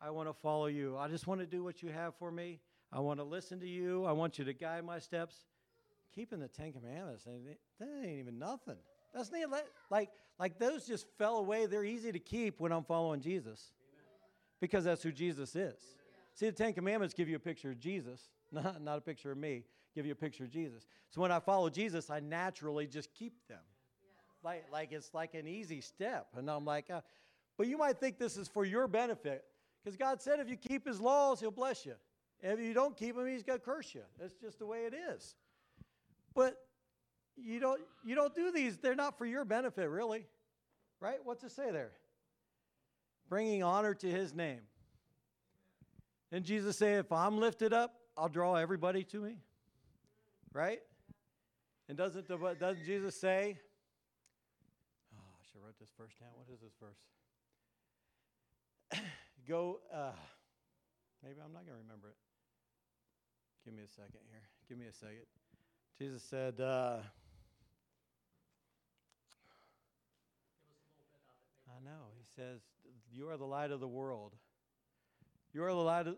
I 0.00 0.10
want 0.10 0.28
to 0.28 0.32
follow 0.32 0.66
you. 0.66 0.96
I 0.96 1.08
just 1.08 1.26
want 1.26 1.40
to 1.40 1.46
do 1.46 1.62
what 1.62 1.82
you 1.82 1.90
have 1.90 2.14
for 2.14 2.32
me. 2.32 2.60
I 2.90 3.00
want 3.00 3.20
to 3.20 3.24
listen 3.24 3.60
to 3.60 3.68
you. 3.68 4.04
I 4.06 4.12
want 4.12 4.38
you 4.38 4.44
to 4.46 4.54
guide 4.54 4.84
my 4.84 4.98
steps. 4.98 5.36
Keeping 6.14 6.40
the 6.40 6.48
Ten 6.48 6.72
Commandments, 6.72 7.24
that 7.24 7.88
ain't 8.04 8.18
even 8.18 8.38
nothing. 8.38 8.76
That's 9.14 9.30
not 9.30 9.62
like 9.90 10.10
like 10.38 10.58
those 10.58 10.86
just 10.86 11.06
fell 11.18 11.36
away. 11.36 11.66
They're 11.66 11.84
easy 11.84 12.10
to 12.10 12.18
keep 12.18 12.58
when 12.58 12.72
I'm 12.72 12.82
following 12.82 13.20
Jesus 13.20 13.72
because 14.60 14.84
that's 14.84 15.02
who 15.02 15.12
Jesus 15.12 15.54
is. 15.54 15.78
See, 16.34 16.46
the 16.46 16.52
Ten 16.52 16.72
Commandments 16.72 17.14
give 17.14 17.28
you 17.28 17.36
a 17.36 17.40
picture 17.40 17.70
of 17.70 17.78
Jesus, 17.78 18.30
not, 18.52 18.82
not 18.82 18.98
a 18.98 19.00
picture 19.00 19.30
of 19.30 19.38
me, 19.38 19.64
give 19.94 20.06
you 20.06 20.12
a 20.12 20.16
picture 20.16 20.44
of 20.44 20.50
Jesus. 20.50 20.86
So 21.10 21.20
when 21.20 21.30
I 21.30 21.38
follow 21.38 21.70
Jesus, 21.70 22.10
I 22.10 22.20
naturally 22.20 22.86
just 22.86 23.12
keep 23.14 23.34
them. 23.46 23.60
Like, 24.42 24.64
like 24.72 24.92
it's 24.92 25.12
like 25.12 25.34
an 25.34 25.46
easy 25.46 25.80
step. 25.80 26.28
And 26.36 26.50
I'm 26.50 26.64
like, 26.64 26.90
uh, 26.90 27.00
but 27.58 27.66
you 27.66 27.76
might 27.76 27.98
think 27.98 28.18
this 28.18 28.36
is 28.36 28.48
for 28.48 28.64
your 28.64 28.88
benefit 28.88 29.44
because 29.82 29.96
God 29.96 30.22
said 30.22 30.40
if 30.40 30.48
you 30.48 30.56
keep 30.56 30.86
his 30.86 31.00
laws, 31.00 31.40
he'll 31.40 31.50
bless 31.50 31.84
you. 31.84 31.94
And 32.42 32.58
if 32.58 32.64
you 32.64 32.72
don't 32.72 32.96
keep 32.96 33.16
them, 33.16 33.26
he's 33.26 33.42
going 33.42 33.58
to 33.58 33.64
curse 33.64 33.94
you. 33.94 34.02
That's 34.18 34.34
just 34.34 34.58
the 34.58 34.66
way 34.66 34.86
it 34.86 34.94
is. 34.94 35.34
But 36.34 36.56
you 37.36 37.60
don't, 37.60 37.80
you 38.04 38.14
don't 38.14 38.34
do 38.34 38.50
these, 38.50 38.78
they're 38.78 38.94
not 38.94 39.18
for 39.18 39.26
your 39.26 39.44
benefit, 39.44 39.88
really. 39.88 40.26
Right? 41.00 41.18
What's 41.22 41.44
it 41.44 41.52
say 41.52 41.70
there? 41.70 41.92
bringing 43.30 43.62
honor 43.62 43.94
to 43.94 44.10
his 44.10 44.34
name. 44.34 44.60
And 46.32 46.44
Jesus 46.44 46.76
said, 46.76 46.98
If 46.98 47.12
I'm 47.12 47.38
lifted 47.38 47.72
up, 47.72 47.94
I'll 48.18 48.28
draw 48.28 48.56
everybody 48.56 49.04
to 49.04 49.20
me. 49.20 49.38
Right? 50.52 50.80
And 51.88 51.96
doesn't, 51.96 52.28
the, 52.28 52.36
doesn't 52.58 52.84
Jesus 52.84 53.18
say, 53.18 53.56
Oh, 55.14 55.22
I 55.22 55.42
should 55.46 55.60
have 55.60 55.64
wrote 55.64 55.78
this 55.80 55.89
verse 56.00 56.16
down. 56.18 56.30
What 56.34 56.48
is 56.48 56.60
this 56.60 56.72
verse? 56.80 56.96
Go, 59.48 59.80
uh, 59.92 60.12
maybe 61.22 61.36
I'm 61.44 61.52
not 61.52 61.66
going 61.66 61.76
to 61.76 61.82
remember 61.84 62.08
it. 62.08 62.16
Give 63.66 63.74
me 63.74 63.82
a 63.84 63.88
second 63.88 64.24
here. 64.30 64.48
Give 64.66 64.78
me 64.78 64.86
a 64.86 64.92
second. 64.92 65.28
Jesus 65.98 66.22
said, 66.22 66.58
uh, 66.58 67.00
I 71.68 71.84
know. 71.84 72.08
He 72.16 72.24
says, 72.34 72.60
You 73.12 73.28
are 73.28 73.36
the 73.36 73.44
light 73.44 73.70
of 73.70 73.80
the 73.80 73.88
world. 73.88 74.32
You 75.52 75.64
are 75.64 75.68
the 75.68 75.76
light 75.76 76.06
of, 76.06 76.16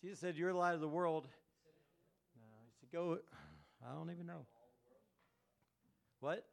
Jesus 0.00 0.20
said, 0.20 0.36
You're 0.36 0.52
the 0.52 0.58
light 0.58 0.74
of 0.74 0.80
the 0.80 0.88
world. 0.88 1.26
No, 2.40 2.46
he 2.64 2.72
said, 2.80 2.90
Go, 2.90 3.18
I 3.86 3.94
don't 3.94 4.10
even 4.10 4.24
know. 4.24 4.46
What? 6.20 6.46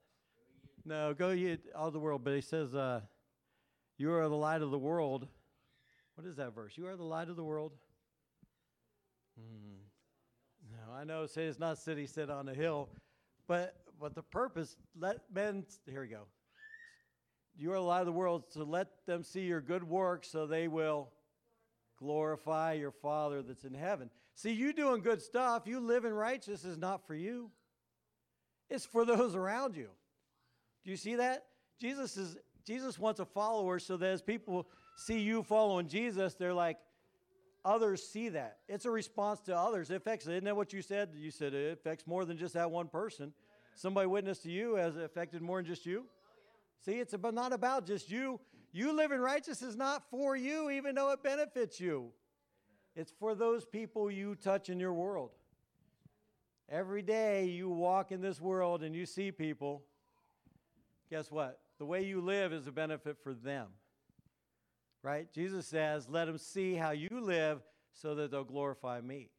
No, 0.90 1.14
go 1.14 1.30
ye 1.30 1.56
all 1.76 1.92
the 1.92 2.00
world. 2.00 2.24
But 2.24 2.34
he 2.34 2.42
says, 2.42 2.74
uh, 2.74 3.02
You 4.00 4.12
are 4.14 4.28
the 4.28 4.36
light 4.36 4.64
of 4.64 4.72
the 4.72 4.80
world. 4.80 5.28
What 6.16 6.26
is 6.26 6.38
that 6.38 6.56
verse? 6.56 6.74
You 6.76 6.88
are 6.88 6.96
the 6.96 7.04
light 7.04 7.30
of 7.30 7.36
the 7.36 7.44
world. 7.44 7.74
Hmm. 9.38 9.76
No, 10.72 10.92
I 10.92 11.04
know. 11.04 11.28
Say 11.28 11.46
it's 11.46 11.60
not 11.60 11.78
city 11.78 12.08
set 12.08 12.32
on 12.32 12.50
a 12.50 12.56
hill, 12.56 12.90
but 13.48 13.76
but 14.00 14.16
the 14.16 14.24
purpose. 14.24 14.78
Let 15.00 15.20
men. 15.32 15.64
Here 15.88 16.02
we 16.02 16.08
go. 16.08 16.24
You 17.56 17.72
are 17.74 17.76
the 17.76 17.82
light 17.82 18.00
of 18.00 18.06
the 18.08 18.12
world, 18.12 18.46
so 18.50 18.64
let 18.64 18.88
them 19.06 19.22
see 19.22 19.42
your 19.42 19.62
good 19.62 19.84
works 19.84 20.32
so 20.32 20.48
they 20.48 20.68
will 20.68 21.12
glorify 22.00 22.74
your 22.74 22.92
Father 22.92 23.44
that's 23.44 23.64
in 23.64 23.76
heaven. 23.76 24.10
See, 24.34 24.54
you 24.54 24.74
doing 24.74 25.02
good 25.02 25.22
stuff, 25.22 25.64
you 25.68 25.82
living 25.82 26.14
righteous 26.14 26.66
is 26.66 26.78
not 26.80 27.06
for 27.06 27.14
you. 27.14 27.52
It's 28.72 28.86
for 28.86 29.06
those 29.06 29.36
around 29.36 29.76
you. 29.76 29.90
Do 30.84 30.92
you 30.92 30.98
see 30.98 31.16
that? 31.16 31.46
Jesus 31.80 32.18
is 32.18 32.38
Jesus 32.66 33.00
wants 33.00 33.20
a 33.20 33.26
follower 33.26 33.80
so 33.80 33.98
that 33.98 34.08
as 34.08 34.22
people 34.22 34.68
see 34.96 35.20
you 35.20 35.42
following 35.42 35.88
Jesus, 35.88 36.36
they're 36.36 36.54
like, 36.54 36.78
others 37.66 38.04
see 38.04 38.30
that. 38.30 38.58
It's 38.68 38.86
a 38.86 38.92
response 38.92 39.40
to 39.42 39.58
others. 39.58 39.90
It 39.90 39.96
affects, 39.96 40.28
isn't 40.28 40.44
that 40.44 40.56
what 40.56 40.72
you 40.72 40.84
said? 40.84 41.10
You 41.16 41.32
said 41.32 41.54
it 41.56 41.74
affects 41.74 42.06
more 42.06 42.26
than 42.26 42.38
just 42.38 42.54
that 42.54 42.70
one 42.70 42.88
person. 42.88 43.34
Somebody 43.76 44.08
witnessed 44.08 44.44
to 44.44 44.52
you 44.52 44.76
has 44.76 44.98
affected 44.98 45.42
more 45.42 45.58
than 45.58 45.66
just 45.66 45.86
you. 45.86 46.06
See, 46.86 46.94
it's 46.94 47.14
about, 47.14 47.34
not 47.34 47.54
about 47.54 47.88
just 47.88 48.12
you. 48.12 48.40
You 48.72 48.94
living 48.96 49.20
righteous 49.20 49.62
is 49.62 49.76
not 49.76 50.04
for 50.12 50.36
you, 50.36 50.70
even 50.70 50.96
though 50.96 51.12
it 51.12 51.24
benefits 51.24 51.80
you. 51.80 52.12
It's 52.96 53.12
for 53.20 53.34
those 53.34 53.66
people 53.66 54.12
you 54.12 54.36
touch 54.36 54.70
in 54.70 54.80
your 54.80 54.94
world. 54.94 55.32
Every 56.70 57.02
day 57.02 57.46
you 57.46 57.70
walk 57.70 58.12
in 58.12 58.22
this 58.22 58.40
world 58.40 58.84
and 58.84 58.94
you 58.94 59.06
see 59.06 59.32
people, 59.32 59.84
guess 61.10 61.32
what? 61.32 61.60
The 61.80 61.86
way 61.86 62.04
you 62.04 62.22
live 62.22 62.54
is 62.54 62.68
a 62.68 62.72
benefit 62.72 63.18
for 63.24 63.34
them. 63.34 63.68
Right? 65.02 65.32
Jesus 65.34 65.66
says, 65.66 66.10
let 66.10 66.26
them 66.26 66.38
see 66.38 66.76
how 66.76 66.92
you 66.92 67.10
live 67.12 67.62
so 67.94 68.16
that 68.16 68.32
they'll 68.32 68.44
glorify 68.44 69.00
me. 69.02 69.30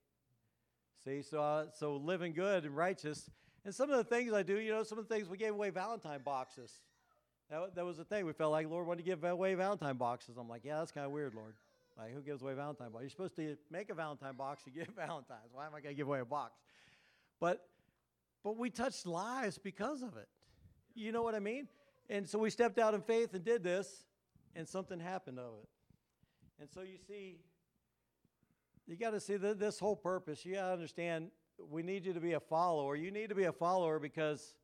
See, 1.04 1.22
so, 1.22 1.42
uh, 1.42 1.66
so 1.72 1.96
living 1.96 2.33
good 2.33 2.64
and 2.64 2.76
righteous. 2.76 3.30
And 3.64 3.74
some 3.74 3.90
of 3.90 3.98
the 3.98 4.04
things 4.04 4.33
I 4.33 4.42
do, 4.42 4.59
you 4.59 4.72
know, 4.72 4.83
some 4.83 4.98
of 4.98 5.06
the 5.09 5.14
things 5.14 5.28
we 5.28 5.37
gave 5.37 5.52
away 5.52 5.70
Valentine 5.70 6.20
boxes. 6.24 6.72
That, 7.50 7.74
that 7.74 7.85
was 7.85 7.96
the 7.96 8.04
thing. 8.04 8.26
We 8.26 8.33
felt 8.33 8.52
like 8.52 8.68
Lord 8.68 8.87
wanted 8.87 9.04
to 9.04 9.11
give 9.11 9.24
away 9.24 9.54
Valentine 9.54 9.96
boxes. 9.96 10.37
I'm 10.38 10.48
like, 10.48 10.64
yeah, 10.64 10.78
that's 10.78 10.92
kind 10.92 11.06
of 11.06 11.12
weird, 11.12 11.35
Lord. 11.35 11.54
Like, 11.98 12.14
who 12.14 12.20
gives 12.20 12.42
away 12.42 12.54
Valentine 12.54 12.90
boxes? 12.90 13.02
You're 13.02 13.28
supposed 13.28 13.37
to 13.37 13.56
make 13.70 13.90
a 13.90 13.94
Valentine 13.94 14.35
box 14.35 14.62
to 14.64 14.70
give 14.70 14.88
Valentines. 14.96 15.50
Why 15.52 15.66
am 15.66 15.74
I 15.74 15.80
going 15.80 15.94
to 15.94 15.98
give 15.98 16.06
away 16.06 16.20
a 16.20 16.24
box? 16.24 16.52
But, 17.40 17.66
but 18.44 18.56
we 18.56 18.70
touched 18.70 19.06
lives 19.06 19.59
because 19.59 20.02
of 20.02 20.16
it. 20.16 20.28
You 20.94 21.12
know 21.12 21.22
what 21.22 21.35
I 21.35 21.40
mean? 21.40 21.68
And 22.09 22.29
so 22.29 22.38
we 22.38 22.50
stepped 22.50 22.79
out 22.79 22.94
in 22.94 23.03
faith 23.03 23.35
and 23.35 23.44
did 23.44 23.62
this, 23.62 24.05
and 24.57 24.68
something 24.68 24.98
happened 24.98 25.38
of 25.38 25.53
it. 25.62 25.68
And 26.61 26.68
so 26.70 26.83
you 26.83 26.98
see, 27.07 27.38
you 28.87 28.96
got 28.96 29.11
to 29.11 29.20
see 29.20 29.37
the, 29.37 29.55
this 29.55 29.79
whole 29.79 29.96
purpose. 29.96 30.44
You 30.44 30.54
got 30.54 30.67
to 30.67 30.73
understand 30.73 31.31
we 31.71 31.83
need 31.83 32.04
you 32.04 32.12
to 32.12 32.21
be 32.21 32.33
a 32.33 32.40
follower. 32.40 32.96
You 32.96 33.10
need 33.10 33.29
to 33.29 33.35
be 33.35 33.44
a 33.44 33.52
follower 33.52 33.98
because 33.98 34.54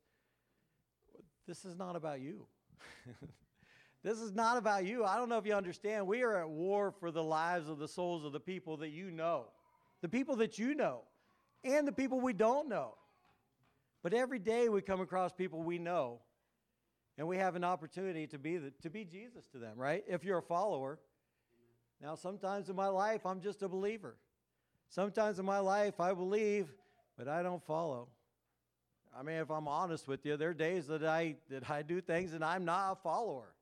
this 1.46 1.64
is 1.64 1.76
not 1.76 1.96
about 1.96 2.20
you. 2.20 2.46
this 4.02 4.18
is 4.18 4.32
not 4.32 4.56
about 4.56 4.84
you. 4.84 5.04
I 5.04 5.16
don't 5.16 5.28
know 5.28 5.38
if 5.38 5.46
you 5.46 5.54
understand. 5.54 6.06
We 6.06 6.22
are 6.22 6.36
at 6.38 6.48
war 6.48 6.92
for 6.98 7.10
the 7.10 7.22
lives 7.22 7.68
of 7.68 7.78
the 7.78 7.88
souls 7.88 8.24
of 8.24 8.32
the 8.32 8.40
people 8.40 8.76
that 8.78 8.90
you 8.90 9.10
know, 9.10 9.46
the 10.00 10.08
people 10.08 10.36
that 10.36 10.58
you 10.58 10.74
know, 10.74 11.02
and 11.64 11.86
the 11.86 11.92
people 11.92 12.20
we 12.20 12.32
don't 12.32 12.68
know. 12.68 12.94
But 14.06 14.14
every 14.14 14.38
day 14.38 14.68
we 14.68 14.82
come 14.82 15.00
across 15.00 15.32
people 15.32 15.64
we 15.64 15.80
know, 15.80 16.20
and 17.18 17.26
we 17.26 17.38
have 17.38 17.56
an 17.56 17.64
opportunity 17.64 18.28
to 18.28 18.38
be, 18.38 18.56
the, 18.56 18.70
to 18.82 18.88
be 18.88 19.04
Jesus 19.04 19.48
to 19.48 19.58
them, 19.58 19.76
right? 19.76 20.04
If 20.06 20.22
you're 20.22 20.38
a 20.38 20.42
follower. 20.42 21.00
Now, 22.00 22.14
sometimes 22.14 22.68
in 22.68 22.76
my 22.76 22.86
life, 22.86 23.26
I'm 23.26 23.40
just 23.40 23.64
a 23.64 23.68
believer. 23.68 24.16
Sometimes 24.90 25.40
in 25.40 25.44
my 25.44 25.58
life, 25.58 25.98
I 25.98 26.14
believe, 26.14 26.68
but 27.18 27.26
I 27.26 27.42
don't 27.42 27.60
follow. 27.64 28.06
I 29.12 29.24
mean, 29.24 29.38
if 29.38 29.50
I'm 29.50 29.66
honest 29.66 30.06
with 30.06 30.24
you, 30.24 30.36
there 30.36 30.50
are 30.50 30.54
days 30.54 30.86
that 30.86 31.02
I 31.02 31.34
that 31.50 31.68
I 31.68 31.82
do 31.82 32.00
things 32.00 32.32
and 32.32 32.44
I'm 32.44 32.64
not 32.64 32.92
a 32.92 32.94
follower. 32.94 33.56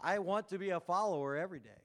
I 0.00 0.20
want 0.20 0.46
to 0.50 0.58
be 0.58 0.70
a 0.70 0.78
follower 0.78 1.34
every 1.34 1.58
day. 1.58 1.82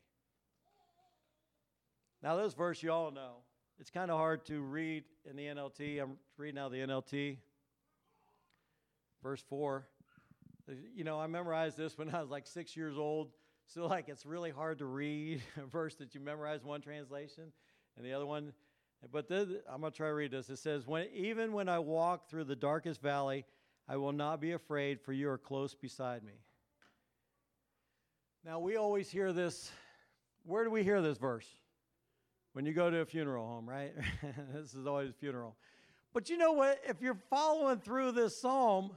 Now, 2.22 2.36
this 2.36 2.54
verse 2.54 2.84
you 2.84 2.92
all 2.92 3.10
know. 3.10 3.38
It's 3.80 3.90
kind 3.90 4.12
of 4.12 4.18
hard 4.18 4.46
to 4.46 4.62
read 4.62 5.04
in 5.30 5.36
the 5.36 5.46
NLT. 5.46 6.02
I'm 6.02 6.18
reading 6.38 6.56
now 6.56 6.70
the 6.70 6.78
NLT. 6.78 7.38
Verse 9.24 9.44
4. 9.50 9.88
You 10.96 11.04
know, 11.04 11.20
I 11.20 11.28
memorized 11.28 11.78
this 11.78 11.98
when 11.98 12.14
I 12.14 12.22
was 12.22 12.30
like 12.30 12.46
six 12.46 12.76
years 12.76 12.98
old. 12.98 13.32
So, 13.68 13.88
like, 13.88 14.10
it's 14.10 14.26
really 14.26 14.52
hard 14.52 14.80
to 14.80 14.86
read 14.86 15.42
a 15.58 15.66
verse 15.66 15.96
that 15.96 16.14
you 16.14 16.22
memorize 16.22 16.64
one 16.64 16.82
translation 16.82 17.52
and 17.98 18.06
the 18.06 18.14
other 18.14 18.26
one 18.26 18.54
but 19.12 19.28
this, 19.28 19.48
I'm 19.70 19.82
going 19.82 19.92
to 19.92 19.98
try 19.98 20.08
to 20.08 20.14
read 20.14 20.32
this. 20.32 20.50
It 20.50 20.58
says, 20.58 20.86
when, 20.86 21.08
Even 21.14 21.54
when 21.54 21.70
I 21.70 21.80
walk 21.80 22.30
through 22.30 22.46
the 22.46 22.56
darkest 22.56 23.02
valley, 23.02 23.46
I 23.88 23.98
will 23.98 24.12
not 24.12 24.42
be 24.42 24.52
afraid, 24.52 25.00
for 25.02 25.14
you 25.14 25.30
are 25.30 25.38
close 25.38 25.74
beside 25.74 26.24
me. 26.24 26.34
Now, 28.46 28.60
we 28.60 28.76
always 28.76 29.10
hear 29.10 29.34
this. 29.34 29.72
Where 30.44 30.64
do 30.64 30.70
we 30.70 30.84
hear 30.84 31.02
this 31.02 31.18
verse? 31.18 31.48
When 32.54 32.66
you 32.66 32.74
go 32.74 32.90
to 32.90 32.98
a 33.00 33.06
funeral 33.06 33.46
home, 33.46 33.70
right? 33.70 33.94
this 34.54 34.74
is 34.74 34.88
always 34.88 35.12
a 35.12 35.14
funeral. 35.14 35.56
But 36.14 36.30
you 36.30 36.38
know 36.38 36.54
what? 36.54 36.80
If 36.88 37.02
you're 37.02 37.20
following 37.30 37.80
through 37.80 38.14
this 38.14 38.40
psalm, 38.42 38.92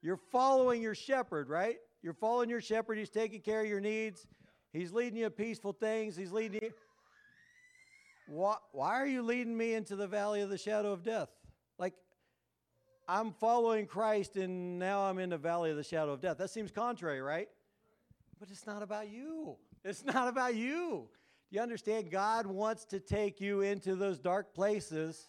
you're 0.00 0.20
following 0.30 0.80
your 0.80 0.94
shepherd, 0.94 1.48
right? 1.48 1.76
You're 2.02 2.14
following 2.14 2.48
your 2.48 2.60
shepherd. 2.60 2.98
He's 2.98 3.10
taking 3.10 3.40
care 3.40 3.60
of 3.60 3.66
your 3.66 3.80
needs. 3.80 4.26
He's 4.72 4.92
leading 4.92 5.18
you 5.18 5.30
peaceful 5.30 5.72
things. 5.72 6.16
He's 6.16 6.32
leading 6.32 6.62
you. 6.62 6.72
Why, 8.26 8.56
why 8.72 8.94
are 9.00 9.06
you 9.06 9.22
leading 9.22 9.56
me 9.56 9.74
into 9.74 9.96
the 9.96 10.06
valley 10.06 10.40
of 10.40 10.48
the 10.48 10.58
shadow 10.58 10.92
of 10.92 11.02
death? 11.02 11.28
Like, 11.78 11.94
I'm 13.08 13.32
following 13.32 13.86
Christ 13.86 14.36
and 14.36 14.78
now 14.78 15.02
I'm 15.02 15.18
in 15.18 15.30
the 15.30 15.38
valley 15.38 15.70
of 15.70 15.76
the 15.76 15.84
shadow 15.84 16.12
of 16.12 16.20
death. 16.20 16.38
That 16.38 16.50
seems 16.50 16.70
contrary, 16.70 17.20
right? 17.20 17.48
But 18.38 18.50
it's 18.50 18.66
not 18.66 18.82
about 18.82 19.10
you. 19.10 19.56
It's 19.84 20.04
not 20.04 20.28
about 20.28 20.54
you. 20.54 21.08
You 21.52 21.60
understand? 21.60 22.10
God 22.10 22.46
wants 22.46 22.86
to 22.86 22.98
take 22.98 23.38
you 23.38 23.60
into 23.60 23.94
those 23.94 24.18
dark 24.18 24.54
places 24.54 25.28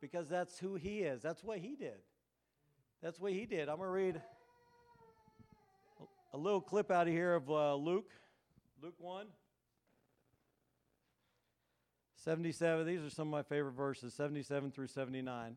because 0.00 0.26
that's 0.26 0.58
who 0.58 0.76
He 0.76 1.00
is. 1.00 1.20
That's 1.20 1.44
what 1.44 1.58
He 1.58 1.76
did. 1.76 1.98
That's 3.02 3.20
what 3.20 3.32
He 3.34 3.44
did. 3.44 3.68
I'm 3.68 3.76
going 3.76 3.88
to 3.88 3.92
read 3.92 4.22
a 6.32 6.38
little 6.38 6.62
clip 6.62 6.90
out 6.90 7.08
of 7.08 7.12
here 7.12 7.34
of 7.34 7.50
uh, 7.50 7.74
Luke, 7.74 8.10
Luke 8.82 8.94
1. 8.96 9.26
77, 12.16 12.86
these 12.86 13.02
are 13.02 13.10
some 13.10 13.28
of 13.28 13.32
my 13.32 13.42
favorite 13.42 13.72
verses, 13.72 14.14
77 14.14 14.70
through 14.70 14.86
79. 14.86 15.56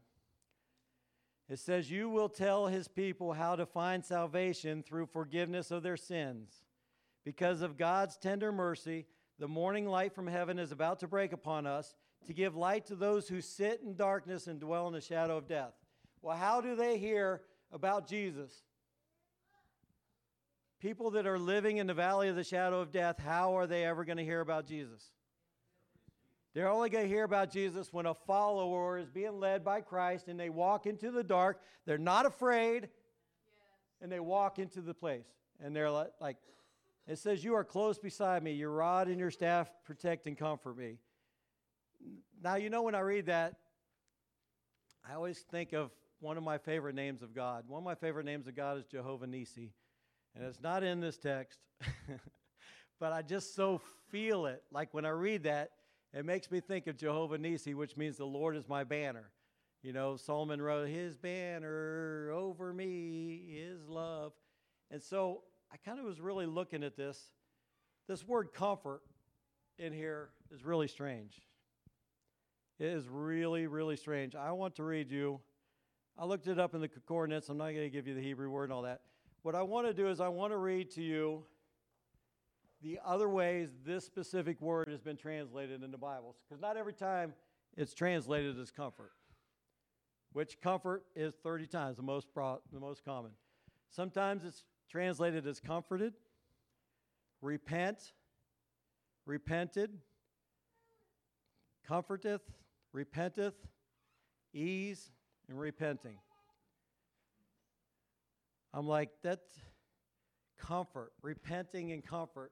It 1.47 1.59
says, 1.59 1.89
You 1.89 2.09
will 2.09 2.27
tell 2.27 2.67
his 2.67 2.89
people 2.89 3.31
how 3.31 3.55
to 3.55 3.65
find 3.65 4.03
salvation 4.03 4.83
through 4.83 5.05
forgiveness 5.05 5.71
of 5.71 5.81
their 5.81 5.95
sins. 5.95 6.65
Because 7.23 7.61
of 7.61 7.77
God's 7.77 8.17
tender 8.17 8.51
mercy, 8.51 9.05
the 9.41 9.47
morning 9.47 9.87
light 9.87 10.13
from 10.13 10.27
heaven 10.27 10.59
is 10.59 10.71
about 10.71 10.99
to 10.99 11.07
break 11.07 11.33
upon 11.33 11.65
us 11.65 11.95
to 12.27 12.33
give 12.33 12.55
light 12.55 12.85
to 12.85 12.95
those 12.95 13.27
who 13.27 13.41
sit 13.41 13.81
in 13.83 13.95
darkness 13.95 14.45
and 14.45 14.59
dwell 14.59 14.85
in 14.85 14.93
the 14.93 15.01
shadow 15.01 15.35
of 15.35 15.47
death. 15.47 15.73
Well, 16.21 16.37
how 16.37 16.61
do 16.61 16.75
they 16.75 16.99
hear 16.99 17.41
about 17.71 18.07
Jesus? 18.07 18.51
People 20.79 21.09
that 21.11 21.25
are 21.25 21.39
living 21.39 21.77
in 21.77 21.87
the 21.87 21.93
valley 21.95 22.27
of 22.27 22.35
the 22.35 22.43
shadow 22.43 22.81
of 22.81 22.91
death, 22.91 23.17
how 23.17 23.57
are 23.57 23.65
they 23.65 23.83
ever 23.83 24.05
going 24.05 24.19
to 24.19 24.23
hear 24.23 24.41
about 24.41 24.67
Jesus? 24.67 25.09
They're 26.53 26.69
only 26.69 26.91
going 26.91 27.05
to 27.05 27.09
hear 27.09 27.23
about 27.23 27.51
Jesus 27.51 27.91
when 27.91 28.05
a 28.05 28.13
follower 28.13 28.99
is 28.99 29.09
being 29.09 29.39
led 29.39 29.65
by 29.65 29.81
Christ 29.81 30.27
and 30.27 30.39
they 30.39 30.49
walk 30.49 30.85
into 30.85 31.09
the 31.09 31.23
dark. 31.23 31.61
They're 31.87 31.97
not 31.97 32.27
afraid 32.27 32.89
and 34.03 34.11
they 34.11 34.19
walk 34.19 34.59
into 34.59 34.81
the 34.81 34.93
place. 34.93 35.25
And 35.59 35.75
they're 35.75 35.89
like, 35.89 36.37
it 37.11 37.19
says, 37.19 37.43
You 37.43 37.55
are 37.55 37.63
close 37.65 37.99
beside 37.99 38.41
me. 38.41 38.53
Your 38.53 38.71
rod 38.71 39.07
and 39.07 39.19
your 39.19 39.31
staff 39.31 39.69
protect 39.85 40.27
and 40.27 40.37
comfort 40.37 40.77
me. 40.77 40.97
Now, 42.41 42.55
you 42.55 42.69
know, 42.69 42.83
when 42.83 42.95
I 42.95 43.01
read 43.01 43.25
that, 43.25 43.55
I 45.07 45.13
always 45.15 45.39
think 45.39 45.73
of 45.73 45.91
one 46.21 46.37
of 46.37 46.43
my 46.43 46.57
favorite 46.57 46.95
names 46.95 47.21
of 47.21 47.35
God. 47.35 47.65
One 47.67 47.79
of 47.79 47.83
my 47.83 47.95
favorite 47.95 48.25
names 48.25 48.47
of 48.47 48.55
God 48.55 48.77
is 48.77 48.85
Jehovah 48.85 49.27
Nisi. 49.27 49.73
And 50.35 50.45
it's 50.45 50.61
not 50.61 50.83
in 50.83 51.01
this 51.01 51.17
text, 51.17 51.59
but 52.99 53.11
I 53.11 53.21
just 53.21 53.55
so 53.55 53.81
feel 54.09 54.45
it. 54.45 54.63
Like 54.71 54.93
when 54.93 55.05
I 55.05 55.09
read 55.09 55.43
that, 55.43 55.71
it 56.13 56.23
makes 56.23 56.49
me 56.49 56.61
think 56.61 56.87
of 56.87 56.95
Jehovah 56.95 57.37
Nisi, 57.37 57.73
which 57.73 57.97
means 57.97 58.15
the 58.15 58.25
Lord 58.25 58.55
is 58.55 58.69
my 58.69 58.85
banner. 58.85 59.31
You 59.83 59.91
know, 59.91 60.15
Solomon 60.15 60.61
wrote, 60.61 60.87
His 60.87 61.17
banner 61.17 62.31
over 62.33 62.73
me 62.73 63.57
is 63.57 63.85
love. 63.89 64.31
And 64.89 65.01
so 65.01 65.41
I 65.71 65.77
kind 65.77 65.99
of 65.99 66.05
was 66.05 66.19
really 66.19 66.45
looking 66.45 66.83
at 66.83 66.97
this. 66.97 67.31
This 68.07 68.27
word 68.27 68.53
comfort 68.53 69.01
in 69.77 69.93
here 69.93 70.29
is 70.53 70.65
really 70.65 70.87
strange. 70.87 71.39
It 72.79 72.87
is 72.87 73.07
really, 73.07 73.67
really 73.67 73.95
strange. 73.95 74.35
I 74.35 74.51
want 74.51 74.75
to 74.75 74.83
read 74.83 75.11
you. 75.11 75.39
I 76.17 76.25
looked 76.25 76.47
it 76.47 76.59
up 76.59 76.73
in 76.73 76.81
the 76.81 76.87
concordance. 76.87 77.47
I'm 77.47 77.57
not 77.57 77.71
going 77.71 77.83
to 77.83 77.89
give 77.89 78.07
you 78.07 78.15
the 78.15 78.21
Hebrew 78.21 78.49
word 78.49 78.65
and 78.65 78.73
all 78.73 78.81
that. 78.81 79.01
What 79.43 79.55
I 79.55 79.61
want 79.61 79.87
to 79.87 79.93
do 79.93 80.07
is 80.07 80.19
I 80.19 80.27
want 80.27 80.51
to 80.51 80.57
read 80.57 80.91
to 80.91 81.01
you 81.01 81.43
the 82.81 82.99
other 83.05 83.29
ways 83.29 83.69
this 83.85 84.05
specific 84.05 84.59
word 84.59 84.87
has 84.89 84.99
been 84.99 85.17
translated 85.17 85.83
in 85.83 85.91
the 85.91 85.97
Bibles, 85.97 86.35
Because 86.47 86.61
not 86.61 86.75
every 86.75 86.93
time 86.93 87.33
it's 87.77 87.93
translated 87.93 88.59
as 88.59 88.71
comfort, 88.71 89.11
which 90.33 90.59
comfort 90.59 91.03
is 91.15 91.33
30 91.43 91.67
times 91.67 91.97
the 91.97 92.03
most, 92.03 92.33
pro- 92.33 92.61
the 92.73 92.79
most 92.79 93.05
common. 93.05 93.31
Sometimes 93.89 94.43
it's 94.43 94.63
translated 94.91 95.47
as 95.47 95.61
comforted, 95.61 96.13
repent, 97.41 98.11
repented, 99.25 99.89
comforteth, 101.87 102.41
repenteth, 102.91 103.53
ease, 104.53 105.11
and 105.47 105.57
repenting. 105.57 106.17
I'm 108.73 108.85
like, 108.85 109.09
that 109.23 109.39
comfort, 110.59 111.13
repenting 111.21 111.93
and 111.93 112.05
comfort 112.05 112.51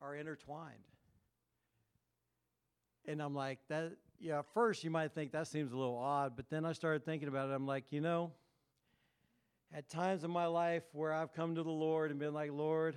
are 0.00 0.14
intertwined. 0.16 0.74
And 3.06 3.20
I'm 3.20 3.34
like, 3.34 3.58
that, 3.68 3.92
yeah, 4.18 4.40
first 4.54 4.84
you 4.84 4.90
might 4.90 5.12
think 5.12 5.32
that 5.32 5.46
seems 5.46 5.72
a 5.72 5.76
little 5.76 5.98
odd, 5.98 6.32
but 6.34 6.48
then 6.48 6.64
I 6.64 6.72
started 6.72 7.04
thinking 7.04 7.28
about 7.28 7.50
it. 7.50 7.52
I'm 7.52 7.66
like, 7.66 7.84
you 7.90 8.00
know, 8.00 8.32
at 9.74 9.88
times 9.88 10.24
in 10.24 10.30
my 10.30 10.46
life 10.46 10.82
where 10.92 11.12
I've 11.12 11.32
come 11.32 11.54
to 11.54 11.62
the 11.62 11.70
Lord 11.70 12.10
and 12.10 12.18
been 12.18 12.34
like, 12.34 12.52
Lord, 12.52 12.96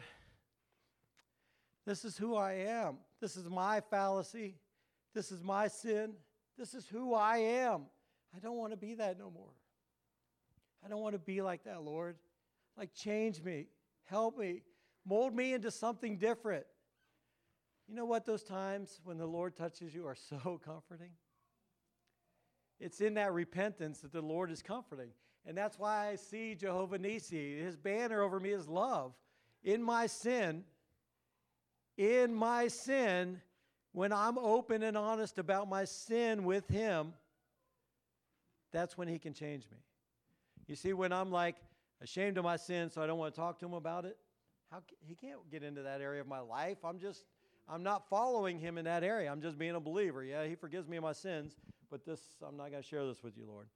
this 1.86 2.06
is 2.06 2.18
who 2.18 2.36
I 2.36 2.54
am. 2.54 2.98
This 3.20 3.36
is 3.36 3.50
my 3.50 3.82
fallacy. 3.82 4.56
This 5.14 5.32
is 5.32 5.44
my 5.44 5.68
sin. 5.68 6.14
This 6.58 6.74
is 6.74 6.88
who 6.88 7.14
I 7.14 7.38
am. 7.38 7.84
I 8.36 8.40
don't 8.40 8.58
want 8.58 8.72
to 8.72 8.78
be 8.78 8.96
that 8.96 9.20
no 9.20 9.30
more. 9.30 9.54
I 10.84 10.88
don't 10.88 11.02
want 11.02 11.14
to 11.14 11.20
be 11.20 11.42
like 11.42 11.64
that, 11.66 11.84
Lord. 11.84 12.16
Like, 12.78 12.94
change 12.94 13.44
me, 13.44 13.68
help 14.06 14.38
me, 14.38 14.64
mold 15.06 15.36
me 15.36 15.54
into 15.54 15.70
something 15.70 16.18
different. 16.18 16.66
You 17.88 17.96
know 17.96 18.06
what? 18.06 18.26
Those 18.26 18.44
times 18.44 19.02
when 19.04 19.18
the 19.18 19.26
Lord 19.26 19.56
touches 19.56 19.94
you 19.94 20.08
are 20.08 20.16
so 20.16 20.60
comforting. 20.66 21.12
It's 22.80 23.02
in 23.02 23.16
that 23.16 23.34
repentance 23.34 24.00
that 24.00 24.14
the 24.14 24.22
Lord 24.22 24.50
is 24.50 24.62
comforting. 24.64 25.10
And 25.46 25.58
that's 25.58 25.80
why 25.80 26.10
I 26.10 26.16
see 26.16 26.56
Jehovah 26.56 26.98
Nisi. 26.98 27.60
His 27.60 27.76
banner 27.76 28.22
over 28.22 28.40
me 28.40 28.52
is 28.52 28.68
love. 28.68 29.14
In 29.64 29.82
my 29.82 30.08
sin, 30.08 30.64
in 31.98 32.34
my 32.34 32.68
sin, 32.68 33.42
when 33.92 34.14
I'm 34.14 34.38
open 34.38 34.84
and 34.84 34.98
honest 34.98 35.38
about 35.40 35.70
my 35.70 35.84
sin 35.86 36.44
with 36.44 36.68
Him, 36.68 37.14
that's 38.72 38.98
when 38.98 39.08
He 39.08 39.20
can 39.20 39.34
change 39.34 39.66
me. 39.72 39.78
You 40.68 40.76
see, 40.76 40.94
when 40.94 41.12
I'm 41.12 41.32
like 41.32 41.58
ashamed 42.02 42.38
of 42.38 42.44
my 42.44 42.56
sin, 42.56 42.90
so 42.90 43.02
I 43.02 43.08
don't 43.08 43.18
want 43.20 43.34
to 43.34 43.40
talk 43.40 43.60
to 43.60 43.66
Him 43.66 43.74
about 43.74 44.06
it, 44.06 44.18
how 44.72 44.82
He 45.06 45.16
can't 45.16 45.40
get 45.52 45.64
into 45.64 45.82
that 45.82 46.02
area 46.02 46.22
of 46.22 46.28
my 46.28 46.40
life. 46.40 46.78
I'm 46.84 47.00
just, 47.00 47.26
I'm 47.68 47.84
not 47.84 48.08
following 48.10 48.60
Him 48.60 48.78
in 48.78 48.86
that 48.86 49.04
area. 49.04 49.32
I'm 49.32 49.42
just 49.42 49.58
being 49.58 49.76
a 49.76 49.80
believer. 49.80 50.24
Yeah, 50.24 50.46
He 50.46 50.56
forgives 50.56 50.88
me 50.88 50.98
of 50.98 51.04
my 51.04 51.14
sins, 51.14 51.58
but 51.90 52.06
this, 52.06 52.20
I'm 52.48 52.58
not 52.58 52.72
going 52.72 52.82
to 52.82 52.88
share 52.88 53.06
this 53.06 53.22
with 53.24 53.38
you, 53.38 53.46
Lord. 53.48 53.68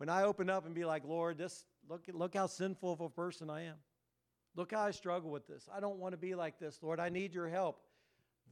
When 0.00 0.08
I 0.08 0.22
open 0.22 0.48
up 0.48 0.64
and 0.64 0.74
be 0.74 0.86
like, 0.86 1.02
Lord, 1.04 1.36
this, 1.36 1.66
look, 1.86 2.06
look 2.10 2.34
how 2.34 2.46
sinful 2.46 2.90
of 2.90 3.02
a 3.02 3.10
person 3.10 3.50
I 3.50 3.64
am. 3.64 3.74
Look 4.56 4.72
how 4.72 4.80
I 4.80 4.92
struggle 4.92 5.30
with 5.30 5.46
this. 5.46 5.68
I 5.70 5.78
don't 5.78 5.98
want 5.98 6.14
to 6.14 6.16
be 6.16 6.34
like 6.34 6.58
this, 6.58 6.78
Lord. 6.80 6.98
I 6.98 7.10
need 7.10 7.34
your 7.34 7.50
help. 7.50 7.82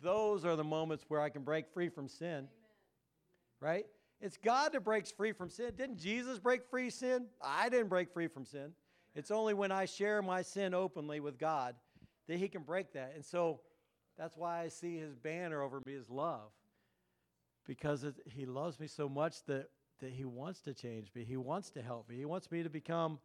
Those 0.03 0.45
are 0.45 0.57
the 0.57 0.65
moments 0.65 1.07
where 1.09 1.23
I 1.23 1.31
can 1.31 1.45
break 1.45 1.71
free 1.73 1.89
from 1.89 2.07
sin. 2.07 2.29
Amen. 2.29 2.49
Right? 3.63 3.87
It's 4.21 4.37
God 4.37 4.73
that 4.73 4.85
breaks 4.85 5.11
free 5.11 5.33
from 5.33 5.49
sin. 5.49 5.73
Didn't 5.75 5.97
Jesus 5.97 6.39
break 6.39 6.69
free 6.69 6.91
sin? 6.91 7.29
I 7.41 7.71
didn't 7.71 7.89
break 7.89 8.13
free 8.13 8.29
from 8.29 8.45
sin. 8.45 8.75
It's 9.15 9.31
only 9.31 9.55
when 9.55 9.73
I 9.73 9.87
share 9.87 10.21
my 10.21 10.43
sin 10.43 10.75
openly 10.75 11.19
with 11.19 11.39
God 11.39 11.77
that 12.27 12.37
He 12.37 12.49
can 12.49 12.61
break 12.61 12.93
that. 12.93 13.13
And 13.15 13.25
so 13.25 13.61
that's 14.19 14.37
why 14.37 14.61
I 14.61 14.69
see 14.69 14.99
His 14.99 15.15
banner 15.15 15.63
over 15.63 15.81
me 15.87 15.95
is 15.95 16.11
love. 16.11 16.51
Because 17.67 18.05
it, 18.05 18.17
He 18.27 18.45
loves 18.45 18.79
me 18.79 18.87
so 18.87 19.09
much 19.09 19.47
that, 19.47 19.71
that 20.01 20.11
He 20.11 20.25
wants 20.25 20.61
to 20.63 20.75
change 20.75 21.11
me. 21.15 21.25
He 21.25 21.37
wants 21.37 21.71
to 21.71 21.83
help 21.83 22.09
me. 22.09 22.17
He 22.17 22.25
wants 22.25 22.51
me 22.51 22.63
to 22.63 22.71
become 22.71 23.19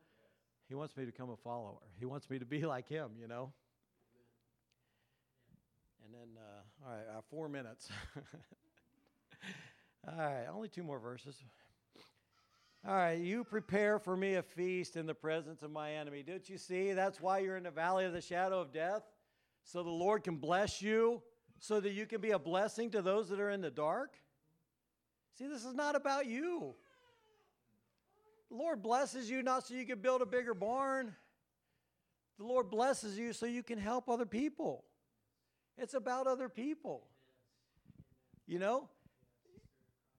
he 0.68 0.76
wants 0.76 0.96
me 0.96 1.06
to 1.06 1.12
become 1.12 1.30
a 1.30 1.38
follower. 1.38 1.78
He 2.00 2.06
wants 2.06 2.30
me 2.30 2.40
to 2.40 2.46
be 2.46 2.62
like 2.66 2.88
him, 2.88 3.12
you 3.20 3.28
know? 3.28 3.52
And 6.06 6.14
then, 6.14 6.30
uh, 6.38 6.86
all 6.88 6.96
right, 6.96 7.18
uh, 7.18 7.22
four 7.30 7.48
minutes. 7.48 7.90
all 10.08 10.18
right, 10.18 10.48
only 10.52 10.68
two 10.68 10.84
more 10.84 11.00
verses. 11.00 11.42
All 12.88 12.96
right, 12.96 13.20
you 13.20 13.44
prepare 13.44 14.00
for 14.00 14.18
me 14.18 14.34
a 14.34 14.44
feast 14.44 14.98
in 14.98 15.06
the 15.06 15.14
presence 15.14 15.62
of 15.62 15.72
my 15.72 15.94
enemy. 15.94 16.24
Don't 16.24 16.50
you 16.50 16.58
see? 16.58 16.92
That's 16.92 17.22
why 17.22 17.40
you're 17.40 17.56
in 17.56 17.64
the 17.64 17.72
valley 17.72 18.06
of 18.06 18.12
the 18.12 18.20
shadow 18.20 18.60
of 18.60 18.74
death, 18.74 19.04
so 19.64 19.84
the 19.84 19.90
Lord 19.90 20.24
can 20.24 20.36
bless 20.36 20.82
you, 20.82 21.22
so 21.60 21.80
that 21.80 21.92
you 21.92 22.06
can 22.06 22.20
be 22.20 22.32
a 22.32 22.40
blessing 22.40 22.90
to 22.92 23.02
those 23.02 23.30
that 23.30 23.40
are 23.40 23.52
in 23.52 23.62
the 23.62 23.72
dark. 23.72 24.18
See, 25.38 25.48
this 25.48 25.66
is 25.66 25.74
not 25.74 25.96
about 25.96 26.28
you. 26.28 26.76
The 28.50 28.58
Lord 28.58 28.84
blesses 28.84 29.30
you 29.30 29.42
not 29.42 29.66
so 29.66 29.74
you 29.74 29.86
can 29.86 30.00
build 30.00 30.22
a 30.22 30.26
bigger 30.26 30.54
barn. 30.54 31.16
The 32.38 32.46
Lord 32.46 32.70
blesses 32.70 33.18
you 33.18 33.34
so 33.34 33.46
you 33.46 33.64
can 33.64 33.80
help 33.80 34.10
other 34.10 34.26
people. 34.26 34.84
It's 35.78 35.94
about 35.94 36.28
other 36.28 36.50
people. 36.50 37.08
You 38.46 38.60
know? 38.60 38.90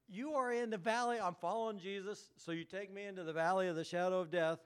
You 0.09 0.35
are 0.35 0.53
in 0.53 0.71
the 0.71 0.79
valley. 0.79 1.19
I'm 1.21 1.35
following 1.35 1.79
Jesus, 1.79 2.31
so 2.37 2.53
you 2.53 2.65
take 2.65 2.93
me 2.93 3.05
into 3.05 3.25
the 3.25 3.33
valley 3.33 3.69
of 3.69 3.77
the 3.77 3.85
shadow 3.85 4.21
of 4.21 4.31
death. 4.31 4.59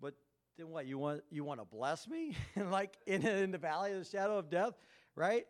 But 0.00 0.14
then 0.56 0.68
what? 0.68 0.86
You 0.86 0.98
want 0.98 1.22
you 1.30 1.44
want 1.44 1.60
to 1.60 1.66
bless 1.66 2.06
me? 2.08 2.36
like 2.56 2.96
in, 3.06 3.26
in 3.26 3.50
the 3.50 3.58
valley 3.58 3.92
of 3.92 3.98
the 3.98 4.04
shadow 4.04 4.38
of 4.38 4.50
death, 4.50 4.74
right? 5.14 5.46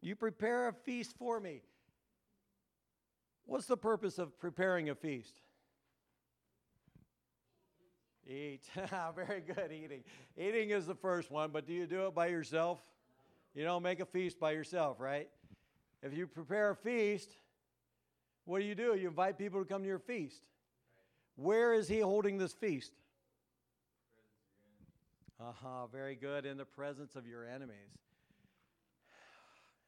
You 0.00 0.16
prepare 0.16 0.68
a 0.68 0.72
feast 0.72 1.16
for 1.16 1.40
me. 1.40 1.62
What's 3.46 3.66
the 3.66 3.76
purpose 3.76 4.18
of 4.18 4.38
preparing 4.38 4.88
a 4.90 4.94
feast? 4.94 5.40
Eat. 8.26 8.62
Very 9.16 9.40
good 9.40 9.72
eating. 9.72 10.04
Eating 10.36 10.70
is 10.70 10.86
the 10.86 10.94
first 10.94 11.30
one, 11.30 11.50
but 11.50 11.66
do 11.66 11.72
you 11.72 11.86
do 11.86 12.06
it 12.06 12.14
by 12.14 12.28
yourself? 12.28 12.80
You 13.54 13.64
don't 13.64 13.82
make 13.82 14.00
a 14.00 14.06
feast 14.06 14.38
by 14.38 14.52
yourself, 14.52 15.00
right? 15.00 15.28
If 16.02 16.16
you 16.16 16.26
prepare 16.26 16.70
a 16.70 16.76
feast, 16.76 17.30
what 18.44 18.60
do 18.60 18.64
you 18.64 18.74
do? 18.74 18.94
You 18.94 19.08
invite 19.08 19.38
people 19.38 19.60
to 19.60 19.66
come 19.66 19.82
to 19.82 19.88
your 19.88 19.98
feast. 19.98 20.42
Where 21.36 21.74
is 21.74 21.88
he 21.88 22.00
holding 22.00 22.38
this 22.38 22.52
feast? 22.52 22.92
Uh 25.40 25.52
huh. 25.62 25.86
Very 25.92 26.14
good. 26.14 26.46
In 26.46 26.56
the 26.56 26.64
presence 26.64 27.16
of 27.16 27.26
your 27.26 27.44
enemies. 27.44 27.76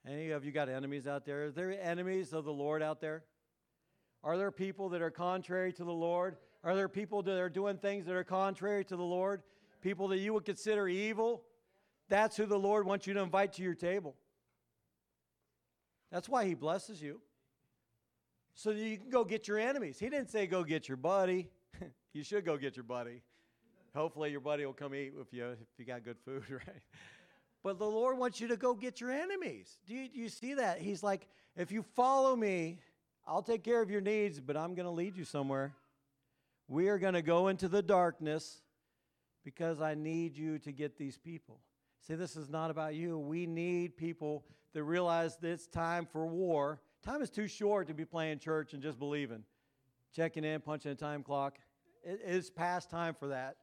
Any 0.07 0.31
of 0.31 0.45
you 0.45 0.53
got 0.53 0.69
enemies 0.69 1.07
out 1.07 1.25
there? 1.25 1.47
Are 1.47 1.51
there 1.51 1.71
enemies 1.81 2.33
of 2.33 2.45
the 2.45 2.53
Lord 2.53 2.83
out 2.83 3.01
there? 3.01 3.23
Are 4.25 4.39
there 4.39 4.51
people 4.51 4.89
that 4.89 5.03
are 5.03 5.11
contrary 5.11 5.73
to 5.75 5.85
the 5.85 5.93
Lord? 5.93 6.37
Are 6.65 6.75
there 6.75 6.89
people 6.89 7.23
that 7.23 7.39
are 7.39 7.51
doing 7.51 7.77
things 7.77 8.07
that 8.07 8.15
are 8.17 8.25
contrary 8.25 8.83
to 8.87 8.97
the 8.97 9.05
Lord? 9.05 9.43
People 9.83 10.09
that 10.09 10.19
you 10.19 10.33
would 10.33 10.47
consider 10.47 10.89
evil? 10.89 11.43
That's 12.09 12.35
who 12.37 12.47
the 12.47 12.59
Lord 12.59 12.87
wants 12.87 13.07
you 13.07 13.13
to 13.15 13.21
invite 13.21 13.53
to 13.55 13.63
your 13.63 13.75
table. 13.75 14.17
That's 16.11 16.27
why 16.27 16.47
He 16.47 16.55
blesses 16.55 17.03
you. 17.03 17.21
So 18.55 18.73
that 18.73 18.79
you 18.79 18.97
can 18.97 19.11
go 19.11 19.25
get 19.25 19.47
your 19.47 19.59
enemies. 19.59 19.99
He 19.99 20.09
didn't 20.09 20.31
say 20.31 20.47
go 20.47 20.65
get 20.65 20.89
your 20.89 20.97
buddy. 20.97 21.51
you 22.15 22.23
should 22.23 22.47
go 22.47 22.57
get 22.57 22.77
your 22.77 22.85
buddy. 22.85 23.21
Hopefully, 23.95 24.31
your 24.31 24.41
buddy 24.41 24.65
will 24.65 24.73
come 24.73 24.95
eat 24.95 25.15
with 25.15 25.33
you 25.35 25.51
if 25.51 25.59
you 25.77 25.85
got 25.85 26.03
good 26.03 26.17
food, 26.25 26.45
right? 26.51 26.83
But 27.63 27.79
the 27.79 27.87
Lord 27.87 28.17
wants 28.17 28.41
you 28.41 28.49
to 28.49 28.57
go 28.57 28.75
get 28.75 29.01
your 29.01 29.11
enemies. 29.11 29.79
Do 29.87 29.95
you, 29.95 30.09
do 30.09 30.19
you 30.19 30.29
see 30.29 30.55
that? 30.55 30.81
He's 30.81 31.03
like, 31.03 31.29
if 31.57 31.73
you 31.73 31.83
follow 31.95 32.37
me, 32.37 32.79
I'll 33.27 33.43
take 33.43 33.65
care 33.65 33.81
of 33.81 33.91
your 33.91 34.03
needs, 34.03 34.41
but 34.41 34.57
I'm 34.57 34.75
going 34.75 34.85
to 34.85 34.91
lead 34.91 35.17
you 35.17 35.25
somewhere. 35.25 35.75
We 36.69 36.89
are 36.89 36.99
going 36.99 37.15
to 37.15 37.23
go 37.23 37.49
into 37.49 37.69
the 37.69 37.83
darkness 37.83 38.63
because 39.45 39.81
I 39.81 39.95
need 39.95 40.37
you 40.37 40.59
to 40.61 40.73
get 40.73 40.99
these 40.99 41.17
people. 41.17 41.61
See, 42.07 42.15
this 42.15 42.37
is 42.37 42.51
not 42.51 42.71
about 42.71 42.95
you. 42.95 43.19
We 43.19 43.47
need 43.47 43.97
people 43.97 44.45
that 44.75 44.83
realize 44.83 45.37
that 45.39 45.49
it's 45.49 45.67
time 45.67 46.07
for 46.07 46.27
war. 46.27 46.81
Time 47.03 47.23
is 47.23 47.31
too 47.31 47.47
short 47.47 47.89
to 47.89 47.95
be 47.95 48.05
playing 48.05 48.41
church 48.41 48.75
and 48.75 48.83
just 48.83 48.99
believing, 48.99 49.45
checking 50.15 50.45
in, 50.45 50.61
punching 50.61 50.93
a 50.93 50.95
time 50.95 51.23
clock. 51.23 51.59
It 52.03 52.21
is 52.27 52.51
past 52.51 52.91
time 52.91 53.15
for 53.15 53.29
that. 53.29 53.57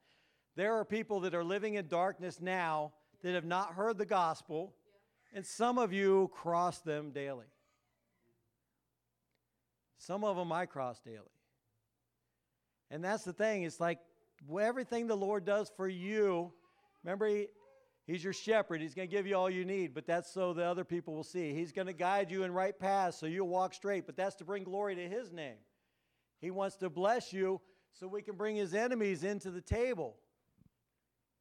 There 0.55 0.73
are 0.75 0.85
people 0.85 1.19
that 1.21 1.35
are 1.35 1.43
living 1.43 1.75
in 1.75 1.87
darkness 1.87 2.41
now 2.41 2.93
that 3.21 3.35
have 3.35 3.45
not 3.45 3.73
heard 3.73 3.99
the 3.99 4.05
gospel, 4.05 4.73
and 5.33 5.45
some 5.45 5.77
of 5.77 5.93
you 5.93 6.31
cross 6.33 6.79
them 6.79 7.11
daily. 7.11 7.45
Some 10.01 10.23
of 10.23 10.35
them 10.35 10.51
I 10.51 10.65
cross 10.65 10.99
daily. 10.99 11.19
And 12.89 13.03
that's 13.03 13.23
the 13.23 13.33
thing. 13.33 13.63
It's 13.63 13.79
like 13.79 13.99
everything 14.59 15.05
the 15.05 15.15
Lord 15.15 15.45
does 15.45 15.71
for 15.77 15.87
you, 15.87 16.51
remember, 17.03 17.27
he, 17.27 17.47
He's 18.07 18.23
your 18.23 18.33
shepherd. 18.33 18.81
He's 18.81 18.95
going 18.95 19.07
to 19.07 19.15
give 19.15 19.27
you 19.27 19.35
all 19.35 19.49
you 19.49 19.63
need, 19.63 19.93
but 19.93 20.07
that's 20.07 20.33
so 20.33 20.53
the 20.53 20.65
other 20.65 20.83
people 20.83 21.13
will 21.13 21.23
see. 21.23 21.53
He's 21.53 21.71
going 21.71 21.85
to 21.85 21.93
guide 21.93 22.31
you 22.31 22.43
in 22.43 22.51
right 22.51 22.77
paths 22.77 23.19
so 23.19 23.27
you'll 23.27 23.47
walk 23.47 23.75
straight, 23.75 24.07
but 24.07 24.17
that's 24.17 24.35
to 24.37 24.43
bring 24.43 24.63
glory 24.63 24.95
to 24.95 25.07
His 25.07 25.31
name. 25.31 25.57
He 26.39 26.49
wants 26.49 26.77
to 26.77 26.89
bless 26.89 27.31
you 27.31 27.61
so 27.93 28.07
we 28.07 28.23
can 28.23 28.35
bring 28.35 28.55
His 28.55 28.73
enemies 28.73 29.23
into 29.23 29.51
the 29.51 29.61
table. 29.61 30.17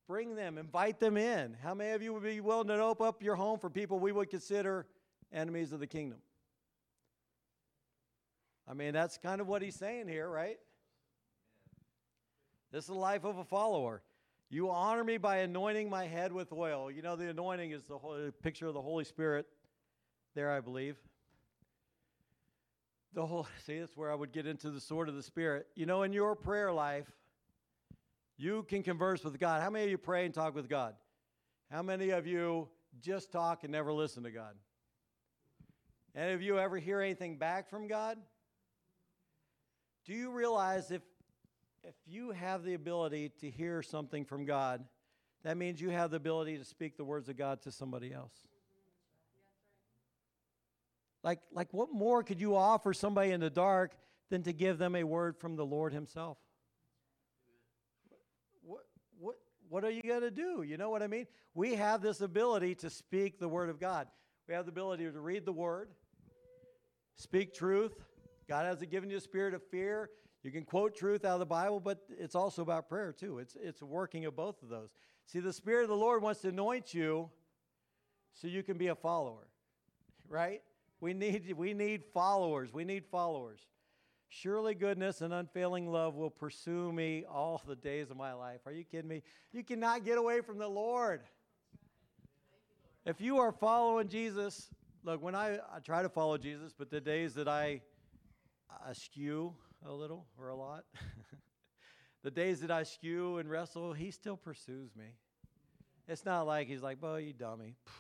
Bring 0.07 0.35
them, 0.35 0.59
invite 0.59 1.01
them 1.01 1.17
in. 1.17 1.57
How 1.63 1.73
many 1.73 1.93
of 1.93 2.03
you 2.03 2.13
would 2.13 2.25
be 2.25 2.41
willing 2.43 2.69
to 2.69 2.75
open 2.75 3.07
up 3.07 3.23
your 3.23 3.37
home 3.37 3.59
for 3.59 3.71
people 3.71 3.99
we 3.99 4.13
would 4.13 4.29
consider 4.29 4.87
enemies 5.33 5.73
of 5.73 5.81
the 5.81 5.87
kingdom? 5.87 6.19
I 8.71 8.75
mean, 8.75 8.93
that's 8.93 9.19
kind 9.19 9.41
of 9.41 9.49
what 9.49 9.63
he's 9.63 9.75
saying 9.75 10.07
here, 10.07 10.29
right? 10.29 10.57
This 12.71 12.85
is 12.85 12.89
the 12.89 12.95
life 12.95 13.25
of 13.25 13.37
a 13.39 13.45
follower. 13.45 14.01
You 14.49 14.71
honor 14.71 15.03
me 15.03 15.19
by 15.19 15.39
anointing 15.39 15.91
my 15.91 16.07
head 16.07 16.33
with 16.33 16.53
oil. 16.53 16.89
You 16.89 17.03
know, 17.03 17.17
the 17.17 17.31
anointing 17.31 17.73
is 17.73 17.83
the 17.83 17.99
whole, 17.99 18.31
picture 18.45 18.69
of 18.69 18.75
the 18.75 18.81
Holy 18.81 19.03
Spirit 19.03 19.47
there, 20.37 20.53
I 20.53 20.61
believe. 20.61 20.97
The 23.13 23.27
whole, 23.27 23.49
see, 23.67 23.81
that's 23.81 23.97
where 23.97 24.13
I 24.13 24.15
would 24.15 24.31
get 24.31 24.47
into 24.47 24.71
the 24.71 24.81
sword 24.81 25.09
of 25.09 25.17
the 25.17 25.23
Spirit. 25.23 25.67
You 25.75 25.87
know, 25.87 26.05
in 26.05 26.13
your 26.13 26.37
prayer 26.37 26.73
life, 26.73 27.11
you 28.37 28.65
can 28.69 28.85
converse 28.85 29.25
with 29.25 29.41
God. 29.41 29.63
How 29.63 29.71
many 29.71 29.87
of 29.87 29.91
you 29.91 29.99
pray 29.99 30.27
and 30.27 30.33
talk 30.33 30.55
with 30.55 30.69
God? 30.69 30.95
How 31.73 31.83
many 31.83 32.11
of 32.11 32.25
you 32.25 32.69
just 33.01 33.33
talk 33.33 33.65
and 33.65 33.73
never 33.73 33.93
listen 33.93 34.23
to 34.23 34.31
God? 34.31 34.55
Any 36.15 36.35
of 36.35 36.43
you 36.43 36.61
ever 36.61 36.79
hear 36.79 37.01
anything 37.01 37.37
back 37.37 37.69
from 37.69 37.89
God? 37.89 38.17
Do 40.11 40.17
you 40.17 40.33
realize 40.33 40.91
if 40.91 41.03
if 41.85 41.95
you 42.05 42.33
have 42.33 42.65
the 42.65 42.75
ability 42.75 43.31
to 43.43 43.49
hear 43.49 43.81
something 43.81 44.25
from 44.25 44.45
God, 44.45 44.85
that 45.45 45.57
means 45.57 45.81
you 45.81 45.91
have 45.91 46.11
the 46.11 46.17
ability 46.17 46.59
to 46.59 46.65
speak 46.65 46.97
the 46.97 47.05
words 47.05 47.29
of 47.29 47.37
God 47.37 47.63
to 47.63 47.71
somebody 47.71 48.13
else. 48.13 48.35
Like, 51.23 51.39
like 51.53 51.69
what 51.71 51.93
more 51.93 52.25
could 52.25 52.41
you 52.41 52.57
offer 52.57 52.93
somebody 52.93 53.31
in 53.31 53.39
the 53.39 53.51
dark 53.51 53.93
than 54.31 54.43
to 54.43 54.53
give 54.53 54.79
them 54.79 54.97
a 54.97 55.05
word 55.05 55.39
from 55.39 55.55
the 55.55 55.65
Lord 55.65 55.93
Himself. 55.93 56.39
What, 58.63 58.81
what, 59.17 59.37
what 59.69 59.85
are 59.85 59.93
you 59.93 60.03
going 60.03 60.23
to 60.23 60.33
do? 60.33 60.63
You 60.63 60.77
know 60.77 60.91
what 60.91 61.05
I 61.05 61.07
mean? 61.07 61.29
We 61.55 61.77
have 61.77 62.03
this 62.03 62.21
ability 62.21 62.75
to 62.77 62.91
speak 62.91 63.39
the 63.39 63.49
Word 63.49 63.71
of 63.71 63.79
God. 63.79 64.09
We 64.49 64.55
have 64.55 64.67
the 64.67 64.73
ability 64.73 65.05
to 65.05 65.21
read 65.21 65.47
the 65.47 65.53
Word, 65.53 65.89
speak 67.15 67.55
truth. 67.55 67.95
God 68.51 68.67
hasn't 68.67 68.91
given 68.91 69.09
you 69.09 69.17
a 69.17 69.21
spirit 69.21 69.55
of 69.55 69.63
fear. 69.71 70.11
You 70.43 70.51
can 70.51 70.65
quote 70.65 70.97
truth 70.97 71.25
out 71.25 71.35
of 71.35 71.39
the 71.39 71.47
Bible, 71.47 71.79
but 71.79 72.01
it's 72.19 72.35
also 72.35 72.63
about 72.63 72.89
prayer 72.89 73.13
too. 73.13 73.39
It's, 73.39 73.57
it's 73.63 73.81
working 73.81 74.25
of 74.25 74.35
both 74.35 74.61
of 74.65 74.69
those. 74.69 74.89
See, 75.27 75.39
the 75.39 75.53
Spirit 75.53 75.85
of 75.85 75.89
the 75.89 75.97
Lord 75.97 76.21
wants 76.21 76.41
to 76.41 76.49
anoint 76.49 76.93
you 76.93 77.31
so 78.33 78.49
you 78.49 78.65
can 78.65 78.77
be 78.77 78.89
a 78.89 78.97
follower, 78.97 79.47
right? 80.29 80.63
We 81.01 81.15
need, 81.15 81.53
we 81.57 81.75
need 81.75 82.03
followers. 82.13 82.73
We 82.73 82.83
need 82.83 83.05
followers. 83.07 83.61
Surely 84.29 84.75
goodness 84.75 85.21
and 85.21 85.33
unfailing 85.33 85.89
love 85.89 86.17
will 86.17 86.31
pursue 86.31 86.93
me 86.93 87.25
all 87.31 87.63
the 87.65 87.77
days 87.77 88.11
of 88.11 88.17
my 88.17 88.33
life. 88.33 88.63
Are 88.67 88.73
you 88.73 88.83
kidding 88.83 89.09
me? 89.09 89.23
You 89.53 89.63
cannot 89.63 90.05
get 90.05 90.19
away 90.19 90.41
from 90.41 90.59
the 90.59 90.69
Lord. 90.69 91.21
If 93.07 93.21
you 93.21 93.39
are 93.39 93.53
following 93.53 94.09
Jesus, 94.09 94.71
look, 95.05 95.23
when 95.23 95.37
I, 95.37 95.59
I 95.73 95.79
try 95.85 96.03
to 96.03 96.09
follow 96.09 96.37
Jesus, 96.37 96.75
but 96.77 96.91
the 96.91 97.01
days 97.01 97.35
that 97.35 97.47
I 97.47 97.83
askew 98.87 99.55
a 99.87 99.93
little 99.93 100.27
or 100.39 100.49
a 100.49 100.57
lot, 100.57 100.85
the 102.23 102.31
days 102.31 102.61
that 102.61 102.71
I 102.71 102.83
skew 102.83 103.39
and 103.39 103.49
wrestle, 103.51 103.93
he 103.93 104.11
still 104.11 104.37
pursues 104.37 104.95
me. 104.97 105.17
It's 106.09 106.25
not 106.25 106.43
like 106.47 106.69
he's 106.69 106.83
like, 106.83 107.01
"Boy, 107.01 107.19
you 107.19 107.33
dummy." 107.33 107.77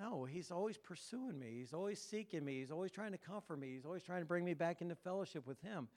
No, 0.00 0.24
he's 0.24 0.52
always 0.52 0.78
pursuing 0.78 1.40
me. 1.40 1.56
He's 1.58 1.72
always 1.72 2.00
seeking 2.00 2.44
me. 2.44 2.60
He's 2.60 2.70
always 2.70 2.92
trying 2.92 3.10
to 3.10 3.18
comfort 3.18 3.58
me. 3.58 3.74
He's 3.74 3.84
always 3.84 4.04
trying 4.04 4.20
to 4.20 4.26
bring 4.26 4.44
me 4.44 4.54
back 4.54 4.80
into 4.80 4.94
fellowship 4.94 5.44
with 5.44 5.60
him. 5.60 5.88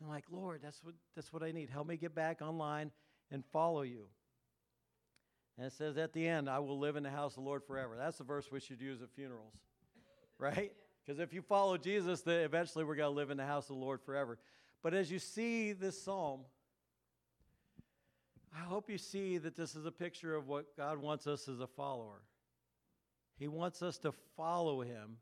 And 0.00 0.02
I'm 0.02 0.08
like, 0.08 0.24
Lord, 0.32 0.62
that's 0.64 0.82
what 0.82 0.94
that's 1.14 1.32
what 1.32 1.44
I 1.44 1.52
need. 1.52 1.70
Help 1.70 1.86
me 1.86 1.96
get 1.96 2.12
back 2.12 2.42
online 2.42 2.90
and 3.30 3.44
follow 3.52 3.82
you. 3.82 4.06
And 5.56 5.66
it 5.66 5.72
says 5.72 5.96
at 5.96 6.12
the 6.12 6.26
end, 6.26 6.50
I 6.50 6.58
will 6.58 6.78
live 6.78 6.96
in 6.96 7.02
the 7.02 7.10
house 7.10 7.32
of 7.32 7.42
the 7.44 7.48
Lord 7.48 7.62
forever. 7.64 7.94
That's 7.96 8.18
the 8.18 8.24
verse 8.24 8.50
we 8.50 8.60
should 8.60 8.80
use 8.80 9.02
at 9.02 9.10
funerals. 9.14 9.54
Right? 10.38 10.72
Because 11.06 11.20
if 11.20 11.32
you 11.32 11.40
follow 11.40 11.76
Jesus, 11.76 12.22
then 12.22 12.40
eventually 12.40 12.84
we're 12.84 12.96
going 12.96 13.12
to 13.12 13.16
live 13.16 13.30
in 13.30 13.36
the 13.36 13.46
house 13.46 13.70
of 13.70 13.76
the 13.76 13.82
Lord 13.82 14.00
forever. 14.02 14.38
But 14.82 14.92
as 14.92 15.10
you 15.10 15.18
see 15.18 15.72
this 15.72 16.02
psalm, 16.02 16.40
I 18.54 18.64
hope 18.64 18.90
you 18.90 18.98
see 18.98 19.38
that 19.38 19.54
this 19.54 19.76
is 19.76 19.86
a 19.86 19.92
picture 19.92 20.34
of 20.34 20.48
what 20.48 20.76
God 20.76 20.98
wants 20.98 21.26
us 21.26 21.48
as 21.48 21.60
a 21.60 21.66
follower. 21.66 22.22
He 23.38 23.48
wants 23.48 23.82
us 23.82 23.98
to 23.98 24.12
follow 24.36 24.80
him 24.80 25.18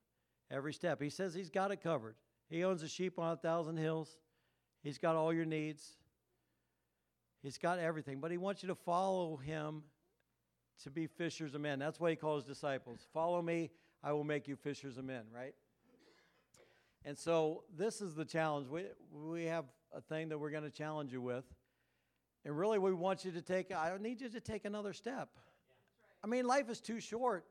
every 0.51 0.73
step. 0.73 1.03
He 1.03 1.11
says 1.11 1.35
he's 1.35 1.51
got 1.51 1.71
it 1.71 1.83
covered. 1.83 2.15
He 2.49 2.65
owns 2.65 2.83
a 2.83 2.89
sheep 2.89 3.19
on 3.19 3.33
a 3.33 3.37
thousand 3.37 3.77
hills. 3.77 4.17
He's 4.83 4.99
got 4.99 5.17
all 5.17 5.33
your 5.33 5.45
needs. 5.45 5.95
He's 7.43 7.59
got 7.59 7.79
everything, 7.79 8.21
but 8.21 8.31
he 8.31 8.39
wants 8.39 8.63
you 8.63 8.69
to 8.69 8.75
follow 8.75 9.37
him 9.37 9.83
to 10.83 10.91
be 10.91 11.07
fishers 11.07 11.55
of 11.55 11.61
men. 11.61 11.79
That's 11.79 12.01
why 12.01 12.11
he 12.11 12.17
calls 12.17 12.45
disciples. 12.45 13.07
Follow 13.13 13.43
me, 13.43 13.71
I 14.03 14.13
will 14.13 14.25
make 14.25 14.49
you 14.49 14.57
fishers 14.57 14.97
of 14.97 15.05
men, 15.05 15.25
right? 15.35 15.55
And 17.05 17.19
so 17.19 17.65
this 17.77 18.01
is 18.01 18.15
the 18.15 18.25
challenge. 18.25 18.69
We, 18.69 18.85
we 19.13 19.45
have 19.45 19.65
a 19.95 20.01
thing 20.01 20.31
that 20.31 20.39
we're 20.39 20.51
going 20.51 20.65
to 20.65 20.71
challenge 20.71 21.13
you 21.13 21.21
with. 21.21 21.45
And 22.45 22.57
really, 22.57 22.79
we 22.79 22.93
want 22.93 23.25
you 23.25 23.33
to 23.33 23.43
take, 23.43 23.75
I 23.75 23.97
need 24.01 24.21
you 24.21 24.29
to 24.29 24.41
take 24.41 24.65
another 24.65 24.93
step. 24.93 25.29
I 26.23 26.27
mean, 26.27 26.47
life 26.47 26.69
is 26.71 26.81
too 26.81 27.01
short. 27.01 27.45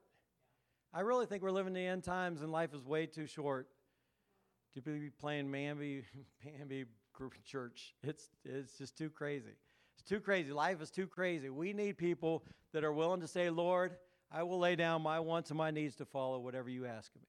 I 0.94 1.02
really 1.02 1.26
think 1.26 1.42
we're 1.42 1.52
living 1.52 1.74
the 1.74 1.86
end 1.86 2.04
times 2.04 2.42
and 2.42 2.52
life 2.52 2.74
is 2.74 2.86
way 2.86 3.06
too 3.06 3.26
short 3.26 3.68
to 4.74 4.82
be 4.82 5.10
playing 5.20 5.48
Manby, 5.48 6.04
Manby 6.46 6.86
group 7.14 7.34
church. 7.46 7.94
It's, 8.04 8.30
it's 8.44 8.78
just 8.78 8.98
too 8.98 9.10
crazy. 9.10 9.56
It's 9.98 10.08
too 10.08 10.20
crazy. 10.20 10.52
Life 10.52 10.82
is 10.82 10.90
too 10.92 11.08
crazy. 11.08 11.50
We 11.50 11.74
need 11.74 11.98
people 11.98 12.44
that 12.74 12.84
are 12.84 12.94
willing 12.94 13.22
to 13.22 13.28
say, 13.28 13.50
Lord, 13.50 13.96
I 14.32 14.44
will 14.44 14.60
lay 14.60 14.76
down 14.76 15.02
my 15.04 15.20
wants 15.20 15.52
and 15.52 15.58
my 15.58 15.72
needs 15.72 15.96
to 15.98 16.06
follow 16.06 16.40
whatever 16.40 16.70
you 16.70 16.86
ask 16.86 17.14
of 17.16 17.22
me. 17.22 17.28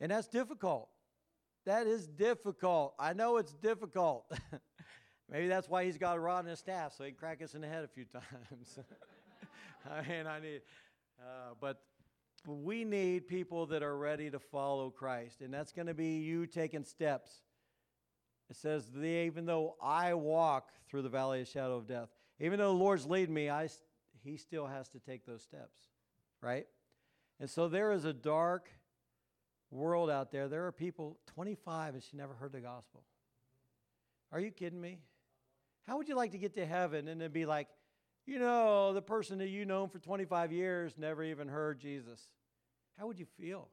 And 0.00 0.10
that's 0.10 0.28
difficult. 0.28 0.88
That 1.66 1.86
is 1.86 2.06
difficult. 2.06 2.94
I 2.98 3.12
know 3.12 3.36
it's 3.36 3.52
difficult. 3.54 4.30
Maybe 5.30 5.48
that's 5.48 5.68
why 5.68 5.84
he's 5.84 5.98
got 5.98 6.16
a 6.16 6.20
rod 6.20 6.44
and 6.44 6.52
a 6.52 6.56
staff, 6.56 6.94
so 6.96 7.04
he 7.04 7.10
can 7.10 7.18
crack 7.18 7.42
us 7.42 7.54
in 7.54 7.60
the 7.60 7.68
head 7.68 7.84
a 7.84 7.88
few 7.88 8.04
times. 8.12 8.78
I 9.90 10.08
mean, 10.08 10.26
I 10.26 10.40
need, 10.40 10.62
uh, 11.20 11.54
but 11.60 11.82
we 12.46 12.84
need 12.84 13.28
people 13.28 13.66
that 13.66 13.82
are 13.82 13.96
ready 13.96 14.30
to 14.30 14.38
follow 14.38 14.90
Christ, 14.90 15.42
and 15.42 15.52
that's 15.52 15.72
going 15.72 15.88
to 15.88 15.94
be 15.94 16.18
you 16.18 16.46
taking 16.46 16.84
steps. 16.84 17.42
It 18.48 18.56
says, 18.56 18.84
even 18.96 19.44
though 19.44 19.76
I 19.82 20.14
walk 20.14 20.70
through 20.88 21.02
the 21.02 21.10
valley 21.10 21.42
of 21.42 21.48
shadow 21.48 21.76
of 21.76 21.86
death, 21.86 22.08
even 22.40 22.58
though 22.58 22.72
the 22.72 22.78
Lord's 22.78 23.04
leading 23.04 23.34
me, 23.34 23.50
I, 23.50 23.68
he 24.24 24.38
still 24.38 24.66
has 24.66 24.88
to 24.90 25.00
take 25.00 25.26
those 25.26 25.42
steps, 25.42 25.76
right? 26.40 26.66
And 27.40 27.50
so 27.50 27.68
there 27.68 27.92
is 27.92 28.06
a 28.06 28.12
dark 28.12 28.70
world 29.70 30.10
out 30.10 30.30
there. 30.30 30.48
There 30.48 30.66
are 30.66 30.72
people 30.72 31.18
25 31.34 31.94
and 31.94 32.02
she 32.02 32.16
never 32.16 32.34
heard 32.34 32.52
the 32.52 32.60
gospel. 32.60 33.02
Are 34.32 34.40
you 34.40 34.50
kidding 34.50 34.80
me? 34.80 34.98
How 35.86 35.96
would 35.96 36.08
you 36.08 36.16
like 36.16 36.32
to 36.32 36.38
get 36.38 36.54
to 36.54 36.66
heaven 36.66 37.08
and 37.08 37.20
then 37.20 37.30
be 37.30 37.46
like, 37.46 37.68
you 38.26 38.38
know, 38.38 38.92
the 38.92 39.00
person 39.02 39.38
that 39.38 39.48
you 39.48 39.64
known 39.64 39.88
for 39.88 39.98
25 39.98 40.52
years 40.52 40.94
never 40.98 41.24
even 41.24 41.48
heard 41.48 41.80
Jesus? 41.80 42.20
How 42.98 43.06
would 43.06 43.18
you 43.18 43.26
feel? 43.38 43.68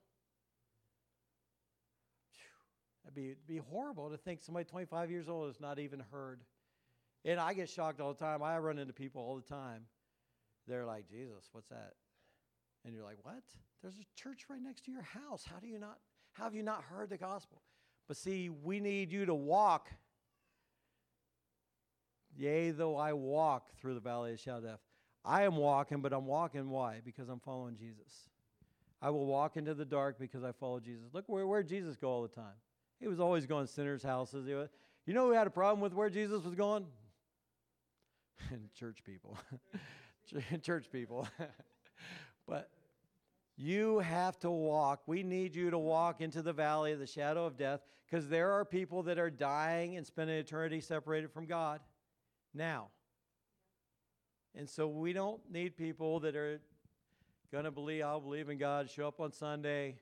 That'd 3.04 3.16
be, 3.16 3.36
be 3.48 3.62
horrible 3.70 4.10
to 4.10 4.18
think 4.18 4.42
somebody 4.42 4.66
25 4.66 5.12
years 5.12 5.28
old 5.28 5.48
has 5.48 5.60
not 5.60 5.78
even 5.78 6.02
heard. 6.12 6.42
And 7.26 7.40
I 7.40 7.54
get 7.54 7.70
shocked 7.70 8.00
all 8.00 8.14
the 8.14 8.20
time. 8.20 8.42
I 8.42 8.58
run 8.60 8.80
into 8.80 8.94
people 8.94 9.22
all 9.22 9.36
the 9.36 9.42
time. 9.42 9.82
They're 10.68 10.86
like, 10.86 11.10
Jesus, 11.10 11.50
what's 11.52 11.68
that? 11.70 11.94
And 12.84 12.94
you're 12.94 13.04
like, 13.04 13.18
what? 13.24 13.44
There's 13.82 14.00
a 14.00 14.06
church 14.16 14.46
right 14.50 14.62
next 14.62 14.86
to 14.86 14.92
your 14.92 15.04
house. 15.04 15.46
How 15.46 15.60
do 15.60 15.68
you 15.68 15.80
not, 15.80 15.98
how 16.34 16.46
have 16.46 16.56
you 16.56 16.64
not 16.64 16.84
heard 16.84 17.10
the 17.10 17.18
gospel? 17.18 17.62
But 18.08 18.18
see, 18.18 18.50
we 18.50 18.80
need 18.80 19.12
you 19.12 19.26
to 19.26 19.36
walk 19.36 19.90
Yea, 22.38 22.72
though 22.72 22.98
I 22.98 23.14
walk 23.14 23.70
through 23.80 23.94
the 23.94 24.00
valley 24.00 24.34
of 24.34 24.40
shadow 24.40 24.68
death. 24.68 24.80
I 25.24 25.44
am 25.44 25.56
walking, 25.56 26.02
but 26.02 26.14
I'm 26.14 26.26
walking 26.26 26.70
why? 26.70 27.02
Because 27.04 27.30
I'm 27.30 27.40
following 27.40 27.76
Jesus. 27.78 28.30
I 29.02 29.10
will 29.10 29.26
walk 29.26 29.58
into 29.58 29.74
the 29.74 29.86
dark 29.86 30.20
because 30.20 30.44
I 30.44 30.52
follow 30.52 30.80
Jesus. 30.80 31.06
Look 31.14 31.26
where 31.28 31.48
where 31.48 31.64
Jesus 31.64 31.96
go 31.96 32.10
all 32.10 32.22
the 32.22 32.28
time. 32.28 32.54
He 33.00 33.08
was 33.08 33.20
always 33.20 33.46
going 33.46 33.68
sinners' 33.68 34.04
houses. 34.04 34.48
You 34.48 35.14
know 35.14 35.28
who 35.28 35.32
had 35.32 35.48
a 35.48 35.52
problem 35.52 35.82
with 35.82 35.94
where 35.94 36.10
Jesus 36.10 36.44
was 36.44 36.56
going? 36.56 36.86
Church 38.78 39.00
people. 39.06 39.38
Church 40.62 40.88
people. 40.92 41.28
but 42.48 42.70
you 43.58 44.00
have 44.00 44.38
to 44.40 44.52
walk. 44.52 45.04
We 45.08 45.24
need 45.24 45.56
you 45.56 45.70
to 45.70 45.78
walk 45.78 46.22
into 46.22 46.42
the 46.42 46.54
valley 46.54 46.92
of 46.92 47.00
the 47.00 47.08
shadow 47.08 47.46
of 47.46 47.58
death 47.58 47.82
because 48.06 48.28
there 48.28 48.52
are 48.52 48.66
people 48.66 49.04
that 49.04 49.18
are 49.18 49.30
dying 49.30 49.96
and 49.96 50.06
spending 50.06 50.36
eternity 50.38 50.82
separated 50.82 51.32
from 51.32 51.46
God 51.46 51.80
now. 52.54 52.90
And 54.56 54.70
so 54.70 54.88
we 54.88 55.14
don't 55.14 55.42
need 55.52 55.78
people 55.78 56.20
that 56.22 56.36
are 56.36 56.60
going 57.52 57.66
to 57.66 57.72
believe, 57.72 58.04
I'll 58.04 58.20
believe 58.20 58.50
in 58.50 58.58
God, 58.58 58.90
show 58.90 59.08
up 59.08 59.20
on 59.20 59.32
Sunday, 59.32 59.96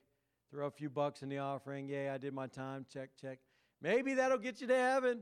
throw 0.50 0.66
a 0.66 0.70
few 0.70 0.90
bucks 0.90 1.22
in 1.22 1.28
the 1.28 1.38
offering. 1.38 1.88
Yay, 1.88 2.08
I 2.08 2.18
did 2.18 2.34
my 2.34 2.46
time. 2.46 2.86
Check, 2.92 3.10
check. 3.20 3.38
Maybe 3.80 4.14
that'll 4.14 4.38
get 4.38 4.60
you 4.60 4.66
to 4.68 4.76
heaven. 4.76 5.20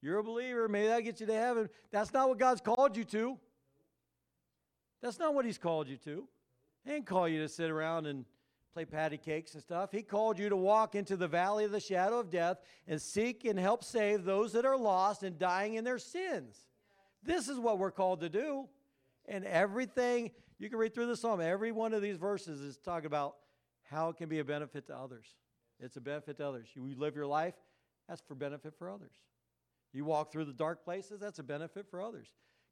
You're 0.00 0.18
a 0.18 0.24
believer. 0.24 0.68
Maybe 0.68 0.88
that'll 0.88 1.02
get 1.02 1.20
you 1.20 1.26
to 1.26 1.34
heaven. 1.34 1.68
That's 1.90 2.12
not 2.12 2.28
what 2.28 2.38
God's 2.38 2.60
called 2.60 2.96
you 2.96 3.04
to. 3.04 3.38
That's 5.02 5.18
not 5.18 5.34
what 5.34 5.44
He's 5.44 5.58
called 5.58 5.88
you 5.88 5.96
to. 5.98 6.28
He 6.84 6.90
didn't 6.90 7.06
call 7.06 7.28
you 7.28 7.40
to 7.40 7.48
sit 7.48 7.70
around 7.70 8.06
and 8.06 8.24
play 8.74 8.84
patty 8.84 9.16
cakes 9.16 9.54
and 9.54 9.62
stuff. 9.62 9.92
He 9.92 10.02
called 10.02 10.38
you 10.38 10.48
to 10.48 10.56
walk 10.56 10.94
into 10.94 11.16
the 11.16 11.28
valley 11.28 11.64
of 11.64 11.70
the 11.70 11.80
shadow 11.80 12.18
of 12.18 12.30
death 12.30 12.58
and 12.88 13.00
seek 13.00 13.44
and 13.44 13.58
help 13.58 13.84
save 13.84 14.24
those 14.24 14.52
that 14.52 14.66
are 14.66 14.76
lost 14.76 15.22
and 15.22 15.38
dying 15.38 15.74
in 15.74 15.84
their 15.84 15.98
sins. 15.98 16.66
This 17.22 17.48
is 17.48 17.58
what 17.58 17.78
we're 17.78 17.92
called 17.92 18.20
to 18.20 18.28
do. 18.28 18.68
And 19.26 19.44
everything, 19.44 20.32
you 20.58 20.68
can 20.68 20.78
read 20.78 20.92
through 20.92 21.06
the 21.06 21.16
psalm, 21.16 21.40
every 21.40 21.72
one 21.72 21.94
of 21.94 22.02
these 22.02 22.16
verses 22.16 22.60
is 22.60 22.76
talking 22.76 23.06
about 23.06 23.36
how 23.84 24.08
it 24.08 24.16
can 24.16 24.28
be 24.28 24.40
a 24.40 24.44
benefit 24.44 24.86
to 24.88 24.96
others. 24.96 25.26
It's 25.80 25.96
a 25.96 26.00
benefit 26.00 26.36
to 26.38 26.48
others. 26.48 26.68
You 26.74 26.94
live 26.98 27.16
your 27.16 27.26
life, 27.26 27.54
that's 28.08 28.22
for 28.26 28.34
benefit 28.34 28.74
for 28.78 28.90
others. 28.90 29.12
You 29.92 30.04
walk 30.04 30.32
through 30.32 30.46
the 30.46 30.52
dark 30.52 30.84
places, 30.84 31.20
that's 31.20 31.38
a 31.38 31.42
benefit 31.42 31.86
for 31.88 32.02
others. 32.02 32.26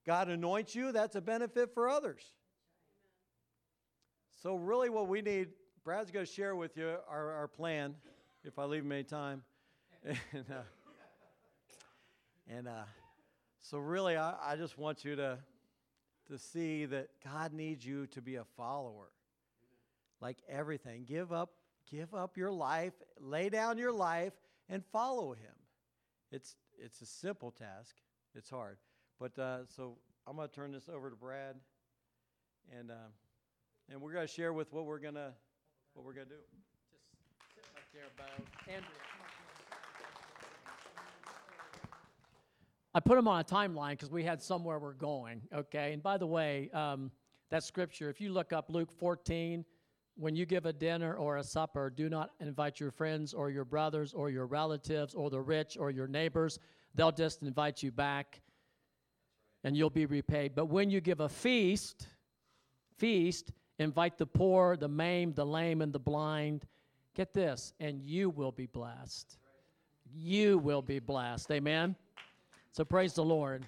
God 0.04 0.28
anoints 0.28 0.74
you, 0.74 0.92
that's 0.92 1.14
a 1.14 1.20
benefit 1.20 1.72
for 1.72 1.88
others. 1.88 2.32
So, 4.42 4.56
really, 4.56 4.90
what 4.90 5.06
we 5.06 5.22
need 5.22 5.50
Brad's 5.84 6.10
going 6.10 6.26
to 6.26 6.32
share 6.32 6.56
with 6.56 6.76
you 6.76 6.96
our, 7.08 7.30
our 7.30 7.46
plan, 7.46 7.94
if 8.42 8.58
I 8.58 8.64
leave 8.64 8.82
him 8.82 8.90
any 8.90 9.04
time. 9.04 9.44
and 10.04 10.44
uh, 10.50 10.62
and 12.48 12.66
uh, 12.66 12.82
so, 13.60 13.78
really, 13.78 14.16
I, 14.16 14.34
I 14.44 14.56
just 14.56 14.76
want 14.76 15.04
you 15.04 15.14
to, 15.14 15.38
to 16.26 16.38
see 16.38 16.86
that 16.86 17.10
God 17.22 17.52
needs 17.52 17.86
you 17.86 18.08
to 18.08 18.20
be 18.20 18.34
a 18.34 18.44
follower. 18.56 19.10
Like 20.20 20.38
everything. 20.48 21.04
Give 21.04 21.32
up 21.32 21.50
give 21.88 22.12
up 22.12 22.36
your 22.36 22.50
life, 22.50 22.94
lay 23.20 23.48
down 23.48 23.78
your 23.78 23.92
life, 23.92 24.32
and 24.68 24.82
follow 24.90 25.34
Him. 25.34 25.54
It's 26.32 26.56
it's 26.76 27.00
a 27.00 27.06
simple 27.06 27.52
task. 27.52 27.94
It's 28.34 28.50
hard, 28.50 28.78
but 29.20 29.38
uh, 29.38 29.66
so 29.68 29.98
I'm 30.26 30.34
going 30.34 30.48
to 30.48 30.54
turn 30.54 30.72
this 30.72 30.88
over 30.88 31.10
to 31.10 31.16
Brad, 31.16 31.54
and 32.76 32.90
uh, 32.90 33.10
and 33.90 34.00
we're 34.00 34.12
going 34.12 34.26
to 34.26 34.32
share 34.32 34.52
with 34.52 34.72
what 34.72 34.86
we're 34.86 34.98
gonna 34.98 35.32
what 35.94 36.04
we're 36.06 36.12
gonna 36.12 36.26
do. 36.26 36.34
Just 36.90 37.54
sit 37.54 37.64
right 37.74 37.84
there, 37.92 38.04
Beau. 38.16 38.72
Andrea, 38.72 38.90
I 42.94 43.00
put 43.00 43.16
them 43.16 43.26
on 43.26 43.40
a 43.40 43.44
timeline 43.44 43.92
because 43.92 44.10
we 44.10 44.22
had 44.22 44.42
somewhere 44.42 44.78
we're 44.78 44.92
going, 44.92 45.42
okay? 45.54 45.92
And 45.94 46.02
by 46.02 46.18
the 46.18 46.26
way, 46.26 46.70
um, 46.74 47.10
that 47.50 47.64
scripture, 47.64 48.10
if 48.10 48.20
you 48.20 48.32
look 48.32 48.52
up 48.52 48.66
Luke 48.68 48.92
14, 48.92 49.64
when 50.16 50.36
you 50.36 50.44
give 50.44 50.66
a 50.66 50.72
dinner 50.72 51.14
or 51.14 51.38
a 51.38 51.44
supper, 51.44 51.88
do 51.88 52.10
not 52.10 52.30
invite 52.40 52.80
your 52.80 52.90
friends 52.90 53.32
or 53.32 53.50
your 53.50 53.64
brothers 53.64 54.12
or 54.12 54.28
your 54.28 54.46
relatives 54.46 55.14
or 55.14 55.30
the 55.30 55.40
rich 55.40 55.78
or 55.78 55.90
your 55.90 56.06
neighbors. 56.06 56.58
They'll 56.94 57.12
just 57.12 57.42
invite 57.42 57.82
you 57.82 57.90
back 57.90 58.42
and 59.64 59.74
you'll 59.74 59.90
be 59.90 60.06
repaid. 60.06 60.54
But 60.54 60.66
when 60.66 60.90
you 60.90 61.00
give 61.00 61.20
a 61.20 61.28
feast, 61.28 62.08
feast, 62.98 63.52
invite 63.82 64.18
the 64.18 64.26
poor, 64.26 64.76
the 64.76 64.88
maimed, 64.88 65.36
the 65.36 65.46
lame, 65.46 65.82
and 65.82 65.92
the 65.92 65.98
blind. 65.98 66.66
Get 67.14 67.34
this, 67.34 67.74
and 67.80 68.00
you 68.02 68.30
will 68.30 68.52
be 68.52 68.66
blessed. 68.66 69.36
You 70.14 70.58
will 70.58 70.82
be 70.82 70.98
blessed. 70.98 71.50
Amen. 71.50 71.94
So 72.72 72.84
praise 72.84 73.14
the 73.14 73.24
Lord. 73.24 73.66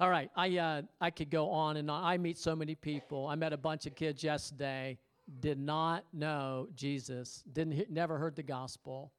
All 0.00 0.10
right, 0.10 0.28
I 0.34 0.58
uh, 0.58 0.82
I 1.00 1.10
could 1.10 1.30
go 1.30 1.50
on 1.50 1.76
and 1.76 1.88
on. 1.88 2.02
I 2.02 2.18
meet 2.18 2.36
so 2.36 2.56
many 2.56 2.74
people. 2.74 3.28
I 3.28 3.36
met 3.36 3.52
a 3.52 3.56
bunch 3.56 3.86
of 3.86 3.94
kids 3.94 4.24
yesterday. 4.24 4.98
Did 5.40 5.58
not 5.58 6.04
know 6.12 6.68
Jesus. 6.74 7.44
Didn't 7.52 7.74
he- 7.74 7.86
never 7.88 8.18
heard 8.18 8.34
the 8.34 8.42
gospel. 8.42 9.12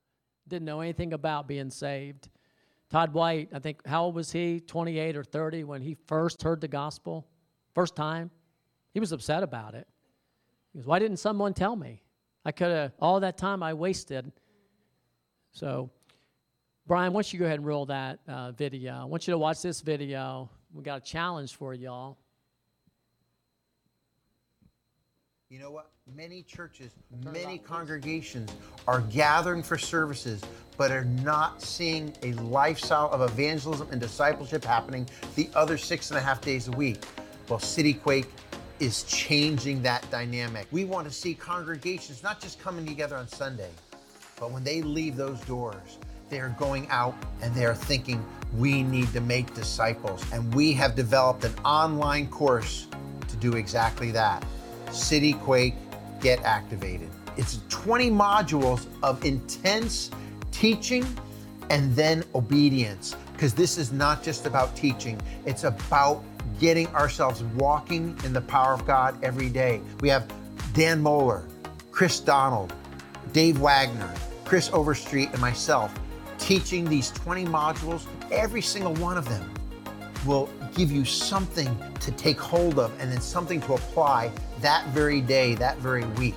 Didn't 0.48 0.66
know 0.66 0.82
anything 0.82 1.14
about 1.14 1.48
being 1.48 1.72
saved. 1.72 2.30
Todd 2.90 3.14
White, 3.14 3.50
I 3.54 3.60
think, 3.60 3.86
how 3.88 4.04
old 4.04 4.16
was 4.16 4.32
he? 4.32 4.60
28 4.60 5.18
or 5.18 5.24
30 5.24 5.64
when 5.64 5.82
he 5.82 5.96
first 6.08 6.44
heard 6.44 6.62
the 6.62 6.68
gospel, 6.68 7.26
first 7.74 7.96
time. 7.96 8.30
He 8.94 9.00
was 9.00 9.12
upset 9.12 9.44
about 9.44 9.74
it. 9.74 9.88
He 10.76 10.80
goes, 10.82 10.86
"Why 10.86 11.00
didn't 11.00 11.18
someone 11.18 11.54
tell 11.54 11.78
me? 11.78 12.04
I 12.44 12.52
could 12.52 12.68
have 12.68 12.92
all 13.00 13.22
that 13.22 13.38
time 13.38 13.64
I 13.64 13.74
wasted." 13.74 14.30
So 15.54 15.90
Brian, 16.86 17.14
why 17.14 17.20
don't 17.20 17.32
you 17.34 17.40
go 17.40 17.46
ahead 17.46 17.60
and 17.60 17.66
roll 17.66 17.86
that 17.86 18.20
uh, 18.28 18.52
video? 18.52 18.94
I 18.94 19.06
want 19.06 19.26
you 19.26 19.32
to 19.32 19.38
watch 19.38 19.62
this 19.62 19.80
video. 19.80 20.50
We 20.74 20.84
got 20.84 20.98
a 20.98 21.06
challenge 21.06 21.56
for 21.56 21.74
y'all. 21.74 22.18
You 25.50 25.60
know 25.60 25.72
what? 25.72 25.92
Many 26.14 26.44
churches, 26.44 26.92
many 27.24 27.58
congregations 27.58 28.54
are 28.88 29.00
gathering 29.02 29.64
for 29.64 29.78
services, 29.78 30.42
but 30.76 30.92
are 30.92 31.06
not 31.06 31.62
seeing 31.62 32.14
a 32.24 32.34
lifestyle 32.34 33.10
of 33.12 33.22
evangelism 33.22 33.88
and 33.92 34.02
discipleship 34.02 34.66
happening 34.66 35.08
the 35.36 35.50
other 35.56 35.78
six 35.78 36.12
and 36.12 36.18
a 36.18 36.22
half 36.22 36.42
days 36.42 36.68
a 36.68 36.72
week. 36.72 37.04
Well, 37.48 37.60
City 37.60 37.94
Quake 37.94 38.28
is 38.80 39.04
changing 39.04 39.82
that 39.84 40.10
dynamic. 40.12 40.68
We 40.72 40.86
want 40.86 41.08
to 41.08 41.14
see 41.14 41.34
congregations 41.34 42.24
not 42.24 42.42
just 42.42 42.60
coming 42.60 42.86
together 42.86 43.16
on 43.16 43.28
Sunday, 43.28 43.70
but 44.40 44.52
when 44.52 44.64
they 44.64 44.82
leave 44.82 45.16
those 45.16 45.40
doors, 45.42 45.98
they're 46.30 46.56
going 46.60 46.88
out 46.90 47.16
and 47.42 47.54
they're 47.54 47.76
thinking, 47.76 48.26
we 48.58 48.84
need 48.84 49.12
to 49.14 49.22
make 49.22 49.54
disciples. 49.54 50.24
And 50.34 50.54
we 50.54 50.74
have 50.74 50.96
developed 50.96 51.44
an 51.44 51.54
online 51.64 52.28
course 52.28 52.88
to 53.28 53.36
do 53.38 53.54
exactly 53.54 54.12
that. 54.12 54.46
City 54.92 55.34
Quake 55.34 55.76
Get 56.20 56.42
Activated. 56.44 57.10
It's 57.38 57.60
20 57.70 58.10
modules 58.12 58.88
of 59.04 59.24
intense 59.24 60.10
teaching 60.52 61.06
and 61.70 61.96
then 61.96 62.24
obedience. 62.34 63.16
Because 63.34 63.54
this 63.54 63.78
is 63.78 63.92
not 63.92 64.24
just 64.24 64.46
about 64.46 64.76
teaching, 64.76 65.20
it's 65.46 65.66
about 65.66 66.24
getting 66.60 66.88
ourselves 66.88 67.44
walking 67.56 68.18
in 68.24 68.34
the 68.34 68.42
power 68.42 68.74
of 68.74 68.86
God 68.86 69.22
every 69.24 69.50
day. 69.50 69.82
We 70.02 70.10
have 70.10 70.32
Dan 70.74 71.02
Mohler, 71.02 71.44
Chris 71.92 72.20
Donald, 72.20 72.74
Dave 73.34 73.60
Wagner, 73.60 74.14
Chris 74.44 74.70
Overstreet, 74.72 75.30
and 75.32 75.40
myself 75.40 75.94
teaching 76.38 76.86
these 76.86 77.12
20 77.12 77.46
modules. 77.46 78.06
Every 78.32 78.62
single 78.62 78.94
one 78.96 79.18
of 79.18 79.28
them 79.28 79.52
will 80.26 80.50
give 80.76 80.92
you 80.92 81.06
something 81.06 81.78
to 82.02 82.12
take 82.12 82.40
hold 82.40 82.80
of 82.80 82.92
and 83.00 83.12
then 83.12 83.22
something 83.22 83.62
to 83.62 83.74
apply 83.74 84.32
that 84.62 84.86
very 84.88 85.22
day, 85.22 85.56
that 85.56 85.78
very 85.78 86.06
week. 86.06 86.36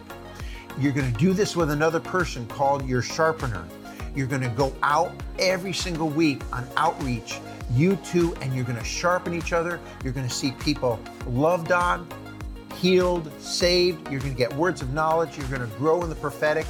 You're 0.79 0.93
going 0.93 1.13
to 1.13 1.19
do 1.19 1.33
this 1.33 1.57
with 1.57 1.71
another 1.71 1.99
person 2.01 2.47
called 2.47 2.87
your 2.87 3.03
sharpener. 3.03 3.67
You're 4.15 4.27
going 4.27 4.43
to 4.43 4.49
go 4.51 4.75
out 4.83 5.13
every 5.39 5.73
single 5.73 6.09
week 6.09 6.43
on 6.53 6.67
outreach, 6.77 7.41
you 7.73 7.97
two, 7.97 8.35
and 8.41 8.55
you're 8.55 8.65
going 8.65 8.79
to 8.79 8.85
sharpen 8.85 9.35
each 9.35 9.53
other. 9.53 9.81
You're 10.03 10.13
going 10.13 10.29
to 10.29 10.35
see 10.35 10.53
people 10.53 10.99
loved 11.27 11.73
on, 11.73 12.09
healed, 12.75 13.31
saved. 13.41 14.11
You're 14.11 14.21
going 14.21 14.33
to 14.33 14.39
get 14.39 14.53
words 14.55 14.83
of 14.83 14.93
knowledge. 14.93 15.37
You're 15.37 15.49
going 15.49 15.61
to 15.61 15.77
grow 15.77 16.03
in 16.03 16.09
the 16.09 16.17
prophetic. 16.17 16.67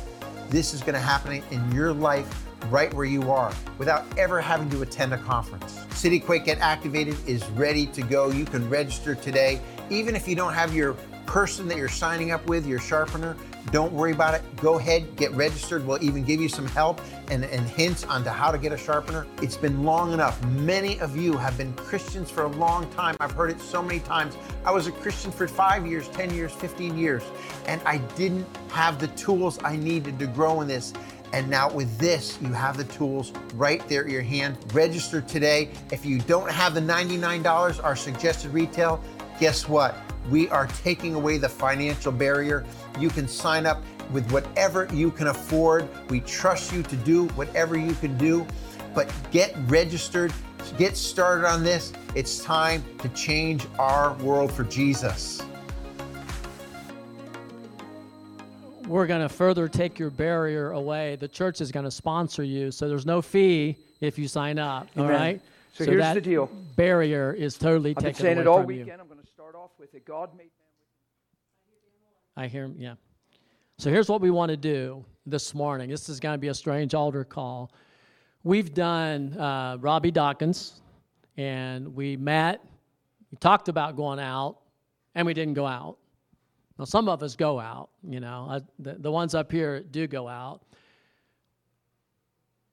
This 0.48 0.74
is 0.74 0.80
going 0.80 0.94
to 0.94 1.00
happen 1.00 1.42
in 1.50 1.72
your 1.72 1.92
life 1.92 2.44
right 2.70 2.92
where 2.94 3.04
you 3.04 3.30
are 3.30 3.52
without 3.78 4.04
ever 4.18 4.40
having 4.40 4.68
to 4.70 4.82
attend 4.82 5.12
a 5.14 5.18
conference. 5.18 5.84
City 5.90 6.18
Quake 6.18 6.44
Get 6.44 6.58
Activated 6.58 7.16
is 7.28 7.44
ready 7.50 7.86
to 7.86 8.02
go. 8.02 8.30
You 8.30 8.44
can 8.44 8.68
register 8.68 9.14
today. 9.14 9.60
Even 9.90 10.16
if 10.16 10.26
you 10.26 10.34
don't 10.34 10.52
have 10.52 10.74
your 10.74 10.96
person 11.28 11.68
that 11.68 11.76
you're 11.76 11.90
signing 11.90 12.30
up 12.30 12.44
with, 12.46 12.66
your 12.66 12.78
sharpener, 12.78 13.36
don't 13.70 13.92
worry 13.92 14.12
about 14.12 14.32
it. 14.32 14.42
Go 14.56 14.78
ahead, 14.78 15.14
get 15.14 15.30
registered. 15.32 15.86
We'll 15.86 16.02
even 16.02 16.24
give 16.24 16.40
you 16.40 16.48
some 16.48 16.66
help 16.68 17.02
and, 17.30 17.44
and 17.44 17.68
hints 17.68 18.02
onto 18.04 18.30
how 18.30 18.50
to 18.50 18.56
get 18.56 18.72
a 18.72 18.78
sharpener. 18.78 19.26
It's 19.42 19.56
been 19.56 19.84
long 19.84 20.14
enough. 20.14 20.42
Many 20.46 20.98
of 21.00 21.18
you 21.18 21.36
have 21.36 21.58
been 21.58 21.74
Christians 21.74 22.30
for 22.30 22.44
a 22.44 22.48
long 22.48 22.90
time. 22.92 23.14
I've 23.20 23.32
heard 23.32 23.50
it 23.50 23.60
so 23.60 23.82
many 23.82 24.00
times. 24.00 24.38
I 24.64 24.70
was 24.70 24.86
a 24.86 24.92
Christian 24.92 25.30
for 25.30 25.46
five 25.46 25.86
years, 25.86 26.08
10 26.08 26.32
years, 26.32 26.50
15 26.54 26.96
years, 26.96 27.22
and 27.66 27.82
I 27.84 27.98
didn't 28.16 28.46
have 28.70 28.98
the 28.98 29.08
tools 29.08 29.58
I 29.62 29.76
needed 29.76 30.18
to 30.20 30.26
grow 30.26 30.62
in 30.62 30.68
this. 30.68 30.94
And 31.34 31.50
now 31.50 31.70
with 31.70 31.98
this, 31.98 32.38
you 32.40 32.54
have 32.54 32.78
the 32.78 32.84
tools 32.84 33.34
right 33.52 33.86
there 33.86 34.02
at 34.02 34.10
your 34.10 34.22
hand. 34.22 34.56
Register 34.72 35.20
today. 35.20 35.68
If 35.92 36.06
you 36.06 36.20
don't 36.20 36.50
have 36.50 36.72
the 36.72 36.80
$99, 36.80 37.84
our 37.84 37.96
suggested 37.96 38.50
retail, 38.54 39.04
guess 39.38 39.68
what? 39.68 40.07
We 40.30 40.48
are 40.50 40.66
taking 40.82 41.14
away 41.14 41.38
the 41.38 41.48
financial 41.48 42.12
barrier. 42.12 42.64
You 42.98 43.08
can 43.08 43.26
sign 43.26 43.66
up 43.66 43.82
with 44.12 44.30
whatever 44.30 44.88
you 44.92 45.10
can 45.10 45.28
afford. 45.28 45.88
We 46.10 46.20
trust 46.20 46.72
you 46.72 46.82
to 46.82 46.96
do 46.96 47.26
whatever 47.28 47.78
you 47.78 47.94
can 47.94 48.16
do, 48.18 48.46
but 48.94 49.12
get 49.30 49.54
registered, 49.66 50.32
get 50.76 50.96
started 50.96 51.46
on 51.46 51.62
this. 51.62 51.92
It's 52.14 52.42
time 52.42 52.82
to 52.98 53.08
change 53.10 53.66
our 53.78 54.14
world 54.14 54.52
for 54.52 54.64
Jesus. 54.64 55.42
We're 58.86 59.06
going 59.06 59.20
to 59.20 59.28
further 59.28 59.68
take 59.68 59.98
your 59.98 60.08
barrier 60.08 60.72
away. 60.72 61.16
The 61.16 61.28
church 61.28 61.60
is 61.60 61.70
going 61.70 61.84
to 61.84 61.90
sponsor 61.90 62.42
you, 62.42 62.70
so 62.70 62.88
there's 62.88 63.04
no 63.04 63.20
fee 63.20 63.76
if 64.00 64.18
you 64.18 64.28
sign 64.28 64.58
up. 64.58 64.88
All 64.96 65.04
Amen. 65.04 65.20
right. 65.20 65.40
So 65.74 65.84
here's 65.84 66.02
that 66.02 66.14
the 66.14 66.20
deal. 66.22 66.50
Barrier 66.74 67.32
is 67.34 67.58
totally 67.58 67.90
I've 67.90 67.96
been 67.96 68.04
taken 68.04 68.20
saying 68.20 68.36
away 68.38 68.42
it 68.42 68.48
all 68.48 68.62
from 68.62 68.70
you. 68.70 68.78
weekend. 68.80 69.02
With 69.78 69.94
it. 69.94 70.04
God 70.04 70.30
made 70.36 70.50
man. 70.58 70.68
I 72.36 72.48
hear 72.48 72.64
him. 72.64 72.74
Yeah. 72.76 72.94
So 73.76 73.90
here's 73.90 74.08
what 74.08 74.20
we 74.20 74.28
want 74.28 74.50
to 74.50 74.56
do 74.56 75.04
this 75.24 75.54
morning. 75.54 75.88
This 75.88 76.08
is 76.08 76.18
going 76.18 76.34
to 76.34 76.38
be 76.38 76.48
a 76.48 76.54
strange 76.54 76.94
altar 76.94 77.22
call. 77.22 77.70
We've 78.42 78.74
done 78.74 79.38
uh, 79.38 79.76
Robby 79.78 80.10
Dawkins, 80.10 80.80
and 81.36 81.94
we 81.94 82.16
met. 82.16 82.60
We 83.30 83.36
talked 83.38 83.68
about 83.68 83.94
going 83.94 84.18
out, 84.18 84.58
and 85.14 85.24
we 85.24 85.32
didn't 85.32 85.54
go 85.54 85.66
out. 85.66 85.98
Now 86.76 86.84
some 86.84 87.08
of 87.08 87.22
us 87.22 87.36
go 87.36 87.60
out. 87.60 87.90
You 88.02 88.18
know, 88.18 88.48
I, 88.50 88.60
the 88.80 88.94
the 88.94 89.12
ones 89.12 89.36
up 89.36 89.52
here 89.52 89.80
do 89.80 90.08
go 90.08 90.26
out. 90.26 90.62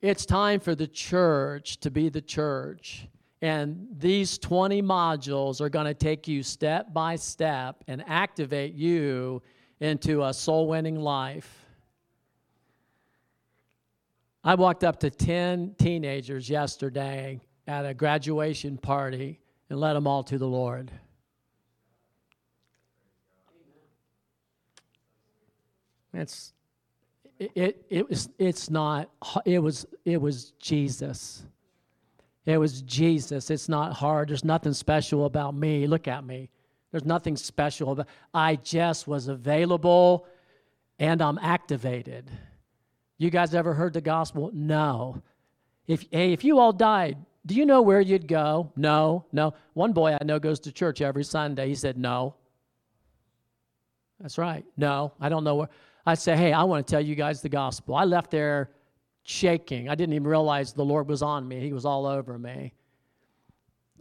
It's 0.01 0.25
time 0.25 0.59
for 0.59 0.73
the 0.73 0.87
church 0.87 1.79
to 1.81 1.91
be 1.91 2.09
the 2.09 2.21
church. 2.21 3.07
And 3.45 3.89
these 3.99 4.39
20 4.39 4.81
modules 4.81 5.61
are 5.61 5.69
going 5.69 5.85
to 5.85 5.93
take 5.93 6.27
you 6.27 6.41
step 6.41 6.91
by 6.91 7.15
step 7.15 7.83
and 7.87 8.03
activate 8.07 8.73
you 8.73 9.43
into 9.79 10.23
a 10.23 10.33
soul 10.33 10.67
winning 10.67 10.99
life. 10.99 11.63
I 14.43 14.55
walked 14.55 14.83
up 14.83 14.99
to 15.01 15.11
10 15.11 15.75
teenagers 15.77 16.49
yesterday 16.49 17.39
at 17.67 17.85
a 17.85 17.93
graduation 17.93 18.79
party 18.79 19.39
and 19.69 19.79
led 19.79 19.93
them 19.93 20.07
all 20.07 20.23
to 20.23 20.39
the 20.39 20.47
Lord. 20.47 20.91
It's 26.15 26.51
it, 27.37 27.51
it, 27.53 27.85
it 27.91 28.09
was 28.09 28.27
it's 28.39 28.71
not 28.71 29.11
it 29.45 29.59
was 29.59 29.85
it 30.03 30.19
was 30.19 30.53
Jesus. 30.59 31.43
It 32.45 32.57
was 32.57 32.81
Jesus. 32.81 33.49
It's 33.49 33.69
not 33.69 33.93
hard. 33.93 34.29
There's 34.29 34.45
nothing 34.45 34.73
special 34.73 35.25
about 35.25 35.55
me. 35.55 35.87
Look 35.87 36.07
at 36.07 36.23
me. 36.23 36.49
There's 36.91 37.05
nothing 37.05 37.35
special 37.35 37.91
about 37.91 38.07
I 38.33 38.55
just 38.57 39.07
was 39.07 39.27
available 39.27 40.27
and 40.99 41.21
I'm 41.21 41.37
activated. 41.39 42.29
You 43.17 43.29
guys 43.29 43.53
ever 43.55 43.73
heard 43.73 43.93
the 43.93 44.01
gospel? 44.01 44.51
No. 44.53 45.21
If, 45.87 46.05
hey, 46.11 46.33
if 46.33 46.43
you 46.43 46.59
all 46.59 46.71
died, 46.71 47.17
do 47.45 47.55
you 47.55 47.65
know 47.65 47.81
where 47.81 48.01
you'd 48.01 48.27
go? 48.27 48.71
No, 48.75 49.25
no. 49.31 49.53
One 49.73 49.93
boy 49.93 50.17
I 50.19 50.23
know 50.23 50.39
goes 50.39 50.59
to 50.61 50.71
church 50.71 51.01
every 51.01 51.23
Sunday. 51.23 51.67
He 51.67 51.75
said, 51.75 51.97
No. 51.97 52.35
That's 54.19 54.37
right. 54.37 54.65
No, 54.77 55.13
I 55.19 55.29
don't 55.29 55.43
know 55.43 55.55
where. 55.55 55.69
I 56.05 56.15
say, 56.15 56.35
Hey, 56.35 56.53
I 56.53 56.63
want 56.63 56.85
to 56.85 56.91
tell 56.91 57.01
you 57.01 57.15
guys 57.15 57.41
the 57.41 57.49
gospel. 57.49 57.95
I 57.95 58.05
left 58.05 58.31
there 58.31 58.71
shaking. 59.25 59.89
I 59.89 59.95
didn't 59.95 60.13
even 60.13 60.27
realize 60.27 60.71
the 60.71 60.85
Lord 60.85 61.09
was 61.09 61.21
on 61.21 61.47
me, 61.47 61.59
He 61.59 61.73
was 61.73 61.83
all 61.83 62.05
over 62.05 62.39
me. 62.39 62.73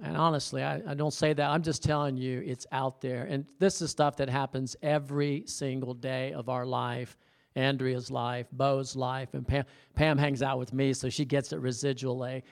And 0.03 0.17
honestly, 0.17 0.63
I, 0.63 0.83
I 0.87 0.95
don't 0.95 1.13
say 1.13 1.33
that. 1.33 1.51
I'm 1.51 1.63
just 1.63 1.83
telling 1.83 2.17
you 2.17 2.43
it's 2.45 2.67
out 2.73 3.01
there. 3.01 3.25
And 3.25 3.47
this 3.61 3.81
is 3.81 3.91
stuff 3.91 4.17
that 4.17 4.29
happens 4.29 4.77
every 4.83 5.45
single 5.47 5.95
day 5.95 6.33
of 6.33 6.49
our 6.49 6.67
life. 6.67 7.17
Andrea's 7.57 8.11
life, 8.11 8.49
Beau's 8.53 8.97
life, 8.97 9.35
and 9.35 9.47
Pam, 9.47 9.65
Pam 9.95 10.19
hangs 10.19 10.43
out 10.43 10.59
with 10.59 10.73
me, 10.73 10.93
so 10.93 11.09
she 11.09 11.25
gets 11.25 11.53
it 11.53 11.63
residually. 11.63 12.43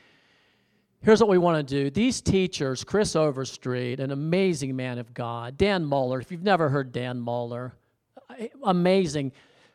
Here's 1.01 1.21
what 1.21 1.29
we 1.29 1.39
want 1.39 1.67
to 1.67 1.83
do. 1.83 1.91
These 1.91 2.21
teachers, 2.21 2.85
Chris 2.85 3.17
Overstreet, 3.17 3.99
an 3.99 4.13
amazing 4.13 4.77
man 4.77 4.99
of 4.99 5.13
God, 5.13 5.57
Dan 5.57 5.85
Mohler, 5.85 6.23
if 6.23 6.31
you've 6.31 6.45
never 6.45 6.69
heard 6.69 6.93
Dan 6.93 7.21
Mohler, 7.21 7.73
amazing. 8.63 9.33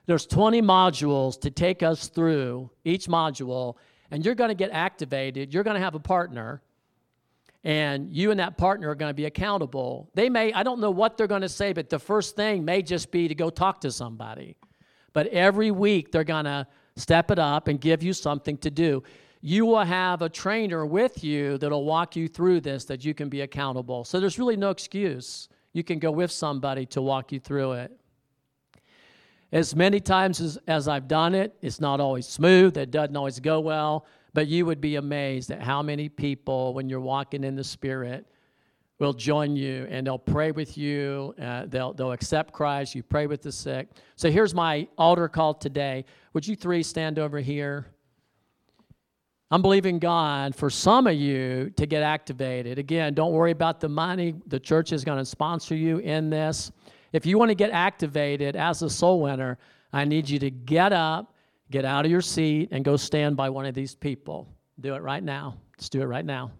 There's 0.07 0.25
20 0.25 0.61
modules 0.61 1.39
to 1.41 1.51
take 1.51 1.83
us 1.83 2.07
through 2.07 2.71
each 2.83 3.07
module, 3.07 3.75
and 4.09 4.25
you're 4.25 4.35
going 4.35 4.49
to 4.49 4.55
get 4.55 4.71
activated. 4.71 5.53
You're 5.53 5.63
going 5.63 5.75
to 5.75 5.81
have 5.81 5.93
a 5.93 5.99
partner, 5.99 6.61
and 7.63 8.11
you 8.11 8.31
and 8.31 8.39
that 8.39 8.57
partner 8.57 8.89
are 8.89 8.95
going 8.95 9.11
to 9.11 9.13
be 9.13 9.25
accountable. 9.25 10.09
They 10.15 10.29
may, 10.29 10.51
I 10.53 10.63
don't 10.63 10.79
know 10.79 10.91
what 10.91 11.17
they're 11.17 11.27
going 11.27 11.43
to 11.43 11.49
say, 11.49 11.73
but 11.73 11.89
the 11.89 11.99
first 11.99 12.35
thing 12.35 12.65
may 12.65 12.81
just 12.81 13.11
be 13.11 13.27
to 13.27 13.35
go 13.35 13.51
talk 13.51 13.81
to 13.81 13.91
somebody. 13.91 14.57
But 15.13 15.27
every 15.27 15.69
week, 15.69 16.11
they're 16.11 16.23
going 16.23 16.45
to 16.45 16.65
step 16.95 17.29
it 17.29 17.37
up 17.37 17.67
and 17.67 17.79
give 17.79 18.01
you 18.01 18.13
something 18.13 18.57
to 18.59 18.71
do 18.71 19.03
you 19.41 19.65
will 19.65 19.83
have 19.83 20.21
a 20.21 20.29
trainer 20.29 20.85
with 20.85 21.23
you 21.23 21.57
that'll 21.57 21.85
walk 21.85 22.15
you 22.15 22.27
through 22.27 22.61
this 22.61 22.85
that 22.85 23.05
you 23.05 23.13
can 23.13 23.29
be 23.29 23.41
accountable. 23.41 24.03
So 24.03 24.19
there's 24.19 24.39
really 24.39 24.57
no 24.57 24.71
excuse. 24.71 25.47
You 25.73 25.83
can 25.83 25.99
go 25.99 26.11
with 26.11 26.31
somebody 26.31 26.85
to 26.87 27.01
walk 27.01 27.31
you 27.31 27.39
through 27.39 27.73
it. 27.73 27.91
As 29.51 29.75
many 29.75 29.99
times 29.99 30.41
as, 30.41 30.57
as 30.67 30.87
I've 30.87 31.07
done 31.07 31.33
it, 31.33 31.55
it's 31.61 31.79
not 31.79 31.99
always 31.99 32.27
smooth, 32.27 32.77
it 32.77 32.91
doesn't 32.91 33.15
always 33.15 33.39
go 33.39 33.59
well, 33.59 34.05
but 34.33 34.47
you 34.47 34.65
would 34.65 34.81
be 34.81 34.97
amazed 34.97 35.51
at 35.51 35.61
how 35.61 35.81
many 35.81 36.09
people, 36.09 36.73
when 36.73 36.89
you're 36.89 36.99
walking 36.99 37.43
in 37.43 37.55
the 37.55 37.63
Spirit, 37.63 38.25
will 38.99 39.13
join 39.13 39.55
you 39.55 39.87
and 39.89 40.05
they'll 40.07 40.17
pray 40.17 40.51
with 40.51 40.77
you. 40.77 41.33
Uh, 41.41 41.65
they'll, 41.67 41.93
they'll 41.93 42.11
accept 42.11 42.51
Christ. 42.51 42.95
You 42.95 43.03
pray 43.03 43.27
with 43.27 43.41
the 43.41 43.51
sick. 43.51 43.89
So 44.15 44.29
here's 44.29 44.53
my 44.53 44.87
altar 44.97 45.27
call 45.27 45.53
today. 45.53 46.03
Would 46.33 46.47
you 46.47 46.55
three 46.55 46.83
stand 46.83 47.19
over 47.19 47.39
here? 47.39 47.87
I'm 49.49 49.61
believing 49.61 49.97
God 49.99 50.55
for 50.55 50.69
some 50.69 51.07
of 51.07 51.15
you 51.15 51.71
to 51.77 51.85
get 51.85 52.03
activated. 52.03 52.79
Again, 52.79 53.13
don't 53.13 53.31
worry 53.31 53.51
about 53.51 53.79
the 53.79 53.87
money. 53.87 54.35
The 54.47 54.59
church 54.59 54.91
is 54.91 55.05
going 55.05 55.19
to 55.19 55.25
sponsor 55.25 55.73
you 55.73 55.99
in 55.99 56.29
this. 56.29 56.71
If 57.11 57.25
you 57.25 57.37
want 57.37 57.49
to 57.49 57.55
get 57.55 57.71
activated 57.71 58.55
as 58.55 58.81
a 58.81 58.89
soul 58.89 59.21
winner, 59.21 59.57
I 59.93 60.05
need 60.05 60.29
you 60.29 60.39
to 60.39 60.49
get 60.49 60.93
up, 60.93 61.33
get 61.71 61.85
out 61.85 62.05
of 62.05 62.11
your 62.11 62.21
seat, 62.21 62.69
and 62.71 62.83
go 62.83 62.97
stand 62.97 63.37
by 63.37 63.49
one 63.49 63.65
of 63.65 63.73
these 63.73 63.95
people. 63.95 64.47
Do 64.79 64.95
it 64.95 65.01
right 65.01 65.23
now. 65.23 65.57
Let's 65.77 65.89
do 65.89 66.01
it 66.01 66.05
right 66.05 66.25
now. 66.25 66.51